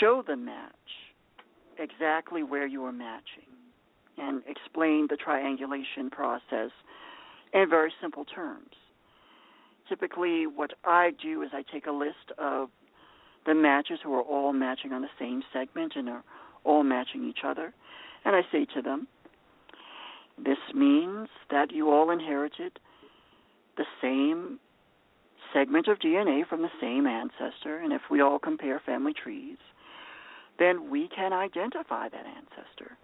show 0.00 0.24
the 0.26 0.36
match 0.36 0.72
exactly 1.78 2.42
where 2.42 2.66
you 2.66 2.84
are 2.84 2.92
matching 2.92 3.44
and 4.18 4.42
explain 4.46 5.06
the 5.10 5.16
triangulation 5.16 6.10
process 6.10 6.70
in 7.52 7.68
very 7.68 7.92
simple 8.00 8.24
terms. 8.24 8.74
Typically, 9.88 10.46
what 10.46 10.72
I 10.84 11.12
do 11.22 11.42
is 11.42 11.50
I 11.52 11.62
take 11.70 11.86
a 11.86 11.92
list 11.92 12.32
of 12.38 12.70
the 13.46 13.54
matches 13.54 14.00
who 14.02 14.14
are 14.14 14.22
all 14.22 14.52
matching 14.52 14.92
on 14.92 15.02
the 15.02 15.08
same 15.18 15.42
segment 15.52 15.92
and 15.96 16.08
are 16.08 16.24
all 16.64 16.82
matching 16.82 17.28
each 17.28 17.44
other, 17.44 17.72
and 18.24 18.34
I 18.34 18.42
say 18.50 18.66
to 18.74 18.82
them, 18.82 19.06
This 20.36 20.58
means 20.74 21.28
that 21.50 21.70
you 21.70 21.90
all 21.90 22.10
inherited 22.10 22.80
the 23.76 23.84
same 24.02 24.58
segment 25.52 25.86
of 25.86 25.98
DNA 26.00 26.46
from 26.46 26.62
the 26.62 26.70
same 26.80 27.06
ancestor, 27.06 27.78
and 27.78 27.92
if 27.92 28.02
we 28.10 28.20
all 28.20 28.38
compare 28.38 28.80
family 28.84 29.12
trees, 29.12 29.58
then 30.58 30.90
we 30.90 31.08
can 31.14 31.32
identify 31.32 32.08
that 32.08 32.24
ancestor. 32.26 32.96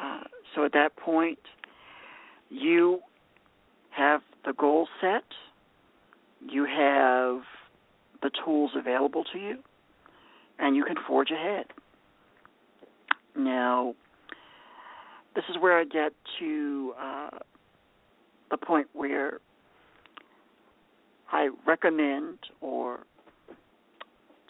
Uh, 0.00 0.20
so 0.54 0.64
at 0.64 0.72
that 0.72 0.96
point, 0.96 1.38
you 2.50 3.00
have 3.90 4.22
the 4.44 4.52
goal 4.52 4.88
set, 5.00 5.24
you 6.48 6.64
have 6.64 7.42
the 8.22 8.30
tools 8.44 8.70
available 8.76 9.24
to 9.32 9.38
you, 9.38 9.58
and 10.58 10.76
you 10.76 10.84
can 10.84 10.96
forge 11.06 11.30
ahead. 11.30 11.66
Now, 13.36 13.94
this 15.34 15.44
is 15.50 15.56
where 15.60 15.78
I 15.78 15.84
get 15.84 16.12
to 16.40 16.94
uh, 17.00 17.30
the 18.50 18.56
point 18.56 18.88
where 18.92 19.40
I 21.30 21.50
recommend 21.66 22.38
or 22.60 23.00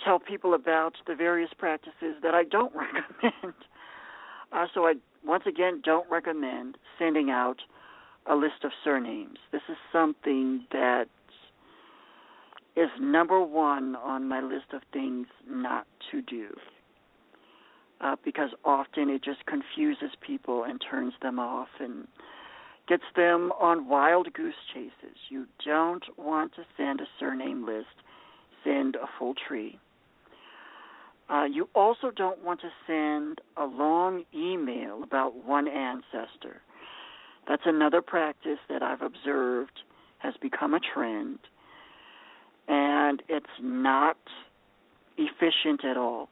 tell 0.04 0.18
people 0.18 0.54
about 0.54 0.94
the 1.06 1.14
various 1.14 1.50
practices 1.56 2.16
that 2.22 2.34
I 2.34 2.44
don't 2.44 2.72
recommend. 3.22 3.54
Uh, 4.52 4.66
so 4.72 4.86
I 4.86 4.94
once 5.24 5.44
again 5.46 5.82
don't 5.84 6.08
recommend 6.10 6.78
sending 6.98 7.30
out 7.30 7.58
a 8.26 8.34
list 8.34 8.64
of 8.64 8.70
surnames. 8.84 9.38
This 9.52 9.62
is 9.68 9.76
something 9.92 10.66
that 10.72 11.06
is 12.76 12.88
number 13.00 13.42
one 13.42 13.96
on 13.96 14.28
my 14.28 14.40
list 14.40 14.72
of 14.72 14.82
things 14.92 15.26
not 15.48 15.86
to 16.10 16.22
do. 16.22 16.48
Uh, 18.00 18.14
because 18.24 18.50
often 18.64 19.10
it 19.10 19.24
just 19.24 19.44
confuses 19.46 20.10
people 20.24 20.62
and 20.62 20.80
turns 20.88 21.14
them 21.20 21.40
off 21.40 21.68
and 21.80 22.06
gets 22.88 23.02
them 23.16 23.50
on 23.60 23.88
wild 23.88 24.32
goose 24.32 24.54
chases. 24.72 25.16
You 25.28 25.46
don't 25.66 26.04
want 26.16 26.54
to 26.54 26.62
send 26.76 27.00
a 27.00 27.06
surname 27.18 27.66
list, 27.66 27.86
send 28.62 28.94
a 28.94 29.06
full 29.18 29.34
tree. 29.34 29.80
Uh, 31.30 31.44
you 31.44 31.68
also 31.74 32.10
don't 32.10 32.42
want 32.42 32.60
to 32.60 32.70
send 32.86 33.40
a 33.56 33.64
long 33.64 34.24
email 34.34 35.02
about 35.02 35.44
one 35.44 35.68
ancestor. 35.68 36.62
That's 37.46 37.62
another 37.66 38.00
practice 38.00 38.58
that 38.68 38.82
I've 38.82 39.02
observed 39.02 39.80
has 40.18 40.34
become 40.40 40.74
a 40.74 40.80
trend, 40.80 41.38
and 42.66 43.22
it's 43.28 43.46
not 43.60 44.16
efficient 45.16 45.84
at 45.84 45.96
all. 45.96 46.28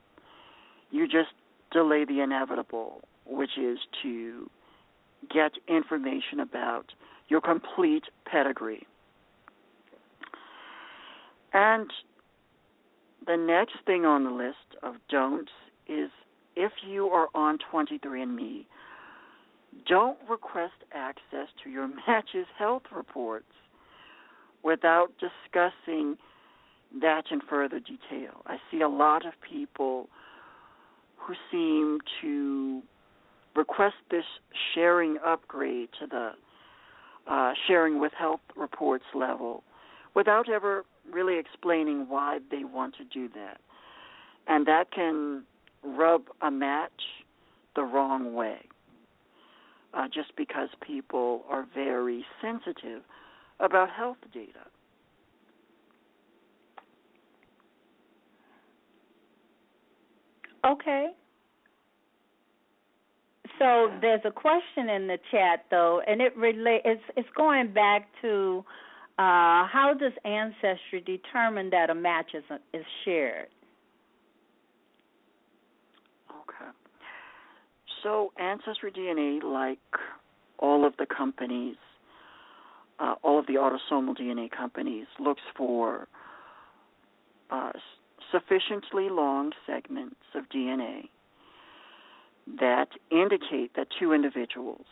You 0.91 1.07
just 1.07 1.31
delay 1.73 2.05
the 2.05 2.21
inevitable, 2.21 3.03
which 3.27 3.59
is 3.59 3.79
to 4.03 4.51
get 5.33 5.53
information 5.69 6.41
about 6.41 6.87
your 7.29 7.41
complete 7.41 8.05
pedigree. 8.25 8.87
And 11.53 11.91
the 13.27 13.37
next 13.37 13.75
thing 13.87 14.05
on 14.05 14.25
the 14.25 14.31
list 14.31 14.81
of 14.83 14.95
don'ts 15.11 15.51
is 15.89 16.11
if 16.55 16.73
you 16.87 17.09
are 17.09 17.29
on 17.35 17.59
23andMe, 17.73 18.65
don't 19.89 20.19
request 20.29 20.75
access 20.93 21.49
to 21.63 21.71
your 21.71 21.89
match's 22.07 22.47
health 22.59 22.85
reports 22.95 23.47
without 24.63 25.09
discussing 25.21 26.17
that 27.01 27.25
in 27.31 27.41
further 27.49 27.81
detail. 27.81 28.43
I 28.47 28.57
see 28.71 28.81
a 28.81 28.89
lot 28.89 29.27
of 29.27 29.33
people 29.49 30.09
who 31.17 31.35
seem 31.51 31.99
to 32.23 32.83
request 33.55 33.97
this 34.11 34.25
sharing 34.75 35.19
upgrade 35.25 35.89
to 36.01 36.07
the 36.07 36.31
uh, 37.29 37.53
sharing 37.67 37.99
with 38.01 38.13
health 38.17 38.41
reports 38.57 39.05
level 39.13 39.65
without 40.15 40.49
ever 40.49 40.85
really 41.11 41.39
explaining 41.39 42.07
why 42.09 42.39
they 42.51 42.65
want 42.65 42.95
to 42.97 43.05
do 43.05 43.29
that. 43.35 43.61
And 44.47 44.67
that 44.67 44.91
can 44.93 45.45
rub 45.83 46.23
a 46.43 46.51
match 46.51 47.03
the 47.75 47.83
wrong 47.83 48.35
way. 48.35 48.59
Uh, 49.95 50.07
just 50.13 50.35
because 50.37 50.69
people 50.87 51.45
are 51.49 51.67
very 51.75 52.25
sensitive 52.43 53.03
about 53.61 53.89
health 53.91 54.19
data. 54.33 54.67
Okay. 60.67 61.09
So 63.59 63.91
there's 64.01 64.21
a 64.25 64.31
question 64.31 64.91
in 64.91 65.07
the 65.07 65.19
chat 65.31 65.65
though, 65.71 66.03
and 66.07 66.21
it 66.21 66.37
relate 66.37 66.83
it's 66.85 67.03
it's 67.17 67.29
going 67.35 67.73
back 67.73 68.09
to 68.23 68.65
uh, 69.19 69.67
how 69.67 69.95
does 69.99 70.13
ancestry 70.25 71.01
determine 71.05 71.71
that 71.71 71.89
a 71.89 71.95
match 71.95 72.33
is 72.35 72.45
is 72.75 72.85
shared? 73.05 73.49
Okay. 76.31 76.71
So 78.03 78.33
ancestry 78.39 78.93
DNA, 78.93 79.43
like 79.43 79.79
all 80.59 80.87
of 80.87 80.95
the 80.99 81.07
companies, 81.07 81.77
uh, 82.99 83.15
all 83.23 83.39
of 83.39 83.47
the 83.47 83.55
autosomal 83.55 84.19
DNA 84.19 84.51
companies, 84.51 85.07
looks 85.19 85.43
for 85.57 86.09
uh, 87.51 87.73
sufficiently 88.31 89.09
long 89.09 89.53
segments 89.67 90.17
of 90.35 90.45
DNA 90.55 91.09
that 92.61 92.89
indicate 93.11 93.75
that 93.77 93.89
two 93.99 94.13
individuals 94.13 94.85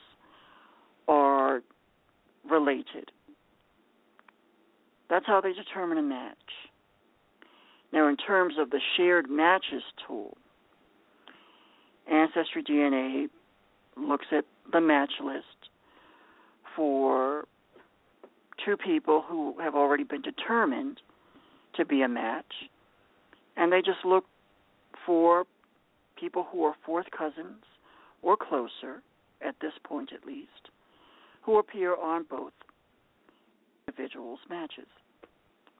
are 1.08 1.62
related. 2.48 3.10
That's 5.14 5.26
how 5.26 5.40
they 5.40 5.52
determine 5.52 5.96
a 5.96 6.02
match. 6.02 6.36
Now, 7.92 8.08
in 8.08 8.16
terms 8.16 8.54
of 8.58 8.70
the 8.70 8.80
shared 8.96 9.30
matches 9.30 9.84
tool, 10.04 10.36
Ancestry 12.10 12.64
DNA 12.64 13.28
looks 13.96 14.26
at 14.32 14.44
the 14.72 14.80
match 14.80 15.12
list 15.24 15.70
for 16.74 17.44
two 18.64 18.76
people 18.76 19.22
who 19.24 19.54
have 19.60 19.76
already 19.76 20.02
been 20.02 20.20
determined 20.20 21.00
to 21.76 21.84
be 21.84 22.02
a 22.02 22.08
match, 22.08 22.52
and 23.56 23.72
they 23.72 23.82
just 23.82 24.04
look 24.04 24.24
for 25.06 25.44
people 26.18 26.44
who 26.50 26.64
are 26.64 26.74
fourth 26.84 27.06
cousins 27.16 27.62
or 28.20 28.36
closer, 28.36 29.00
at 29.40 29.54
this 29.60 29.74
point 29.84 30.10
at 30.12 30.26
least, 30.26 30.70
who 31.42 31.60
appear 31.60 31.94
on 31.94 32.24
both 32.28 32.52
individuals' 33.86 34.40
matches, 34.50 34.88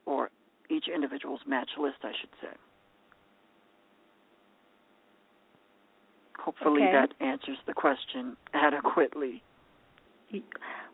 or 0.06 0.30
each 0.70 0.86
individual's 0.92 1.40
match 1.46 1.70
list, 1.78 1.96
I 2.02 2.12
should 2.20 2.30
say. 2.40 2.56
Hopefully 6.38 6.82
okay. 6.82 6.92
that 6.92 7.24
answers 7.24 7.56
the 7.66 7.72
question 7.72 8.36
adequately. 8.52 9.42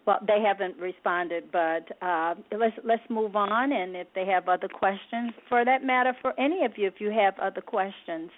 Well, 0.07 0.19
they 0.27 0.41
haven't 0.47 0.77
responded, 0.77 1.45
but 1.53 1.91
uh, 2.03 2.35
let's 2.57 2.77
let's 2.85 3.03
move 3.09 3.37
on. 3.37 3.73
And 3.73 3.97
if 3.97 4.07
they 4.15 4.27
have 4.27 4.49
other 4.49 4.69
questions, 4.69 5.33
for 5.49 5.65
that 5.65 5.83
matter, 5.83 6.17
for 6.21 6.39
any 6.39 6.65
of 6.65 6.73
you, 6.77 6.87
if 6.87 7.01
you 7.01 7.11
have 7.11 7.39
other 7.39 7.61
questions, 7.61 8.31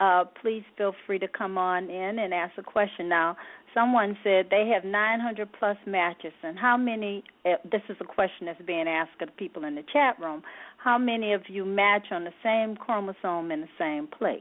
uh, 0.00 0.24
please 0.40 0.62
feel 0.76 0.94
free 1.06 1.18
to 1.18 1.28
come 1.28 1.56
on 1.56 1.88
in 1.90 2.18
and 2.18 2.34
ask 2.34 2.56
a 2.58 2.62
question. 2.62 3.08
Now, 3.08 3.36
someone 3.76 4.16
said 4.24 4.46
they 4.50 4.68
have 4.72 4.84
900 4.84 5.52
plus 5.52 5.76
matches, 5.86 6.32
and 6.42 6.58
how 6.58 6.76
many? 6.76 7.22
Uh, 7.44 7.56
this 7.70 7.82
is 7.88 7.96
a 8.00 8.04
question 8.04 8.46
that's 8.46 8.60
being 8.62 8.88
asked 8.88 9.20
of 9.20 9.36
people 9.36 9.64
in 9.64 9.74
the 9.74 9.84
chat 9.92 10.18
room. 10.18 10.42
How 10.78 10.96
many 10.96 11.34
of 11.34 11.42
you 11.48 11.64
match 11.64 12.06
on 12.10 12.24
the 12.24 12.32
same 12.42 12.76
chromosome 12.76 13.52
in 13.52 13.60
the 13.60 13.68
same 13.78 14.06
place? 14.06 14.40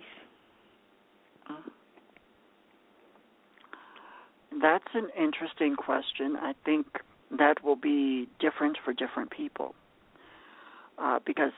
That's 4.62 4.88
an 4.94 5.10
interesting 5.18 5.76
question. 5.76 6.38
I 6.38 6.54
think 6.64 6.88
that 7.38 7.64
will 7.64 7.76
be 7.76 8.30
different 8.40 8.78
for 8.86 8.94
different 8.94 9.32
people 9.32 9.76
uh, 10.98 11.20
because 11.26 11.52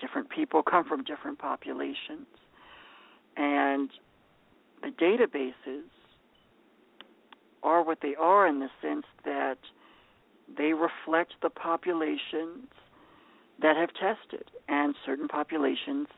different 0.00 0.30
people 0.30 0.62
come 0.70 0.84
from 0.88 1.04
different 1.04 1.38
populations. 1.38 2.26
And 3.36 3.90
the 4.82 4.88
databases 4.88 5.82
are 7.64 7.82
what 7.82 7.98
they 8.02 8.14
are 8.14 8.46
in 8.46 8.60
the 8.60 8.68
sense 8.80 9.06
that 9.24 9.58
they 10.56 10.72
reflect 10.74 11.32
the 11.42 11.50
populations 11.50 12.68
that 13.60 13.76
have 13.76 13.90
tested, 13.94 14.50
and 14.68 14.94
certain 15.04 15.28
populations 15.28 16.08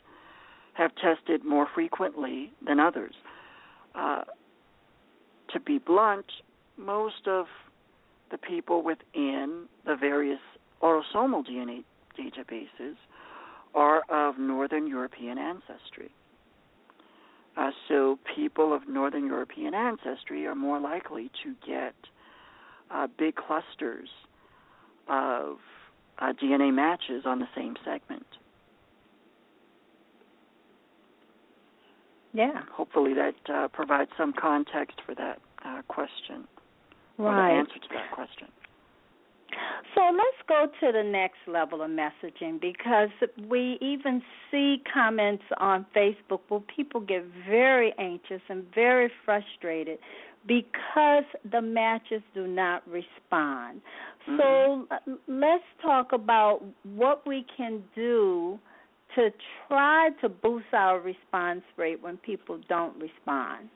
have 0.75 0.91
tested 0.97 1.45
more 1.45 1.69
frequently 1.75 2.53
than 2.67 2.81
others. 2.81 3.15
Uh, 3.95 4.23
to 5.53 5.61
be 5.61 5.79
blunt, 5.79 6.27
most 6.77 7.27
of 7.27 7.47
the 8.31 8.39
people 8.39 8.83
within 8.83 9.67
the 9.87 9.97
various 9.97 10.41
autosomal 10.83 11.47
DNA 11.47 11.85
databases 12.19 12.97
are 13.75 14.03
of 14.11 14.39
Northern 14.39 14.87
European 14.87 15.39
ancestry. 15.39 16.11
Uh, 17.57 17.71
so 17.89 18.19
people 18.35 18.75
of 18.75 18.87
Northern 18.87 19.27
European 19.27 19.75
ancestry 19.75 20.47
are 20.47 20.55
more 20.55 20.79
likely 20.79 21.31
to 21.43 21.55
get 21.67 21.95
uh, 22.91 23.07
big 23.19 23.35
clusters 23.35 24.09
of 25.09 25.57
uh, 26.19 26.33
DNA 26.43 26.73
matches 26.73 27.23
on 27.25 27.39
the 27.39 27.49
same 27.57 27.77
segment. 27.85 28.27
Yeah. 32.35 32.63
Hopefully 32.71 33.15
that 33.15 33.35
uh, 33.53 33.69
provides 33.69 34.11
some 34.19 34.35
context 34.35 35.01
for 35.07 35.15
that 35.15 35.41
uh, 35.65 35.81
question. 35.89 36.47
Right. 37.17 37.29
Or 37.29 37.35
the 37.35 37.59
answer 37.59 37.79
to 37.81 37.95
that 37.95 38.13
question. 38.13 38.49
So 39.95 40.03
let's 40.13 40.49
go 40.49 40.67
to 40.81 40.93
the 40.93 41.03
next 41.03 41.39
level 41.47 41.83
of 41.83 41.91
messaging 41.91 42.61
because 42.61 43.09
we 43.49 43.79
even 43.81 44.23
see 44.51 44.83
comments 44.93 45.45
on 45.59 45.87
Facebook 45.97 46.41
where 46.49 46.61
people 46.75 47.01
get 47.01 47.25
very 47.49 47.95
anxious 47.99 48.43
and 48.49 48.65
very 48.75 49.11
frustrated 49.25 49.99
because 50.47 51.25
the 51.51 51.61
matches 51.61 52.23
do 52.35 52.47
not 52.47 52.87
respond. 52.89 53.81
Mm-hmm. 54.29 54.37
So 54.39 54.87
let's 55.29 55.65
talk 55.83 56.13
about 56.13 56.63
what 56.95 57.27
we 57.27 57.45
can 57.57 57.83
do 57.95 58.59
to 59.15 59.31
try 59.67 60.11
to 60.21 60.29
boost 60.29 60.67
our 60.73 61.01
response 61.01 61.63
rate 61.77 62.03
when 62.03 62.19
people 62.19 62.61
don't 62.69 62.95
respond. 63.01 63.69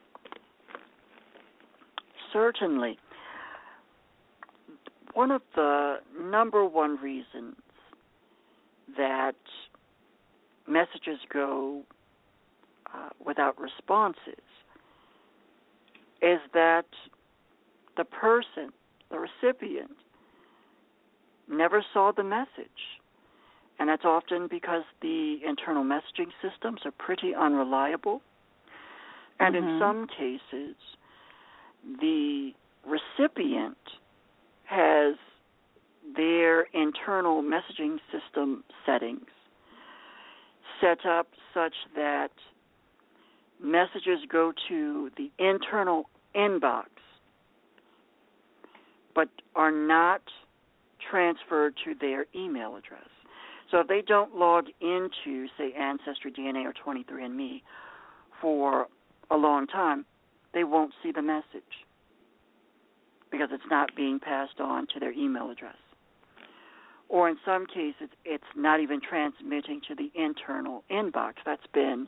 Certainly 2.32 2.98
one 5.14 5.30
of 5.30 5.42
the 5.54 5.96
number 6.18 6.64
one 6.64 6.96
reasons 7.00 7.56
that 8.96 9.36
messages 10.66 11.18
go 11.32 11.82
uh, 12.94 13.08
without 13.24 13.60
responses 13.60 14.44
is 16.22 16.38
that 16.52 16.86
the 17.96 18.04
person, 18.04 18.70
the 19.10 19.18
recipient, 19.18 19.96
never 21.48 21.84
saw 21.92 22.12
the 22.12 22.24
message. 22.24 23.00
And 23.78 23.88
that's 23.88 24.04
often 24.04 24.46
because 24.48 24.82
the 25.00 25.38
internal 25.46 25.84
messaging 25.84 26.30
systems 26.42 26.80
are 26.84 26.92
pretty 26.92 27.34
unreliable. 27.34 28.20
And 29.38 29.54
mm-hmm. 29.54 29.68
in 29.68 29.78
some 29.80 30.06
cases, 30.06 30.76
the 32.00 32.52
recipient 32.86 33.78
has 34.70 35.16
their 36.16 36.62
internal 36.72 37.42
messaging 37.42 37.98
system 38.12 38.62
settings 38.86 39.26
set 40.80 41.04
up 41.04 41.26
such 41.52 41.74
that 41.96 42.30
messages 43.60 44.20
go 44.30 44.52
to 44.68 45.10
the 45.16 45.30
internal 45.38 46.08
inbox 46.36 46.86
but 49.14 49.28
are 49.56 49.72
not 49.72 50.22
transferred 51.10 51.74
to 51.84 51.94
their 52.00 52.26
email 52.34 52.76
address. 52.76 53.08
So 53.70 53.80
if 53.80 53.88
they 53.88 54.02
don't 54.06 54.36
log 54.36 54.66
into, 54.80 55.48
say, 55.58 55.72
Ancestry 55.78 56.32
DNA 56.32 56.64
or 56.64 56.72
23andMe 56.72 57.62
for 58.40 58.86
a 59.30 59.36
long 59.36 59.66
time, 59.66 60.04
they 60.54 60.62
won't 60.62 60.92
see 61.02 61.10
the 61.10 61.22
message 61.22 61.86
because 63.30 63.48
it's 63.52 63.64
not 63.70 63.94
being 63.96 64.18
passed 64.18 64.60
on 64.60 64.86
to 64.94 65.00
their 65.00 65.12
email 65.12 65.50
address. 65.50 65.76
Or 67.08 67.28
in 67.28 67.36
some 67.44 67.66
cases, 67.66 68.08
it's 68.24 68.44
not 68.56 68.80
even 68.80 69.00
transmitting 69.00 69.80
to 69.88 69.94
the 69.94 70.10
internal 70.14 70.84
inbox. 70.90 71.34
That's 71.44 71.66
been 71.72 72.06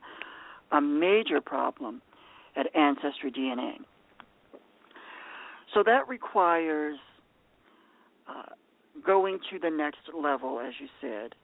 a 0.70 0.80
major 0.80 1.40
problem 1.40 2.02
at 2.56 2.74
Ancestry 2.76 3.32
DNA. 3.32 3.74
So 5.74 5.82
that 5.84 6.06
requires 6.08 6.98
uh, 8.28 8.54
going 9.04 9.38
to 9.50 9.58
the 9.58 9.70
next 9.70 10.00
level, 10.14 10.60
as 10.60 10.74
you 10.80 10.88
said, 11.00 11.34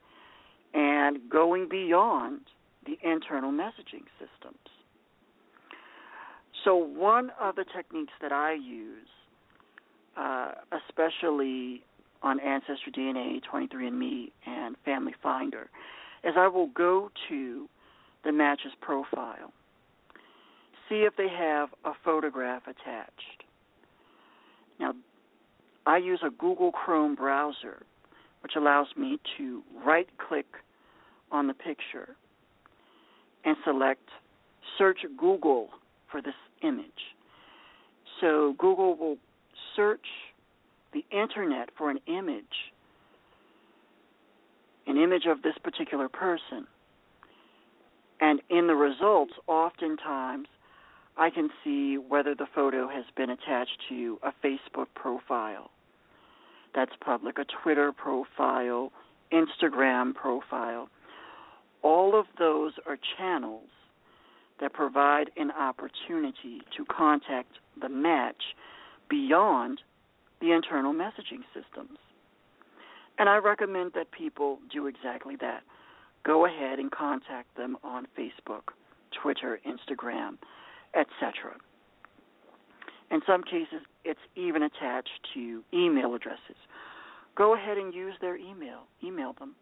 and 0.73 1.29
going 1.29 1.67
beyond 1.67 2.41
the 2.85 2.97
internal 3.03 3.51
messaging 3.51 4.05
systems. 4.19 4.57
So, 6.63 6.75
one 6.75 7.31
of 7.39 7.55
the 7.55 7.65
techniques 7.75 8.13
that 8.21 8.31
I 8.31 8.53
use 8.53 9.07
uh, 10.19 10.51
especially 10.87 11.83
on 12.21 12.39
Ancestry 12.41 12.91
DNA, 12.91 13.39
23andMe, 13.51 14.31
and 14.45 14.75
Family 14.83 15.13
Finder, 15.23 15.69
is 16.23 16.33
I 16.37 16.47
will 16.47 16.67
go 16.67 17.09
to 17.29 17.69
the 18.25 18.31
matches 18.31 18.73
profile, 18.81 19.53
see 20.89 21.07
if 21.07 21.15
they 21.15 21.29
have 21.29 21.69
a 21.85 21.91
photograph 22.03 22.63
attached. 22.63 23.43
Now, 24.79 24.93
I 25.85 25.97
use 25.97 26.19
a 26.25 26.29
Google 26.29 26.71
Chrome 26.71 27.15
browser, 27.15 27.83
which 28.43 28.53
allows 28.57 28.87
me 28.97 29.19
to 29.37 29.63
right 29.85 30.09
click 30.17 30.47
on 31.31 31.47
the 31.47 31.53
picture 31.53 32.15
and 33.45 33.55
select 33.63 34.09
search 34.77 34.99
Google 35.17 35.69
for 36.11 36.21
this 36.21 36.33
image. 36.61 37.15
So 38.19 38.55
Google 38.57 38.97
will 38.97 39.17
search 39.75 40.05
the 40.93 41.05
internet 41.11 41.69
for 41.77 41.89
an 41.89 41.99
image, 42.07 42.73
an 44.87 44.97
image 44.97 45.25
of 45.27 45.41
this 45.41 45.55
particular 45.63 46.09
person, 46.09 46.67
and 48.21 48.41
in 48.49 48.67
the 48.67 48.75
results, 48.75 49.33
oftentimes, 49.47 50.47
I 51.17 51.29
can 51.29 51.49
see 51.63 51.97
whether 51.97 52.35
the 52.35 52.47
photo 52.53 52.87
has 52.87 53.05
been 53.15 53.29
attached 53.29 53.77
to 53.89 54.19
a 54.23 54.31
Facebook 54.45 54.87
profile 54.95 55.69
that's 56.75 56.91
public, 57.03 57.37
a 57.39 57.45
Twitter 57.63 57.91
profile, 57.91 58.91
Instagram 59.31 60.13
profile. 60.13 60.89
All 61.81 62.17
of 62.19 62.25
those 62.37 62.73
are 62.85 62.97
channels 63.17 63.69
that 64.59 64.73
provide 64.73 65.31
an 65.37 65.51
opportunity 65.51 66.61
to 66.77 66.85
contact 66.85 67.53
the 67.81 67.89
match 67.89 68.43
beyond 69.09 69.81
the 70.41 70.51
internal 70.51 70.93
messaging 70.93 71.43
systems. 71.53 71.97
And 73.17 73.27
I 73.27 73.37
recommend 73.37 73.91
that 73.95 74.11
people 74.11 74.59
do 74.71 74.87
exactly 74.87 75.35
that. 75.41 75.63
Go 76.23 76.45
ahead 76.45 76.79
and 76.79 76.91
contact 76.91 77.55
them 77.57 77.77
on 77.83 78.07
Facebook, 78.17 78.73
Twitter, 79.21 79.59
Instagram, 79.67 80.37
etc. 80.95 81.55
In 83.11 83.21
some 83.25 83.43
cases, 83.43 83.81
it's 84.05 84.19
even 84.35 84.63
attached 84.63 85.27
to 85.33 85.63
email 85.73 86.13
addresses. 86.13 86.55
Go 87.35 87.55
ahead 87.55 87.77
and 87.77 87.93
use 87.93 88.13
their 88.21 88.37
email. 88.37 88.83
Email 89.03 89.33
them. 89.33 89.55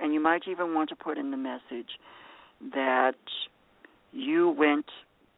And 0.00 0.12
you 0.12 0.20
might 0.20 0.42
even 0.48 0.74
want 0.74 0.88
to 0.88 0.96
put 0.96 1.18
in 1.18 1.30
the 1.30 1.36
message 1.36 1.98
that 2.72 3.14
you 4.12 4.50
went 4.50 4.86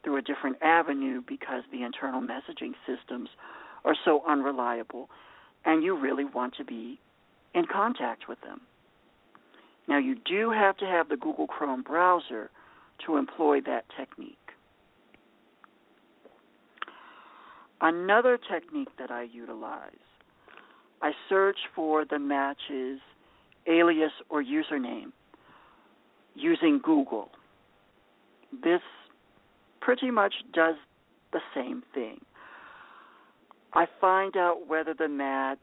through 0.07 0.17
a 0.19 0.23
different 0.23 0.57
avenue 0.63 1.21
because 1.27 1.65
the 1.73 1.83
internal 1.83 2.21
messaging 2.21 2.75
systems 2.87 3.29
are 3.85 3.97
so 4.05 4.23
unreliable 4.29 5.11
and 5.65 5.83
you 5.83 5.99
really 5.99 6.25
want 6.25 6.55
to 6.55 6.65
be 6.65 7.01
in 7.55 7.65
contact 7.67 8.29
with 8.29 8.41
them. 8.43 8.61
Now, 9.89 9.99
you 9.99 10.15
do 10.15 10.53
have 10.53 10.77
to 10.77 10.85
have 10.85 11.09
the 11.09 11.17
Google 11.17 11.49
Chrome 11.49 11.83
browser 11.83 12.51
to 13.05 13.17
employ 13.17 13.61
that 13.63 13.85
technique. 13.99 14.37
Another 17.81 18.39
technique 18.49 18.89
that 19.01 19.11
I 19.11 19.25
utilize, 19.25 19.91
I 21.03 21.11
search 21.29 21.59
for 21.75 22.05
the 22.05 22.21
match's 22.21 23.01
alias 23.67 24.13
or 24.29 24.41
username 24.41 25.11
using 26.37 26.81
Google. 26.83 27.31
This 28.63 28.81
pretty 29.87 30.11
much 30.11 30.35
does 30.53 30.75
the 31.33 31.39
same 31.55 31.81
thing. 31.95 32.19
I 33.73 33.87
find 34.01 34.37
out 34.37 34.67
whether 34.67 34.95
the 34.95 35.07
match 35.07 35.61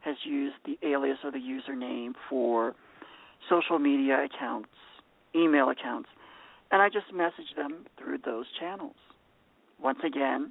has 0.00 0.16
used 0.24 0.56
the 0.64 0.76
alias 0.82 1.18
or 1.22 1.30
the 1.30 1.38
username 1.38 2.14
for 2.28 2.74
social 3.48 3.78
media 3.78 4.24
accounts, 4.24 4.70
email 5.36 5.70
accounts, 5.70 6.08
and 6.72 6.82
I 6.82 6.88
just 6.88 7.14
message 7.14 7.54
them 7.56 7.86
through 7.96 8.18
those 8.24 8.46
channels. 8.58 8.96
Once 9.80 10.00
again, 10.04 10.50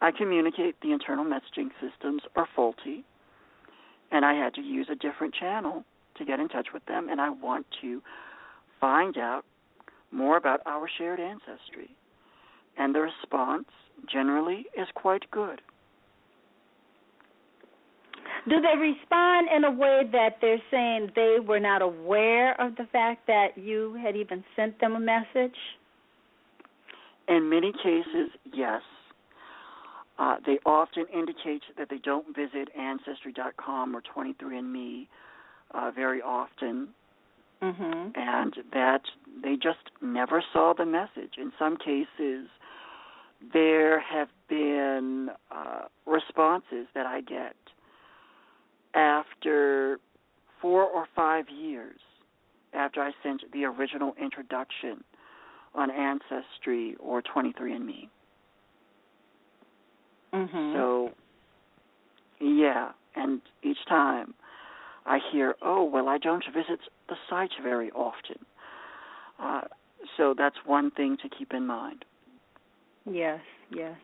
I 0.00 0.10
communicate 0.10 0.74
the 0.82 0.90
internal 0.90 1.24
messaging 1.24 1.70
systems 1.80 2.22
are 2.34 2.48
faulty, 2.56 3.04
and 4.10 4.24
I 4.24 4.34
had 4.34 4.52
to 4.54 4.62
use 4.62 4.88
a 4.90 4.96
different 4.96 5.32
channel 5.32 5.84
to 6.16 6.24
get 6.24 6.40
in 6.40 6.48
touch 6.48 6.68
with 6.74 6.84
them, 6.86 7.08
and 7.08 7.20
I 7.20 7.30
want 7.30 7.66
to 7.82 8.02
find 8.80 9.16
out 9.16 9.44
more 10.10 10.36
about 10.36 10.60
our 10.66 10.88
shared 10.98 11.20
ancestry. 11.20 11.94
And 12.76 12.94
the 12.94 13.00
response 13.00 13.66
generally 14.10 14.66
is 14.76 14.86
quite 14.94 15.30
good. 15.30 15.60
Do 18.48 18.60
they 18.60 18.78
respond 18.78 19.48
in 19.54 19.64
a 19.64 19.70
way 19.70 20.02
that 20.12 20.38
they're 20.40 20.62
saying 20.70 21.10
they 21.16 21.38
were 21.44 21.58
not 21.58 21.82
aware 21.82 22.60
of 22.60 22.76
the 22.76 22.86
fact 22.92 23.26
that 23.26 23.58
you 23.58 23.98
had 24.00 24.14
even 24.16 24.44
sent 24.54 24.78
them 24.80 24.94
a 24.94 25.00
message? 25.00 25.56
In 27.28 27.48
many 27.48 27.72
cases, 27.72 28.30
yes. 28.52 28.82
Uh, 30.18 30.36
they 30.46 30.58
often 30.64 31.06
indicate 31.12 31.62
that 31.76 31.90
they 31.90 31.98
don't 31.98 32.34
visit 32.34 32.68
Ancestry.com 32.78 33.94
or 33.94 34.02
23andMe 34.16 35.08
uh, 35.74 35.90
very 35.94 36.22
often, 36.22 36.88
mm-hmm. 37.60 38.08
and 38.14 38.54
that 38.72 39.02
they 39.42 39.54
just 39.54 39.90
never 40.00 40.42
saw 40.52 40.72
the 40.72 40.86
message. 40.86 41.34
In 41.36 41.52
some 41.58 41.76
cases, 41.76 42.46
there 43.52 44.00
have 44.00 44.28
been 44.48 45.30
uh, 45.50 45.82
responses 46.06 46.86
that 46.94 47.06
I 47.06 47.20
get 47.20 47.56
after 48.94 49.98
four 50.60 50.84
or 50.84 51.06
five 51.14 51.46
years 51.48 52.00
after 52.72 53.00
I 53.00 53.12
sent 53.22 53.42
the 53.52 53.64
original 53.64 54.14
introduction 54.20 55.04
on 55.74 55.90
Ancestry 55.90 56.96
or 56.98 57.22
23andMe. 57.22 58.08
Mm-hmm. 60.32 60.74
So, 60.74 61.10
yeah, 62.40 62.92
and 63.14 63.40
each 63.62 63.78
time 63.88 64.34
I 65.04 65.18
hear, 65.32 65.54
oh, 65.62 65.84
well, 65.84 66.08
I 66.08 66.18
don't 66.18 66.44
visit 66.52 66.80
the 67.08 67.16
site 67.28 67.50
very 67.62 67.90
often. 67.92 68.44
Uh, 69.38 69.62
so 70.16 70.34
that's 70.36 70.56
one 70.64 70.90
thing 70.90 71.16
to 71.22 71.28
keep 71.28 71.52
in 71.52 71.66
mind. 71.66 72.04
Yes, 73.10 73.40
yes. 73.70 73.96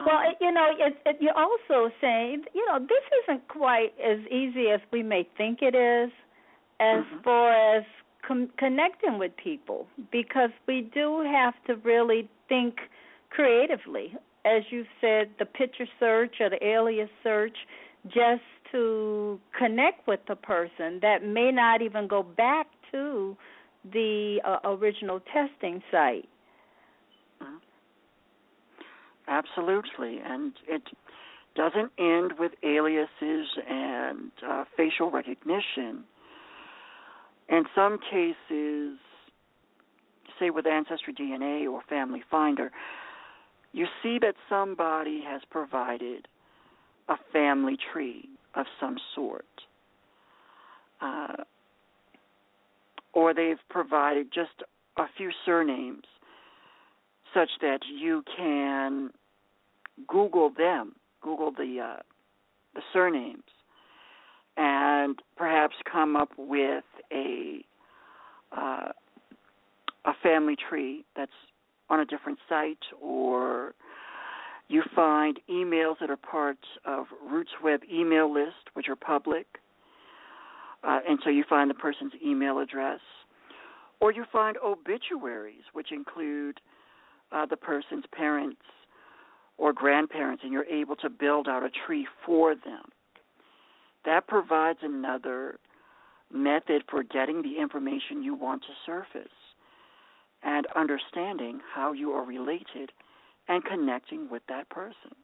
Well, 0.00 0.20
it, 0.28 0.36
you 0.40 0.50
know, 0.52 0.70
it, 0.78 0.96
it, 1.06 1.16
you're 1.20 1.38
also 1.38 1.90
saying, 2.00 2.44
you 2.52 2.66
know, 2.66 2.78
this 2.80 3.04
isn't 3.22 3.46
quite 3.48 3.94
as 4.04 4.18
easy 4.26 4.68
as 4.68 4.80
we 4.92 5.02
may 5.02 5.26
think 5.36 5.60
it 5.62 5.74
is, 5.74 6.10
as 6.80 7.04
Mhm. 7.04 7.22
far 7.22 7.52
as 7.76 7.84
com- 8.22 8.50
connecting 8.56 9.18
with 9.18 9.36
people, 9.36 9.86
because 10.10 10.50
we 10.66 10.80
do 10.82 11.20
have 11.20 11.54
to 11.66 11.76
really 11.76 12.28
think 12.48 12.80
creatively. 13.30 14.16
As 14.44 14.70
you 14.70 14.84
said, 15.00 15.30
the 15.38 15.46
picture 15.46 15.86
search 16.00 16.40
or 16.40 16.50
the 16.50 16.62
alias 16.66 17.10
search, 17.22 17.56
just 18.08 18.42
to 18.72 19.40
connect 19.56 20.06
with 20.06 20.20
the 20.26 20.36
person 20.36 20.98
that 21.00 21.22
may 21.22 21.50
not 21.52 21.80
even 21.80 22.06
go 22.08 22.22
back 22.22 22.66
to 22.90 23.36
the 23.84 24.40
uh, 24.44 24.58
original 24.64 25.20
testing 25.20 25.82
site. 25.90 26.28
Absolutely, 29.26 30.18
and 30.24 30.52
it 30.68 30.82
doesn't 31.54 31.92
end 31.98 32.32
with 32.38 32.52
aliases 32.62 33.46
and 33.68 34.30
uh, 34.46 34.64
facial 34.76 35.10
recognition. 35.10 36.04
In 37.48 37.64
some 37.74 37.98
cases, 37.98 38.98
say 40.38 40.50
with 40.50 40.66
Ancestry 40.66 41.14
DNA 41.14 41.70
or 41.70 41.82
Family 41.88 42.22
Finder, 42.30 42.70
you 43.72 43.86
see 44.02 44.18
that 44.20 44.34
somebody 44.48 45.22
has 45.26 45.42
provided 45.50 46.28
a 47.08 47.16
family 47.32 47.76
tree 47.92 48.28
of 48.54 48.66
some 48.80 48.96
sort. 49.14 49.46
Uh, 51.00 51.44
or 53.12 53.34
they've 53.34 53.58
provided 53.68 54.28
just 54.32 54.62
a 54.96 55.04
few 55.16 55.30
surnames 55.44 56.04
such 57.34 57.50
that 57.60 57.80
you 57.92 58.22
can 58.36 59.10
Google 60.08 60.50
them, 60.56 60.94
Google 61.20 61.50
the 61.52 61.80
uh, 61.80 62.02
the 62.74 62.80
surnames, 62.92 63.42
and 64.56 65.20
perhaps 65.36 65.74
come 65.90 66.16
up 66.16 66.30
with 66.38 66.84
a 67.12 67.64
uh, 68.56 68.88
a 70.04 70.12
family 70.22 70.56
tree 70.56 71.04
that's 71.16 71.32
on 71.90 72.00
a 72.00 72.04
different 72.04 72.38
site, 72.48 72.78
or 73.00 73.74
you 74.68 74.82
find 74.94 75.38
emails 75.50 75.96
that 76.00 76.10
are 76.10 76.16
part 76.16 76.58
of 76.84 77.06
Roots 77.28 77.50
Web 77.62 77.80
email 77.92 78.32
list, 78.32 78.70
which 78.74 78.88
are 78.88 78.96
public, 78.96 79.46
uh, 80.82 81.00
and 81.08 81.18
so 81.22 81.30
you 81.30 81.44
find 81.48 81.68
the 81.68 81.74
person's 81.74 82.12
email 82.24 82.58
address, 82.58 83.00
or 84.00 84.12
you 84.12 84.24
find 84.32 84.56
obituaries, 84.64 85.62
which 85.72 85.92
include 85.92 86.60
uh, 87.34 87.46
the 87.46 87.56
person's 87.56 88.04
parents 88.12 88.62
or 89.58 89.72
grandparents, 89.72 90.42
and 90.42 90.52
you're 90.52 90.64
able 90.64 90.96
to 90.96 91.10
build 91.10 91.48
out 91.48 91.62
a 91.62 91.70
tree 91.86 92.06
for 92.24 92.54
them. 92.54 92.84
That 94.04 94.26
provides 94.26 94.80
another 94.82 95.58
method 96.32 96.82
for 96.90 97.02
getting 97.02 97.42
the 97.42 97.60
information 97.60 98.22
you 98.22 98.34
want 98.34 98.62
to 98.62 98.68
surface 98.84 99.30
and 100.42 100.66
understanding 100.76 101.60
how 101.74 101.92
you 101.92 102.10
are 102.12 102.24
related 102.24 102.92
and 103.48 103.64
connecting 103.64 104.28
with 104.30 104.42
that 104.48 104.68
person. 104.68 105.14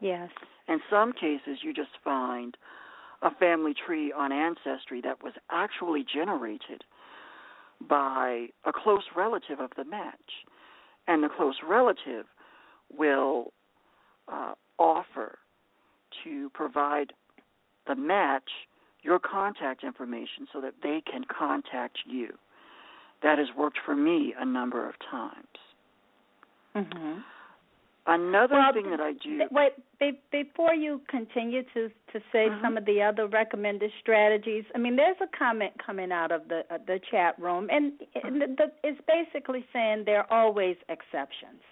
Yes. 0.00 0.30
In 0.68 0.80
some 0.90 1.12
cases, 1.12 1.58
you 1.62 1.72
just 1.72 1.90
find 2.04 2.56
a 3.22 3.34
family 3.36 3.72
tree 3.74 4.12
on 4.12 4.32
Ancestry 4.32 5.00
that 5.02 5.22
was 5.22 5.32
actually 5.50 6.04
generated 6.12 6.84
by 7.88 8.46
a 8.64 8.72
close 8.72 9.04
relative 9.16 9.60
of 9.60 9.70
the 9.76 9.84
match. 9.84 10.44
And 11.12 11.22
the 11.22 11.28
close 11.28 11.56
relative 11.62 12.24
will 12.90 13.52
uh, 14.32 14.54
offer 14.78 15.38
to 16.24 16.48
provide 16.54 17.12
the 17.86 17.94
match 17.94 18.48
your 19.02 19.18
contact 19.18 19.84
information 19.84 20.46
so 20.50 20.62
that 20.62 20.72
they 20.82 21.02
can 21.02 21.24
contact 21.24 21.98
you. 22.06 22.28
That 23.22 23.36
has 23.36 23.48
worked 23.54 23.78
for 23.84 23.94
me 23.94 24.32
a 24.38 24.46
number 24.46 24.88
of 24.88 24.94
times. 25.10 25.58
Mm-hmm. 26.74 27.18
Another 28.06 28.56
Well, 28.56 28.72
thing 28.72 28.90
that 28.90 29.00
I 29.00 29.12
do. 29.12 29.42
Wait, 29.52 29.72
be, 30.00 30.18
before 30.32 30.74
you 30.74 31.00
continue 31.08 31.62
to 31.74 31.88
to 32.12 32.20
say 32.32 32.48
Mhm. 32.50 32.60
some 32.60 32.76
of 32.76 32.84
the 32.84 33.00
other 33.00 33.28
recommended 33.28 33.92
strategies, 34.00 34.64
I 34.74 34.78
mean, 34.78 34.96
there's 34.96 35.20
a 35.20 35.28
comment 35.28 35.72
coming 35.78 36.10
out 36.10 36.32
of 36.32 36.48
the 36.48 36.66
uh, 36.68 36.78
the 36.78 36.98
chat 36.98 37.38
room, 37.38 37.68
and, 37.70 37.92
and 38.24 38.42
the, 38.42 38.46
the, 38.48 38.72
it's 38.82 39.00
basically 39.06 39.64
saying 39.72 40.04
there 40.04 40.20
are 40.20 40.32
always 40.44 40.76
exceptions, 40.88 41.62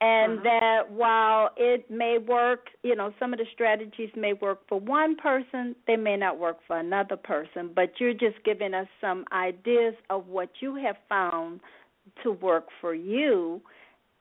and 0.00 0.40
Mhm. 0.40 0.42
that 0.42 0.90
while 0.90 1.52
it 1.56 1.88
may 1.88 2.18
work, 2.18 2.70
you 2.82 2.96
know, 2.96 3.14
some 3.20 3.32
of 3.32 3.38
the 3.38 3.46
strategies 3.52 4.10
may 4.16 4.32
work 4.32 4.66
for 4.66 4.80
one 4.80 5.14
person, 5.14 5.76
they 5.86 5.96
may 5.96 6.16
not 6.16 6.38
work 6.38 6.60
for 6.66 6.76
another 6.76 7.16
person. 7.16 7.68
But 7.72 8.00
you're 8.00 8.14
just 8.14 8.42
giving 8.42 8.74
us 8.74 8.88
some 9.00 9.26
ideas 9.30 9.94
of 10.10 10.26
what 10.28 10.60
you 10.60 10.74
have 10.74 10.98
found 11.08 11.60
to 12.24 12.32
work 12.32 12.68
for 12.80 12.94
you 12.94 13.62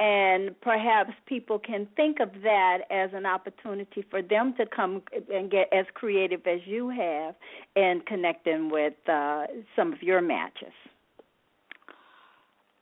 and 0.01 0.59
perhaps 0.61 1.11
people 1.27 1.59
can 1.59 1.87
think 1.95 2.19
of 2.19 2.29
that 2.41 2.79
as 2.89 3.11
an 3.13 3.27
opportunity 3.27 4.03
for 4.09 4.23
them 4.23 4.51
to 4.57 4.65
come 4.65 5.03
and 5.31 5.51
get 5.51 5.71
as 5.71 5.85
creative 5.93 6.41
as 6.47 6.59
you 6.65 6.89
have 6.89 7.35
and 7.75 8.03
connecting 8.07 8.71
with 8.71 8.95
uh, 9.07 9.45
some 9.75 9.93
of 9.93 10.01
your 10.01 10.19
matches. 10.19 10.73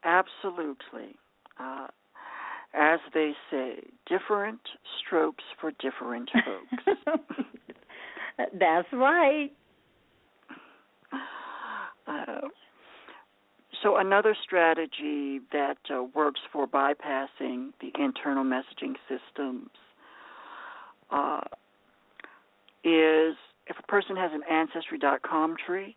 Absolutely. 0.02 1.14
Uh, 1.58 1.88
as 2.72 3.00
they 3.12 3.32
say, 3.50 3.82
different 4.08 4.60
strokes 5.04 5.44
for 5.60 5.72
different 5.72 6.30
folks. 7.04 7.18
That's 8.58 8.88
right. 8.94 9.50
Uh, 12.06 12.48
so 13.82 13.96
another 13.96 14.36
strategy 14.42 15.40
that 15.52 15.78
uh, 15.90 16.04
works 16.14 16.40
for 16.52 16.66
bypassing 16.66 17.70
the 17.80 17.90
internal 17.98 18.44
messaging 18.44 18.94
systems 19.08 19.70
uh, 21.10 21.40
is 22.84 23.34
if 23.66 23.76
a 23.78 23.86
person 23.88 24.16
has 24.16 24.32
an 24.34 24.42
ancestry.com 24.50 25.56
tree 25.66 25.96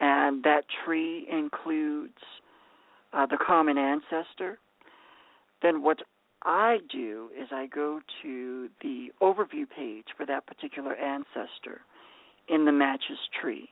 and 0.00 0.42
that 0.44 0.64
tree 0.84 1.26
includes 1.30 2.18
uh, 3.12 3.26
the 3.26 3.38
common 3.44 3.78
ancestor, 3.78 4.58
then 5.62 5.82
what 5.82 5.98
I 6.42 6.78
do 6.90 7.30
is 7.38 7.48
I 7.50 7.66
go 7.66 8.00
to 8.22 8.68
the 8.80 9.08
overview 9.20 9.68
page 9.68 10.06
for 10.16 10.24
that 10.26 10.46
particular 10.46 10.94
ancestor 10.94 11.82
in 12.48 12.64
the 12.64 12.72
matches 12.72 13.18
tree. 13.40 13.68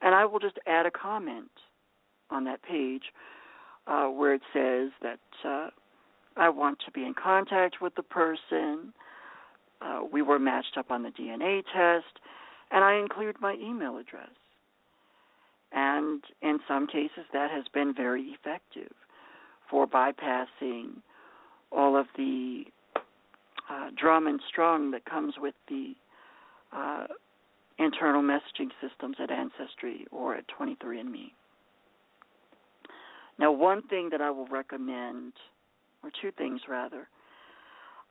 And 0.00 0.14
I 0.14 0.24
will 0.24 0.38
just 0.40 0.58
add 0.66 0.86
a 0.86 0.90
comment 0.90 1.50
on 2.32 2.44
that 2.44 2.62
page 2.62 3.02
uh, 3.86 4.06
where 4.06 4.34
it 4.34 4.42
says 4.52 4.90
that 5.02 5.18
uh, 5.44 5.70
I 6.36 6.48
want 6.48 6.78
to 6.86 6.90
be 6.92 7.04
in 7.04 7.14
contact 7.14 7.80
with 7.80 7.94
the 7.94 8.02
person. 8.02 8.92
Uh, 9.80 10.00
we 10.10 10.22
were 10.22 10.38
matched 10.38 10.76
up 10.78 10.90
on 10.90 11.02
the 11.02 11.10
DNA 11.10 11.62
test, 11.74 12.20
and 12.70 12.84
I 12.84 12.94
include 12.94 13.36
my 13.40 13.54
email 13.54 13.98
address. 13.98 14.30
And 15.72 16.22
in 16.42 16.58
some 16.68 16.86
cases, 16.86 17.24
that 17.32 17.50
has 17.50 17.64
been 17.72 17.94
very 17.94 18.22
effective 18.22 18.92
for 19.70 19.86
bypassing 19.86 20.96
all 21.70 21.96
of 21.96 22.06
the 22.16 22.64
uh, 23.70 23.88
drum 23.96 24.26
and 24.26 24.40
strung 24.48 24.90
that 24.90 25.04
comes 25.06 25.34
with 25.38 25.54
the 25.68 25.94
uh, 26.72 27.06
internal 27.78 28.22
messaging 28.22 28.70
systems 28.80 29.16
at 29.22 29.30
Ancestry 29.30 30.06
or 30.10 30.34
at 30.34 30.44
23andMe. 30.48 31.32
Now, 33.42 33.50
one 33.50 33.82
thing 33.88 34.08
that 34.12 34.20
I 34.20 34.30
will 34.30 34.46
recommend, 34.46 35.32
or 36.04 36.12
two 36.22 36.30
things 36.30 36.60
rather, 36.68 37.08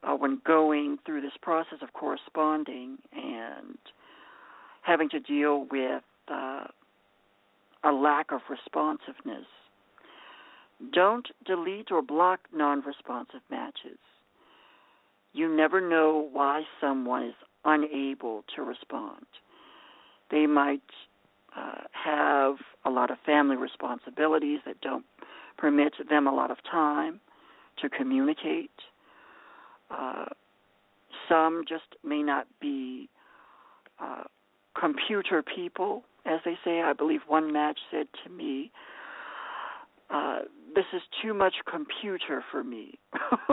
uh, 0.02 0.14
when 0.14 0.42
going 0.46 0.98
through 1.06 1.22
this 1.22 1.32
process 1.40 1.78
of 1.80 1.94
corresponding 1.94 2.98
and 3.14 3.78
having 4.82 5.08
to 5.08 5.18
deal 5.20 5.66
with 5.70 6.02
uh, 6.28 6.64
a 7.82 7.90
lack 7.90 8.30
of 8.30 8.42
responsiveness, 8.50 9.46
don't 10.92 11.26
delete 11.46 11.90
or 11.90 12.02
block 12.02 12.40
non 12.52 12.82
responsive 12.82 13.40
matches. 13.50 13.98
You 15.32 15.48
never 15.48 15.80
know 15.80 16.28
why 16.30 16.60
someone 16.78 17.24
is 17.24 17.34
unable 17.64 18.44
to 18.54 18.62
respond. 18.62 19.24
They 20.30 20.46
might 20.46 20.82
uh, 21.56 21.82
have 21.92 22.56
a 22.84 22.90
lot 22.90 23.10
of 23.10 23.18
family 23.24 23.56
responsibilities 23.56 24.60
that 24.66 24.80
don't 24.80 25.04
permit 25.58 25.92
them 26.08 26.26
a 26.26 26.34
lot 26.34 26.50
of 26.50 26.58
time 26.70 27.20
to 27.80 27.88
communicate. 27.88 28.70
Uh, 29.90 30.26
some 31.28 31.64
just 31.68 31.96
may 32.04 32.22
not 32.22 32.46
be 32.60 33.08
uh, 34.00 34.24
computer 34.78 35.42
people, 35.42 36.02
as 36.24 36.40
they 36.44 36.56
say. 36.64 36.80
I 36.82 36.92
believe 36.92 37.20
one 37.26 37.52
match 37.52 37.78
said 37.90 38.06
to 38.24 38.30
me, 38.30 38.70
uh, 40.10 40.40
"This 40.74 40.86
is 40.92 41.02
too 41.22 41.34
much 41.34 41.54
computer 41.70 42.42
for 42.50 42.64
me." 42.64 42.98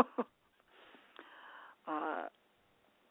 uh, 1.88 2.24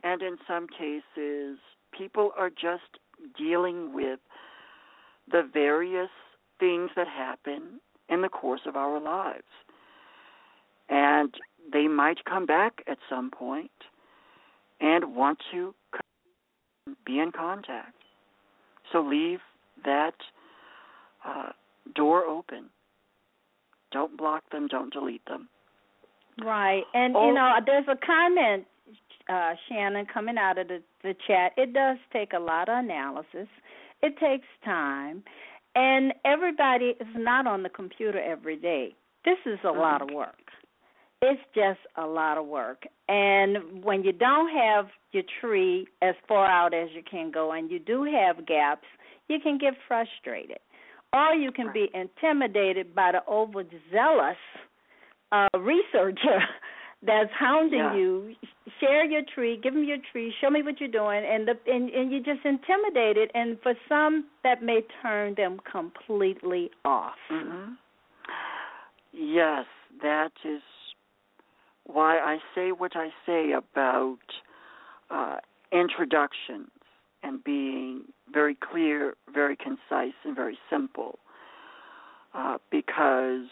and 0.02 0.22
in 0.22 0.38
some 0.46 0.66
cases, 0.66 1.58
people 1.92 2.32
are 2.36 2.50
just 2.50 2.98
dealing 3.36 3.92
with 3.92 4.20
the 5.30 5.48
various 5.52 6.10
things 6.58 6.90
that 6.96 7.06
happen 7.06 7.80
in 8.08 8.22
the 8.22 8.28
course 8.28 8.62
of 8.66 8.76
our 8.76 9.00
lives. 9.00 9.42
And 10.88 11.34
they 11.72 11.86
might 11.86 12.24
come 12.24 12.46
back 12.46 12.82
at 12.86 12.98
some 13.08 13.30
point 13.30 13.70
and 14.80 15.14
want 15.14 15.38
to 15.52 15.74
be 17.04 17.18
in 17.18 17.32
contact. 17.32 17.94
So 18.92 19.00
leave 19.00 19.40
that 19.84 20.14
uh, 21.26 21.50
door 21.94 22.24
open. 22.24 22.70
Don't 23.92 24.16
block 24.16 24.44
them, 24.50 24.66
don't 24.66 24.92
delete 24.92 25.24
them. 25.26 25.48
Right. 26.42 26.84
And, 26.94 27.16
oh, 27.16 27.28
you 27.28 27.34
know, 27.34 27.50
there's 27.66 27.88
a 27.88 27.96
comment, 27.96 28.66
uh, 29.28 29.54
Shannon, 29.68 30.06
coming 30.06 30.38
out 30.38 30.58
of 30.58 30.68
the, 30.68 30.82
the 31.02 31.14
chat. 31.26 31.52
It 31.56 31.72
does 31.72 31.98
take 32.12 32.32
a 32.32 32.38
lot 32.38 32.68
of 32.68 32.78
analysis, 32.78 33.48
it 34.02 34.16
takes 34.18 34.46
time. 34.64 35.22
And 35.74 36.12
everybody 36.24 36.94
is 37.00 37.06
not 37.16 37.46
on 37.46 37.62
the 37.62 37.68
computer 37.68 38.20
every 38.20 38.56
day. 38.56 38.94
This 39.24 39.38
is 39.46 39.58
a 39.64 39.70
lot 39.70 40.02
of 40.02 40.08
work. 40.10 40.34
It's 41.20 41.40
just 41.54 41.80
a 41.96 42.06
lot 42.06 42.38
of 42.38 42.46
work. 42.46 42.84
And 43.08 43.82
when 43.84 44.04
you 44.04 44.12
don't 44.12 44.50
have 44.56 44.86
your 45.12 45.24
tree 45.40 45.86
as 46.00 46.14
far 46.26 46.46
out 46.46 46.74
as 46.74 46.88
you 46.94 47.02
can 47.08 47.30
go 47.30 47.52
and 47.52 47.70
you 47.70 47.78
do 47.78 48.04
have 48.04 48.46
gaps, 48.46 48.86
you 49.28 49.38
can 49.40 49.58
get 49.58 49.74
frustrated. 49.86 50.58
Or 51.12 51.34
you 51.34 51.52
can 51.52 51.72
be 51.72 51.88
intimidated 51.94 52.94
by 52.94 53.12
the 53.12 53.22
overzealous 53.30 54.36
uh, 55.32 55.48
researcher 55.58 56.40
that's 57.04 57.30
hounding 57.38 57.78
yeah. 57.78 57.96
you. 57.96 58.34
Share 58.80 59.04
your 59.04 59.22
tree, 59.34 59.58
give 59.62 59.74
them 59.74 59.84
your 59.84 59.98
tree, 60.12 60.32
show 60.40 60.50
me 60.50 60.62
what 60.62 60.80
you're 60.80 60.88
doing, 60.88 61.24
and 61.24 61.46
the 61.46 61.54
and, 61.72 61.90
and 61.90 62.10
you're 62.10 62.20
just 62.20 62.44
intimidated. 62.44 63.30
And 63.34 63.58
for 63.62 63.74
some, 63.88 64.26
that 64.44 64.62
may 64.62 64.80
turn 65.02 65.34
them 65.36 65.60
completely 65.70 66.70
off. 66.84 67.14
Mm-hmm. 67.30 67.74
Yes, 69.12 69.66
that 70.02 70.32
is 70.44 70.62
why 71.84 72.18
I 72.18 72.38
say 72.54 72.72
what 72.72 72.92
I 72.94 73.08
say 73.24 73.52
about 73.52 74.18
uh, 75.10 75.36
introductions 75.72 76.68
and 77.22 77.42
being 77.42 78.02
very 78.32 78.56
clear, 78.56 79.14
very 79.32 79.56
concise, 79.56 80.14
and 80.24 80.36
very 80.36 80.58
simple. 80.70 81.18
Uh, 82.34 82.58
because 82.70 83.46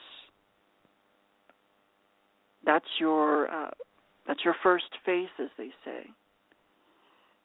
that's 2.67 2.85
your 2.99 3.49
uh, 3.51 3.71
that's 4.27 4.45
your 4.45 4.57
first 4.63 4.91
face, 5.05 5.31
as 5.39 5.49
they 5.57 5.71
say. 5.85 6.11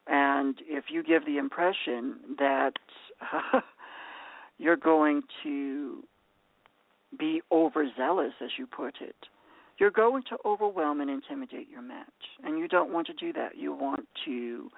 And 0.07 0.55
if 0.67 0.85
you 0.89 1.03
give 1.03 1.25
the 1.25 1.37
impression 1.37 2.15
that 2.39 2.73
uh, 3.31 3.61
you're 4.57 4.75
going 4.75 5.21
to 5.43 6.03
be 7.17 7.41
overzealous, 7.51 8.33
as 8.43 8.49
you 8.57 8.65
put 8.65 8.95
it, 8.99 9.15
you're 9.77 9.91
going 9.91 10.23
to 10.29 10.37
overwhelm 10.43 11.01
and 11.01 11.09
intimidate 11.09 11.69
your 11.69 11.81
match. 11.81 12.07
And 12.43 12.57
you 12.57 12.67
don't 12.67 12.91
want 12.91 13.07
to 13.07 13.13
do 13.13 13.31
that. 13.33 13.57
You 13.57 13.73
want 13.73 14.07
to 14.25 14.69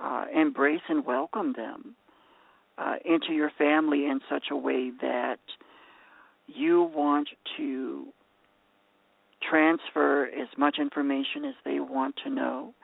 uh, 0.00 0.26
embrace 0.34 0.80
and 0.88 1.04
welcome 1.04 1.54
them 1.56 1.96
uh, 2.78 2.96
into 3.04 3.32
your 3.32 3.50
family 3.58 4.06
in 4.06 4.20
such 4.30 4.46
a 4.50 4.56
way 4.56 4.92
that 5.00 5.40
you 6.46 6.90
want 6.94 7.28
to 7.56 8.06
transfer 9.48 10.26
as 10.26 10.48
much 10.56 10.78
information 10.78 11.44
as 11.44 11.54
they 11.64 11.80
want 11.80 12.16
to 12.24 12.30
know 12.30 12.74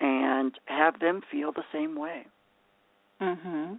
and 0.00 0.58
have 0.66 0.98
them 1.00 1.22
feel 1.30 1.52
the 1.52 1.64
same 1.72 1.94
way. 1.94 2.26
Mhm. 3.20 3.78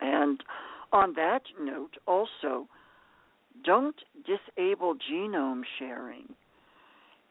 And 0.00 0.42
on 0.92 1.12
that 1.14 1.42
note 1.58 1.96
also 2.06 2.68
don't 3.62 4.02
disable 4.24 4.96
genome 4.96 5.64
sharing 5.78 6.34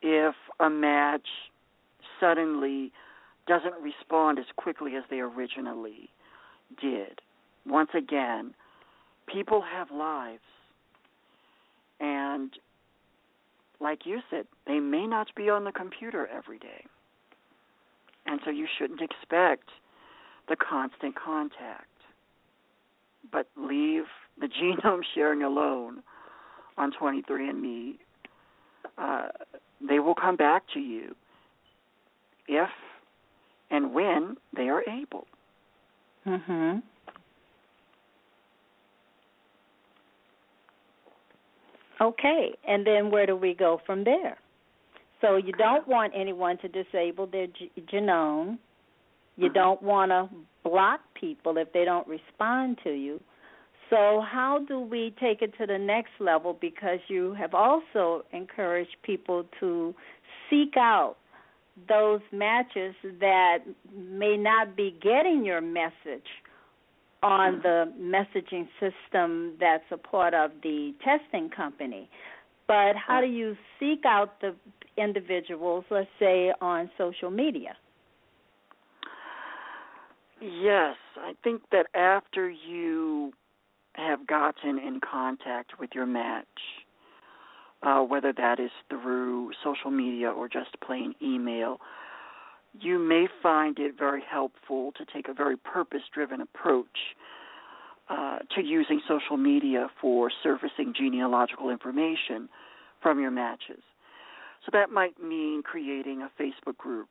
if 0.02 0.36
a 0.60 0.69
match 0.69 1.27
suddenly 2.19 2.91
doesn't 3.48 3.76
respond 3.82 4.40
as 4.40 4.45
quickly 4.56 4.95
as 4.95 5.03
they 5.10 5.19
originally 5.19 6.10
did. 6.77 7.22
Once 7.65 7.94
again, 7.94 8.53
people 9.27 9.61
have 9.61 9.91
lives. 9.91 10.44
And 11.99 12.57
like 13.80 14.06
you 14.06 14.20
said, 14.30 14.46
they 14.68 14.80
may 14.80 15.06
not 15.08 15.28
be 15.36 15.50
on 15.50 15.64
the 15.64 15.72
computer 15.72 16.28
every 16.28 16.60
day. 16.60 16.86
And 18.26 18.40
so 18.44 18.50
you 18.50 18.68
shouldn't 18.78 19.02
expect 19.02 19.70
the 20.50 20.56
constant 20.56 21.16
contact. 21.16 21.88
But 23.32 23.48
leave 23.56 24.06
the 24.40 24.48
genome 24.62 25.02
sharing 25.14 25.44
alone 25.44 26.02
on 26.78 26.92
23andMe. 26.92 27.98
Uh, 28.98 29.28
they 29.88 30.00
will 30.00 30.16
come 30.16 30.36
back 30.36 30.64
to 30.74 30.80
you 30.80 31.16
if 32.48 32.70
and 33.72 33.94
when 33.94 34.38
they 34.56 34.70
are 34.70 34.84
able. 34.88 35.28
Mhm. 36.26 36.82
Okay, 42.02 42.56
and 42.68 42.86
then 42.86 43.10
where 43.10 43.26
do 43.26 43.36
we 43.36 43.54
go 43.54 43.80
from 43.86 44.04
there? 44.04 44.38
So 45.22 45.38
you 45.38 45.54
don't 45.54 45.88
want 45.88 46.14
anyone 46.16 46.58
to 46.60 46.68
disable 46.68 47.26
their 47.26 47.48
g- 47.48 47.72
genome. 47.92 48.58
You 49.38 49.46
mm-hmm. 49.46 49.54
don't 49.54 49.82
want 49.82 50.12
to 50.12 50.30
block 50.64 51.00
people 51.20 51.58
if 51.58 51.72
they 51.74 51.86
don't 51.86 52.08
respond 52.08 52.80
to 52.84 52.92
you. 52.92 53.22
So, 53.90 54.24
how 54.28 54.66
do 54.68 54.80
we 54.80 55.14
take 55.20 55.44
it 55.44 55.54
to 55.60 55.68
the 55.68 55.78
next 55.78 56.12
level? 56.20 56.58
Because 56.60 57.00
you 57.08 57.34
have 57.36 57.54
also 57.54 58.26
encouraged 58.34 58.96
people 59.04 59.46
to 59.60 59.94
seek 60.50 60.76
out 60.76 61.18
those 61.88 62.22
matches 62.32 62.96
that 63.20 63.60
may 63.94 64.38
not 64.38 64.76
be 64.76 64.98
getting 65.02 65.46
your 65.46 65.62
message 65.62 66.28
on 67.26 67.60
the 67.64 67.92
messaging 68.00 68.68
system 68.80 69.54
that's 69.60 69.84
a 69.92 69.98
part 69.98 70.36
of 70.36 70.52
the 70.62 70.94
testing 71.04 71.50
company. 71.50 72.08
But 72.68 72.96
how 72.96 73.20
do 73.20 73.28
you 73.28 73.56
seek 73.80 74.06
out 74.06 74.40
the 74.42 74.56
individuals, 74.96 75.86
let's 75.90 76.08
say, 76.20 76.54
on 76.62 76.90
social 76.98 77.32
media? 77.32 77.76
Yes, 80.40 80.96
I 81.18 81.34
think 81.44 81.64
that 81.72 81.88
after 81.96 82.50
you 82.50 83.32
have 83.94 84.28
gotten 84.28 84.78
in 84.78 85.00
contact 85.00 85.80
with 85.80 85.90
your 85.96 86.06
match, 86.06 86.46
uh, 87.82 88.02
whether 88.02 88.34
that 88.34 88.60
is 88.60 88.72
through 88.90 89.52
social 89.64 89.90
media 89.90 90.30
or 90.30 90.48
just 90.48 90.70
plain 90.86 91.16
email, 91.24 91.80
you 92.80 93.00
may 93.00 93.28
find 93.42 93.80
it 93.80 93.98
very 93.98 94.22
helpful 94.30 94.92
to 94.98 95.06
take 95.14 95.28
a 95.28 95.34
very 95.34 95.58
purpose 95.58 96.02
driven 96.14 96.42
approach 96.42 97.16
uh, 98.10 98.40
to 98.56 98.62
using 98.62 99.02
social 99.08 99.38
media 99.38 99.88
for 100.00 100.32
surfacing 100.44 100.94
genealogical 100.96 101.70
information 101.70 102.50
from 103.02 103.20
your 103.20 103.32
matches. 103.32 103.82
So 104.66 104.70
that 104.74 104.90
might 104.90 105.22
mean 105.22 105.62
creating 105.64 106.22
a 106.22 106.42
Facebook 106.42 106.78
group 106.78 107.10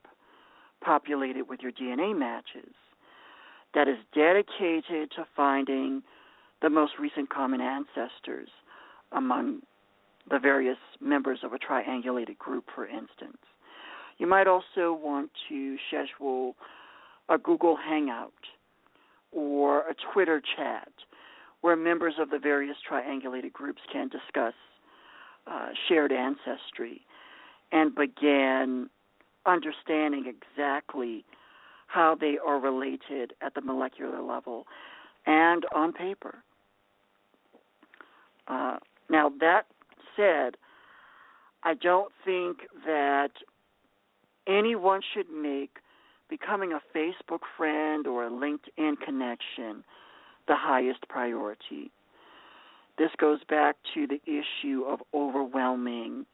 populated 0.82 1.48
with 1.48 1.60
your 1.60 1.72
DNA 1.72 2.16
matches 2.16 2.74
that 3.74 3.88
is 3.88 3.96
dedicated 4.14 5.10
to 5.16 5.26
finding 5.36 6.02
the 6.62 6.70
most 6.70 6.92
recent 6.98 7.30
common 7.30 7.60
ancestors 7.60 8.48
among 9.12 9.60
the 10.30 10.38
various 10.38 10.78
members 11.00 11.40
of 11.42 11.52
a 11.52 11.58
triangulated 11.58 12.38
group, 12.38 12.64
for 12.74 12.86
instance. 12.86 13.38
You 14.18 14.26
might 14.26 14.46
also 14.46 14.92
want 14.92 15.30
to 15.48 15.76
schedule 15.88 16.54
a 17.28 17.38
Google 17.38 17.76
Hangout 17.76 18.32
or 19.32 19.80
a 19.80 19.94
Twitter 20.12 20.40
chat 20.56 20.92
where 21.62 21.76
members 21.76 22.14
of 22.18 22.30
the 22.30 22.38
various 22.38 22.76
triangulated 22.88 23.52
groups 23.52 23.80
can 23.90 24.08
discuss 24.08 24.54
uh, 25.46 25.68
shared 25.88 26.12
ancestry 26.12 27.00
and 27.72 27.94
begin 27.94 28.88
understanding 29.46 30.24
exactly 30.26 31.24
how 31.86 32.14
they 32.18 32.38
are 32.44 32.58
related 32.58 33.32
at 33.40 33.54
the 33.54 33.60
molecular 33.60 34.22
level 34.22 34.66
and 35.26 35.64
on 35.74 35.92
paper. 35.92 36.36
Uh, 38.48 38.76
now, 39.08 39.30
that 39.40 39.66
said, 40.16 40.56
I 41.62 41.74
don't 41.74 42.12
think 42.24 42.58
that 42.86 43.30
anyone 44.46 45.00
should 45.14 45.30
make 45.30 45.78
becoming 46.28 46.72
a 46.72 46.80
Facebook 46.96 47.40
friend 47.56 48.06
or 48.06 48.26
a 48.26 48.30
LinkedIn 48.30 49.00
connection 49.04 49.84
the 50.46 50.56
highest 50.56 51.00
priority. 51.08 51.90
This 52.98 53.10
goes 53.18 53.40
back 53.48 53.76
to 53.94 54.06
the 54.06 54.20
issue 54.26 54.84
of 54.86 55.00
overwhelming 55.12 56.26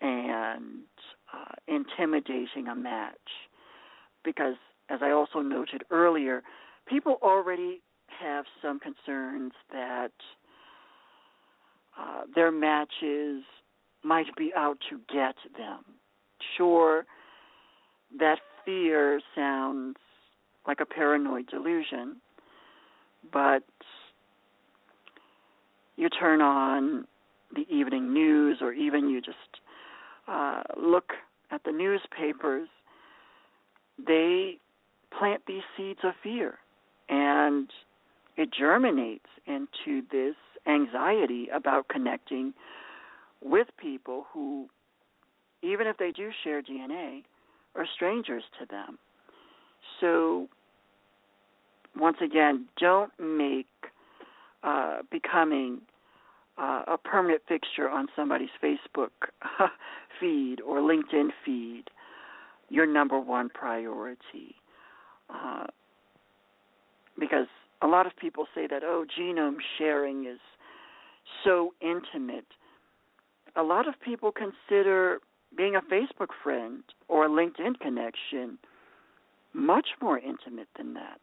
and 0.00 0.82
uh, 1.32 1.54
intimidating 1.66 2.68
a 2.70 2.74
match. 2.74 3.16
Because, 4.24 4.54
as 4.88 5.00
I 5.02 5.10
also 5.10 5.40
noted 5.40 5.82
earlier, 5.90 6.42
people 6.86 7.18
already 7.22 7.80
have 8.20 8.44
some 8.62 8.78
concerns 8.78 9.52
that 9.72 10.12
uh, 11.98 12.22
their 12.34 12.52
matches 12.52 13.42
might 14.02 14.34
be 14.36 14.52
out 14.56 14.78
to 14.90 15.00
get 15.12 15.34
them. 15.56 15.84
Sure, 16.56 17.06
that 18.18 18.38
fear 18.64 19.20
sounds 19.34 19.96
like 20.66 20.80
a 20.80 20.86
paranoid 20.86 21.46
delusion, 21.46 22.16
but 23.32 23.62
you 25.96 26.08
turn 26.08 26.40
on 26.40 27.06
the 27.54 27.66
evening 27.74 28.12
news 28.12 28.58
or 28.60 28.72
even 28.72 29.08
you 29.08 29.20
just 29.20 29.36
uh, 30.26 30.62
look 30.76 31.12
at 31.50 31.62
the 31.64 31.72
newspapers, 31.72 32.68
they 34.04 34.58
plant 35.16 35.42
these 35.46 35.62
seeds 35.76 36.00
of 36.02 36.14
fear 36.22 36.58
and 37.08 37.70
it 38.36 38.48
germinates 38.52 39.28
into 39.46 40.02
this 40.10 40.34
anxiety 40.66 41.48
about 41.54 41.88
connecting 41.88 42.52
with 43.42 43.68
people 43.78 44.26
who, 44.32 44.68
even 45.62 45.86
if 45.86 45.98
they 45.98 46.10
do 46.10 46.30
share 46.42 46.62
DNA, 46.62 47.22
are 47.74 47.86
strangers 47.94 48.44
to 48.60 48.66
them. 48.66 48.98
So, 50.00 50.48
once 51.96 52.16
again, 52.22 52.66
don't 52.78 53.12
make 53.20 53.66
uh, 54.62 54.98
becoming 55.10 55.80
uh, 56.58 56.82
a 56.86 56.98
permanent 56.98 57.42
fixture 57.48 57.88
on 57.88 58.06
somebody's 58.16 58.48
Facebook 58.62 59.10
feed 60.20 60.60
or 60.60 60.78
LinkedIn 60.78 61.28
feed 61.44 61.84
your 62.70 62.86
number 62.86 63.18
one 63.18 63.48
priority. 63.48 64.56
Uh, 65.30 65.66
because 67.18 67.46
a 67.82 67.86
lot 67.86 68.06
of 68.06 68.16
people 68.16 68.46
say 68.54 68.66
that, 68.66 68.82
oh, 68.82 69.04
genome 69.18 69.56
sharing 69.78 70.26
is 70.26 70.38
so 71.44 71.74
intimate. 71.80 72.46
A 73.56 73.62
lot 73.62 73.86
of 73.86 73.94
people 74.00 74.32
consider 74.32 75.20
being 75.56 75.76
a 75.76 75.80
Facebook 75.80 76.30
friend 76.42 76.82
or 77.08 77.26
a 77.26 77.28
LinkedIn 77.28 77.78
connection 77.80 78.58
much 79.52 79.88
more 80.02 80.18
intimate 80.18 80.68
than 80.76 80.94
that. 80.94 81.20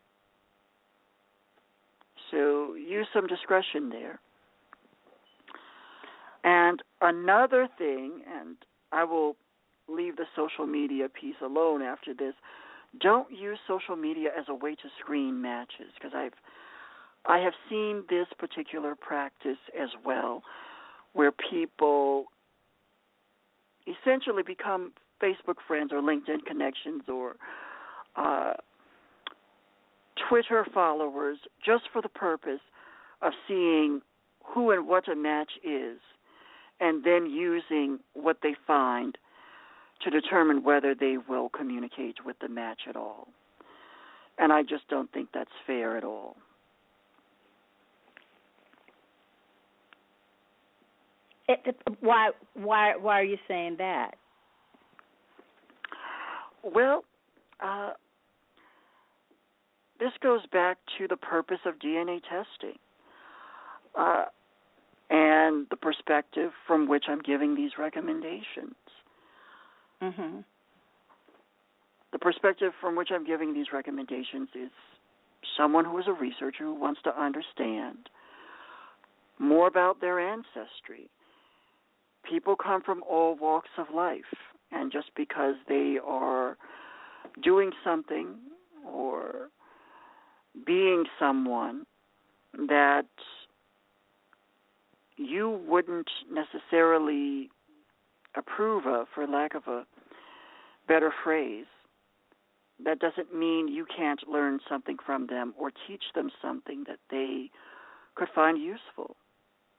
So 2.30 2.76
use 2.76 3.08
some 3.14 3.28
discretion 3.28 3.90
there. 3.90 4.20
And 6.44 6.82
another 7.02 7.68
thing, 7.78 8.22
and 8.40 8.56
I 8.92 9.04
will 9.04 9.36
leave 9.88 10.16
the 10.16 10.26
social 10.36 10.66
media 10.66 11.08
piece 11.10 11.36
alone 11.44 11.82
after 11.82 12.14
this. 12.14 12.34
Don't 13.00 13.30
use 13.32 13.60
social 13.68 13.96
media 13.96 14.30
as 14.38 14.46
a 14.48 14.56
way 14.56 14.76
to 14.76 14.90
screen 15.00 15.42
matches 15.42 15.92
because 15.96 16.14
I've 16.16 16.34
I 17.26 17.38
have 17.38 17.54
seen 17.70 18.04
this 18.10 18.26
particular 18.40 18.96
practice 18.96 19.60
as 19.80 19.90
well, 20.04 20.42
where 21.14 21.32
people 21.32 22.26
essentially 23.88 24.44
become 24.44 24.94
Facebook 25.22 25.58
friends 25.68 25.92
or 25.94 26.02
LinkedIn 26.02 26.46
connections 26.46 27.04
or 27.08 27.36
uh, 28.16 28.54
Twitter 30.30 30.66
followers 30.74 31.38
just 31.66 31.84
for 31.92 32.02
the 32.02 32.10
purpose 32.10 32.62
of 33.22 33.34
seeing 33.48 34.02
who 34.44 34.72
and 34.72 34.88
what 34.88 35.08
a 35.08 35.16
match 35.16 35.52
is, 35.64 36.00
and 36.80 37.04
then 37.04 37.28
using 37.28 38.00
what 38.14 38.38
they 38.42 38.56
find 38.66 39.18
to 40.04 40.10
determine 40.10 40.64
whether 40.64 40.96
they 40.96 41.18
will 41.30 41.50
communicate 41.50 42.26
with 42.26 42.36
the 42.40 42.50
match 42.50 42.82
at 42.90 42.96
all. 42.96 43.28
And 44.40 44.52
I 44.52 44.64
just 44.64 44.88
don't 44.90 45.12
think 45.12 45.30
that's 45.34 45.52
fair 45.68 45.96
at 45.96 46.04
all. 46.04 46.36
It, 51.66 51.76
why 52.00 52.32
why 52.54 52.96
why 52.96 53.20
are 53.20 53.24
you 53.24 53.38
saying 53.48 53.76
that? 53.78 54.12
Well, 56.64 57.04
uh, 57.60 57.92
this 60.00 60.12
goes 60.22 60.42
back 60.52 60.78
to 60.98 61.08
the 61.08 61.18
purpose 61.18 61.60
of 61.66 61.76
DNA 61.80 62.22
testing 62.22 62.78
uh, 63.98 64.26
and 65.10 65.68
the 65.70 65.76
perspective 65.76 66.52
from 66.68 66.88
which 66.88 67.06
I'm 67.08 67.22
giving 67.22 67.56
these 67.56 67.72
recommendations. 67.78 68.76
Mm-hmm. 70.02 70.40
The 72.12 72.20
perspective 72.20 72.74
from 72.80 72.96
which 72.96 73.10
I'm 73.12 73.26
giving 73.26 73.54
these 73.54 73.68
recommendations 73.74 74.50
is 74.56 74.72
someone 75.58 75.86
who 75.86 75.98
is 75.98 76.06
a 76.08 76.14
researcher 76.14 76.64
who 76.64 76.76
wants 76.76 77.02
to 77.04 77.22
understand 77.22 78.10
more 79.40 79.68
about 79.68 80.02
their 80.02 80.20
ancestry 80.20 81.10
people 82.28 82.56
come 82.56 82.82
from 82.82 83.04
all 83.10 83.36
walks 83.36 83.70
of 83.78 83.88
life, 83.94 84.34
and 84.72 84.92
just 84.92 85.10
because 85.16 85.56
they 85.68 85.98
are 86.06 86.58
doing 87.44 87.72
something 87.84 88.36
or 88.86 89.50
being 90.66 91.06
someone 91.20 91.86
that 92.54 93.06
you 95.18 95.62
wouldn't 95.68 96.10
necessarily 96.32 97.50
approve 98.36 98.86
of, 98.86 99.08
for 99.14 99.28
lack 99.28 99.56
of 99.56 99.68
a 99.68 99.86
better 100.88 101.14
phrase, 101.24 101.66
that 102.84 103.00
doesn't 103.00 103.34
mean 103.34 103.68
you 103.68 103.86
can't 103.96 104.28
learn 104.28 104.60
something 104.68 104.98
from 105.06 105.28
them 105.28 105.54
or 105.58 105.72
teach 105.88 106.04
them 106.16 106.32
something 106.42 106.84
that 106.88 107.00
they 107.10 107.50
could 108.16 108.30
find 108.34 108.62
useful. 108.62 109.16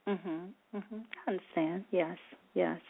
Mhm. 0.08 0.52
Mhm. 0.74 1.04
I 1.26 1.30
understand. 1.30 1.84
Yes. 1.90 2.18
Yes. 2.54 2.80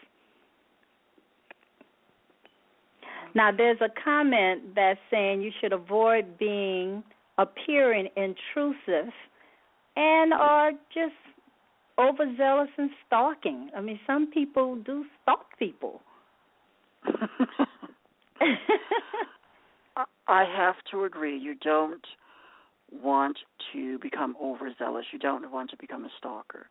Now 3.35 3.51
there's 3.51 3.81
a 3.81 3.89
comment 3.89 4.75
that's 4.75 5.01
saying 5.11 5.43
you 5.43 5.53
should 5.61 5.73
avoid 5.73 6.39
being 6.39 7.03
appearing 7.39 8.09
intrusive 8.17 9.13
and 9.97 10.33
or 10.35 10.73
just 10.93 11.15
overzealous 11.99 12.71
and 12.77 12.91
stalking. 13.07 13.71
I 13.77 13.81
mean 13.81 13.99
some 14.07 14.27
people 14.31 14.77
do 14.77 15.05
stalk 15.23 15.59
people. 15.59 16.03
I 20.29 20.45
have 20.45 20.77
to 20.91 21.05
agree. 21.05 21.37
You 21.37 21.55
don't 21.57 22.05
want 22.91 23.39
to 23.73 23.99
become 23.99 24.37
overzealous. 24.43 25.07
You 25.13 25.19
don't 25.19 25.51
want 25.51 25.71
to 25.71 25.77
become 25.77 26.05
a 26.05 26.11
stalker. 26.19 26.67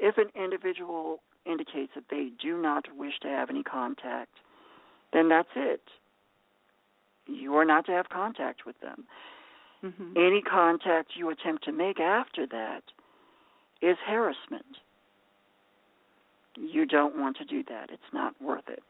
If 0.00 0.16
an 0.18 0.30
individual 0.34 1.20
indicates 1.46 1.92
that 1.94 2.04
they 2.10 2.30
do 2.42 2.60
not 2.60 2.84
wish 2.96 3.18
to 3.22 3.28
have 3.28 3.50
any 3.50 3.62
contact, 3.62 4.30
then 5.12 5.28
that's 5.28 5.48
it. 5.54 5.82
You 7.26 7.54
are 7.56 7.64
not 7.64 7.86
to 7.86 7.92
have 7.92 8.08
contact 8.08 8.66
with 8.66 8.80
them. 8.80 9.04
Mm-hmm. 9.84 10.16
Any 10.16 10.42
contact 10.42 11.12
you 11.16 11.30
attempt 11.30 11.64
to 11.64 11.72
make 11.72 12.00
after 12.00 12.46
that 12.46 12.82
is 13.80 13.96
harassment. 14.06 14.64
You 16.56 16.84
don't 16.84 17.18
want 17.18 17.36
to 17.38 17.44
do 17.44 17.62
that. 17.68 17.90
It's 17.90 18.02
not 18.12 18.34
worth 18.42 18.68
it. 18.68 18.82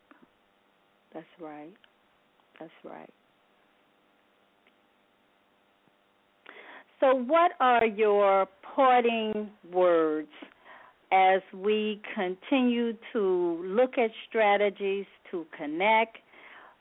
That's 1.13 1.27
right. 1.41 1.73
That's 2.59 2.71
right. 2.85 3.11
So, 6.99 7.15
what 7.15 7.53
are 7.61 7.87
your 7.87 8.47
parting 8.75 9.51
words 9.73 10.29
as 11.13 11.43
we 11.53 12.01
continue 12.15 12.93
to 13.13 13.63
look 13.65 13.99
at 13.99 14.11
strategies 14.29 15.07
to 15.31 15.47
connect? 15.57 16.19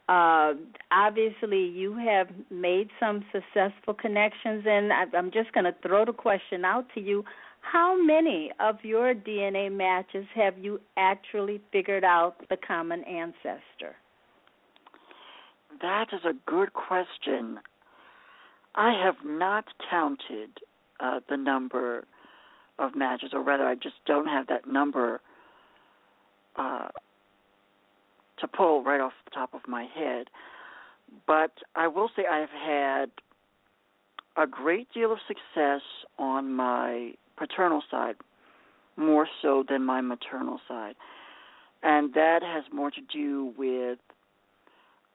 Uh, 0.07 0.53
obviously, 0.91 1.65
you 1.65 1.95
have 1.95 2.27
made 2.49 2.89
some 2.99 3.23
successful 3.31 3.93
connections, 3.93 4.63
and 4.65 4.91
I'm 4.91 5.31
just 5.31 5.51
going 5.53 5.65
to 5.65 5.75
throw 5.85 6.05
the 6.05 6.13
question 6.13 6.65
out 6.65 6.85
to 6.95 7.01
you. 7.01 7.23
How 7.61 7.95
many 8.01 8.51
of 8.59 8.77
your 8.83 9.13
DNA 9.13 9.71
matches 9.71 10.25
have 10.33 10.57
you 10.57 10.79
actually 10.97 11.61
figured 11.71 12.03
out 12.03 12.35
the 12.49 12.57
common 12.57 13.03
ancestor? 13.03 13.95
That 15.81 16.07
is 16.11 16.21
a 16.25 16.33
good 16.49 16.73
question. 16.73 17.59
I 18.75 18.93
have 19.03 19.17
not 19.23 19.65
counted 19.89 20.59
uh, 20.99 21.19
the 21.29 21.37
number 21.37 22.05
of 22.79 22.95
matches, 22.95 23.31
or 23.33 23.43
rather, 23.43 23.65
I 23.65 23.75
just 23.75 23.95
don't 24.05 24.27
have 24.27 24.47
that 24.47 24.67
number 24.67 25.21
uh, 26.55 26.87
to 28.39 28.47
pull 28.47 28.83
right 28.83 29.01
off 29.01 29.13
the 29.25 29.31
top 29.31 29.53
of 29.53 29.61
my 29.67 29.85
head. 29.93 30.27
But 31.27 31.51
I 31.75 31.87
will 31.87 32.09
say 32.15 32.23
I've 32.25 32.49
had 32.49 33.11
a 34.37 34.47
great 34.47 34.87
deal 34.93 35.11
of 35.11 35.19
success 35.27 35.81
on 36.17 36.53
my 36.53 37.13
paternal 37.37 37.81
side, 37.89 38.15
more 38.95 39.27
so 39.41 39.63
than 39.67 39.83
my 39.83 40.01
maternal 40.01 40.59
side. 40.67 40.95
And 41.81 42.13
that 42.13 42.41
has 42.43 42.63
more 42.73 42.91
to 42.91 43.01
do 43.11 43.53
with 43.57 43.99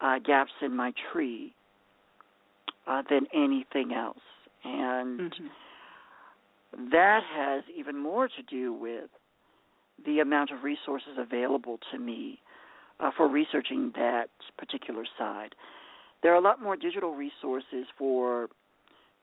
uh, 0.01 0.19
gaps 0.19 0.53
in 0.63 0.75
my 0.75 0.93
tree 1.13 1.55
uh, 2.87 3.03
than 3.09 3.27
anything 3.33 3.93
else. 3.93 4.19
And 4.65 5.21
mm-hmm. 5.21 5.47
That 6.91 7.21
has 7.35 7.65
even 7.77 7.99
more 7.99 8.29
to 8.29 8.43
do 8.49 8.73
with 8.73 9.11
the 10.05 10.21
amount 10.21 10.51
of 10.51 10.63
resources 10.63 11.17
available 11.19 11.79
to 11.93 11.99
me 11.99 12.41
uh, 13.01 13.11
for 13.17 13.29
researching 13.29 13.93
that 13.95 14.27
particular 14.59 15.05
side. 15.19 15.55
There 16.23 16.33
are 16.33 16.37
a 16.37 16.41
lot 16.41 16.63
more 16.63 16.77
digital 16.77 17.15
resources 17.15 17.87
for 17.99 18.49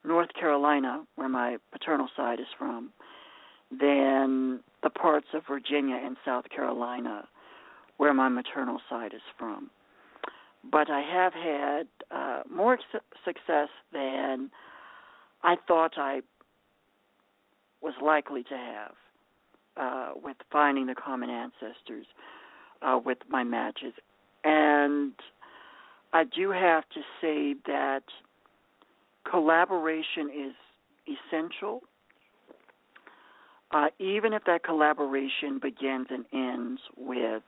North 0.04 0.30
Carolina, 0.40 1.04
where 1.16 1.30
my 1.30 1.58
paternal 1.72 2.08
side 2.16 2.40
is 2.40 2.48
from, 2.58 2.92
than 3.72 4.60
the 4.84 4.90
parts 4.90 5.28
of 5.34 5.44
Virginia 5.48 6.00
and 6.04 6.18
South 6.26 6.46
Carolina, 6.54 7.28
where 7.98 8.14
my 8.14 8.30
maternal 8.30 8.80
side 8.90 9.14
is 9.14 9.22
from 9.38 9.70
but 10.70 10.90
I 10.90 11.02
have 11.02 11.34
had 11.34 11.88
uh, 12.12 12.44
more 12.50 12.78
su- 12.92 13.00
success 13.26 13.70
than 13.92 14.52
I 15.44 15.56
thought 15.68 15.94
I 15.98 16.22
was 17.82 17.94
likely 18.02 18.44
to 18.44 18.56
have 18.56 18.94
uh, 19.78 20.10
with 20.22 20.38
finding 20.52 20.88
the 20.88 20.96
common 20.96 21.30
ancestors 21.30 22.06
uh, 22.82 23.00
with 23.04 23.18
my 23.30 23.44
matches. 23.44 23.94
And 24.44 25.14
I 26.14 26.24
do 26.24 26.52
have 26.52 26.84
to 26.90 27.02
say 27.22 27.56
that 27.68 28.04
collaboration 29.30 30.30
is 30.30 30.54
essential. 31.08 31.82
Uh, 33.72 33.88
even 34.00 34.34
if 34.34 34.44
that 34.46 34.64
collaboration 34.64 35.60
begins 35.62 36.08
and 36.10 36.26
ends 36.34 36.82
with 36.98 37.42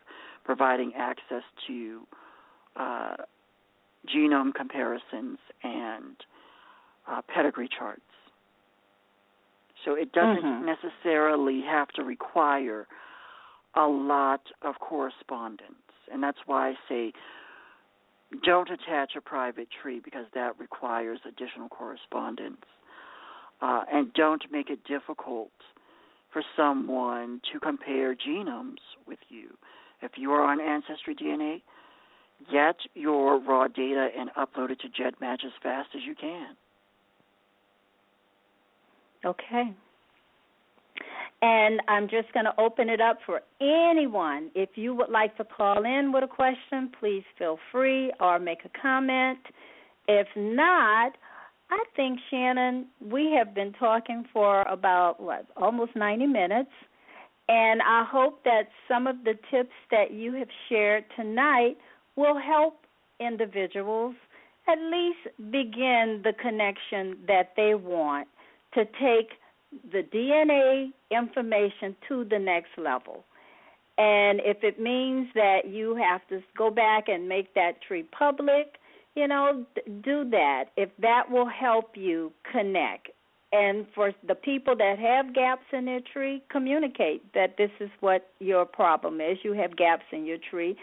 providing 0.45 0.93
access 0.97 1.43
to 1.67 2.01
uh, 2.77 3.15
genome 4.13 4.53
comparisons 4.53 5.37
and 5.63 6.15
uh, 7.09 7.21
pedigree 7.33 7.69
charts. 7.77 8.01
So 9.85 9.95
it 9.95 10.11
doesn't 10.11 10.43
mm-hmm. 10.43 10.65
necessarily 10.65 11.61
have 11.61 11.89
to 11.89 12.03
require 12.03 12.87
a 13.75 13.85
lot 13.85 14.41
of 14.61 14.75
correspondence. 14.79 15.73
And 16.11 16.21
that's 16.21 16.37
why 16.45 16.69
I 16.69 16.73
say 16.87 17.13
don't 18.43 18.69
attach 18.69 19.11
a 19.15 19.21
private 19.21 19.67
tree 19.81 20.01
because 20.03 20.25
that 20.33 20.59
requires 20.59 21.19
additional 21.27 21.69
correspondence. 21.69 22.65
Uh, 23.61 23.83
and 23.91 24.13
don't 24.13 24.43
make 24.51 24.69
it 24.69 24.83
difficult 24.85 25.51
for 26.31 26.43
someone 26.57 27.39
to 27.51 27.59
compare 27.59 28.15
genomes 28.15 28.81
with 29.07 29.19
you. 29.29 29.49
If 30.01 30.11
you 30.17 30.31
are 30.31 30.43
on 30.43 30.59
Ancestry 30.59 31.15
DNA, 31.15 31.61
get 32.51 32.75
your 32.93 33.39
raw 33.39 33.67
data 33.67 34.09
and 34.17 34.29
upload 34.31 34.71
it 34.71 34.81
to 34.81 34.89
GEDmatch 34.89 35.45
as 35.45 35.51
fast 35.61 35.89
as 35.95 36.01
you 36.05 36.15
can. 36.15 36.55
Okay. 39.25 39.73
And 41.41 41.81
I'm 41.89 42.07
just 42.07 42.31
going 42.33 42.45
to 42.45 42.53
open 42.57 42.87
it 42.87 43.01
up 43.01 43.17
for 43.25 43.41
anyone. 43.59 44.49
If 44.55 44.69
you 44.75 44.95
would 44.95 45.09
like 45.09 45.35
to 45.37 45.43
call 45.43 45.83
in 45.83 46.11
with 46.13 46.23
a 46.23 46.27
question, 46.27 46.89
please 46.97 47.23
feel 47.37 47.59
free 47.69 48.13
or 48.21 48.39
make 48.39 48.59
a 48.63 48.69
comment. 48.81 49.39
If 50.07 50.27
not, 50.37 51.11
I 51.69 51.83
think, 51.97 52.19
Shannon, 52.29 52.85
we 53.01 53.35
have 53.37 53.53
been 53.53 53.73
talking 53.73 54.23
for 54.31 54.61
about, 54.63 55.19
what, 55.19 55.45
almost 55.57 55.95
90 55.95 56.27
minutes. 56.27 56.71
And 57.49 57.81
I 57.81 58.05
hope 58.09 58.43
that 58.45 58.69
some 58.87 59.05
of 59.05 59.17
the 59.25 59.33
tips 59.51 59.73
that 59.91 60.11
you 60.11 60.33
have 60.35 60.47
shared 60.69 61.03
tonight 61.17 61.75
will 62.15 62.39
help 62.39 62.79
individuals 63.19 64.15
at 64.67 64.77
least 64.79 65.51
begin 65.51 66.21
the 66.23 66.31
connection 66.41 67.17
that 67.27 67.51
they 67.57 67.73
want 67.75 68.29
to 68.75 68.85
take 68.85 69.31
the 69.91 70.03
DNA 70.03 70.91
information 71.11 71.95
to 72.07 72.25
the 72.25 72.39
next 72.39 72.69
level. 72.77 73.23
And 73.97 74.39
if 74.43 74.63
it 74.63 74.79
means 74.79 75.27
that 75.35 75.67
you 75.67 75.95
have 75.95 76.27
to 76.29 76.41
go 76.57 76.71
back 76.71 77.07
and 77.07 77.29
make 77.29 77.53
that 77.53 77.81
tree 77.81 78.03
public, 78.03 78.75
you 79.15 79.27
know, 79.27 79.65
do 80.03 80.27
that 80.31 80.65
if 80.75 80.89
that 80.99 81.29
will 81.29 81.47
help 81.47 81.95
you 81.95 82.31
connect. 82.51 83.09
And 83.51 83.85
for 83.93 84.11
the 84.27 84.33
people 84.33 84.75
that 84.77 84.97
have 84.97 85.35
gaps 85.35 85.65
in 85.71 85.85
their 85.85 85.99
tree, 86.01 86.41
communicate 86.49 87.33
that 87.33 87.55
this 87.57 87.69
is 87.79 87.91
what 87.99 88.31
your 88.39 88.65
problem 88.65 89.21
is. 89.21 89.37
You 89.43 89.53
have 89.53 89.77
gaps 89.77 90.05
in 90.11 90.25
your 90.25 90.39
tree. 90.49 90.75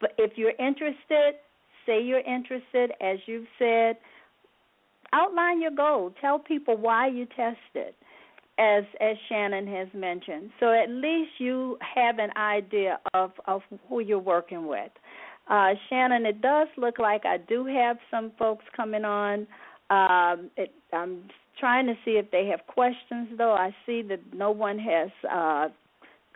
But 0.00 0.14
if 0.18 0.32
you're 0.36 0.54
interested, 0.58 1.34
say 1.86 2.02
you're 2.02 2.20
interested, 2.20 2.92
as 3.00 3.18
you've 3.26 3.46
said, 3.56 3.98
outline 5.12 5.60
your 5.60 5.70
goal. 5.70 6.12
Tell 6.20 6.38
people 6.38 6.76
why 6.76 7.08
you 7.08 7.26
tested, 7.26 7.94
as 8.58 8.84
as 9.00 9.16
Shannon 9.28 9.66
has 9.66 9.88
mentioned. 9.94 10.50
So 10.60 10.72
at 10.72 10.88
least 10.90 11.32
you 11.38 11.78
have 11.94 12.18
an 12.18 12.30
idea 12.36 12.98
of 13.14 13.32
of 13.46 13.62
who 13.88 14.00
you're 14.00 14.18
working 14.18 14.66
with. 14.66 14.90
Uh, 15.48 15.70
Shannon, 15.88 16.26
it 16.26 16.42
does 16.42 16.68
look 16.76 16.98
like 16.98 17.24
I 17.24 17.38
do 17.38 17.64
have 17.64 17.96
some 18.10 18.32
folks 18.38 18.64
coming 18.76 19.04
on. 19.04 19.46
Um, 19.88 20.50
it, 20.56 20.74
I'm 20.92 21.22
trying 21.58 21.86
to 21.86 21.94
see 22.04 22.12
if 22.12 22.30
they 22.30 22.46
have 22.46 22.66
questions, 22.66 23.28
though. 23.38 23.54
I 23.54 23.74
see 23.86 24.02
that 24.02 24.20
no 24.34 24.50
one 24.50 24.78
has 24.78 25.10
uh, 25.30 25.68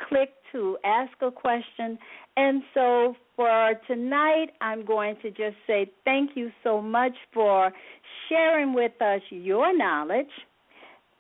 clicked 0.09 0.42
to 0.53 0.79
ask 0.85 1.13
a 1.21 1.31
question. 1.31 1.99
And 2.37 2.63
so 2.75 3.17
for 3.37 3.75
tonight, 3.87 4.51
I'm 4.61 4.85
going 4.85 5.17
to 5.23 5.31
just 5.31 5.57
say 5.67 5.91
thank 6.05 6.31
you 6.35 6.51
so 6.63 6.81
much 6.81 7.15
for 7.33 7.73
sharing 8.29 8.75
with 8.75 9.01
us 9.01 9.21
your 9.31 9.77
knowledge 9.77 10.27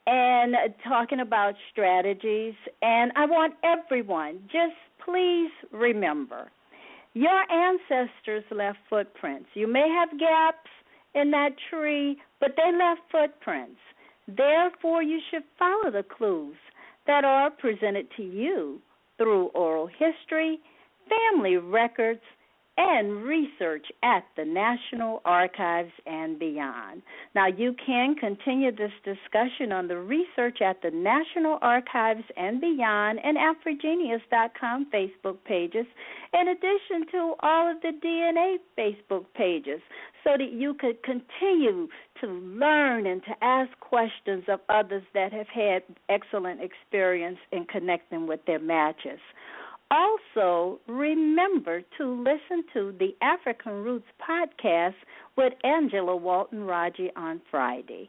and 0.06 0.54
talking 0.86 1.20
about 1.20 1.54
strategies. 1.70 2.54
And 2.80 3.12
I 3.16 3.26
want 3.26 3.54
everyone 3.64 4.40
just 4.44 4.74
please 5.04 5.50
remember 5.72 6.50
your 7.14 7.42
ancestors 7.50 8.44
left 8.50 8.78
footprints. 8.88 9.48
You 9.54 9.66
may 9.66 9.86
have 9.88 10.18
gaps 10.18 10.70
in 11.14 11.30
that 11.32 11.50
tree, 11.68 12.16
but 12.40 12.54
they 12.56 12.72
left 12.72 13.02
footprints. 13.10 13.80
Therefore, 14.26 15.02
you 15.02 15.20
should 15.30 15.42
follow 15.58 15.90
the 15.90 16.04
clues 16.04 16.56
that 17.06 17.24
are 17.24 17.50
presented 17.50 18.06
to 18.16 18.22
you 18.22 18.80
through 19.18 19.46
oral 19.48 19.86
history, 19.86 20.60
family 21.08 21.56
records, 21.56 22.20
and 22.78 23.22
research 23.22 23.86
at 24.02 24.24
the 24.36 24.44
National 24.44 25.20
Archives 25.24 25.92
and 26.06 26.38
beyond. 26.38 27.02
Now, 27.34 27.46
you 27.46 27.74
can 27.84 28.14
continue 28.14 28.74
this 28.74 28.92
discussion 29.04 29.72
on 29.72 29.88
the 29.88 29.98
research 29.98 30.62
at 30.62 30.80
the 30.80 30.90
National 30.90 31.58
Archives 31.60 32.24
and 32.36 32.60
beyond 32.60 33.18
and 33.22 33.36
AfriGeneas.com 33.36 34.86
Facebook 34.92 35.36
pages, 35.44 35.86
in 36.32 36.48
addition 36.48 37.10
to 37.12 37.34
all 37.40 37.70
of 37.70 37.82
the 37.82 37.92
DNA 38.02 38.56
Facebook 38.78 39.26
pages, 39.34 39.80
so 40.24 40.30
that 40.38 40.52
you 40.52 40.74
could 40.74 41.02
continue 41.02 41.88
to 42.20 42.26
learn 42.26 43.06
and 43.06 43.22
to 43.24 43.32
ask 43.42 43.70
questions 43.80 44.44
of 44.48 44.60
others 44.68 45.02
that 45.12 45.32
have 45.32 45.48
had 45.48 45.82
excellent 46.08 46.60
experience 46.62 47.38
in 47.50 47.66
connecting 47.66 48.26
with 48.26 48.40
their 48.46 48.60
matches. 48.60 49.20
Also, 49.92 50.80
remember 50.88 51.82
to 51.98 52.06
listen 52.06 52.64
to 52.72 52.94
the 52.98 53.14
African 53.20 53.84
Roots 53.84 54.06
podcast 54.26 54.94
with 55.36 55.52
Angela 55.64 56.16
Walton 56.16 56.64
Raji 56.64 57.10
on 57.14 57.42
Friday. 57.50 58.08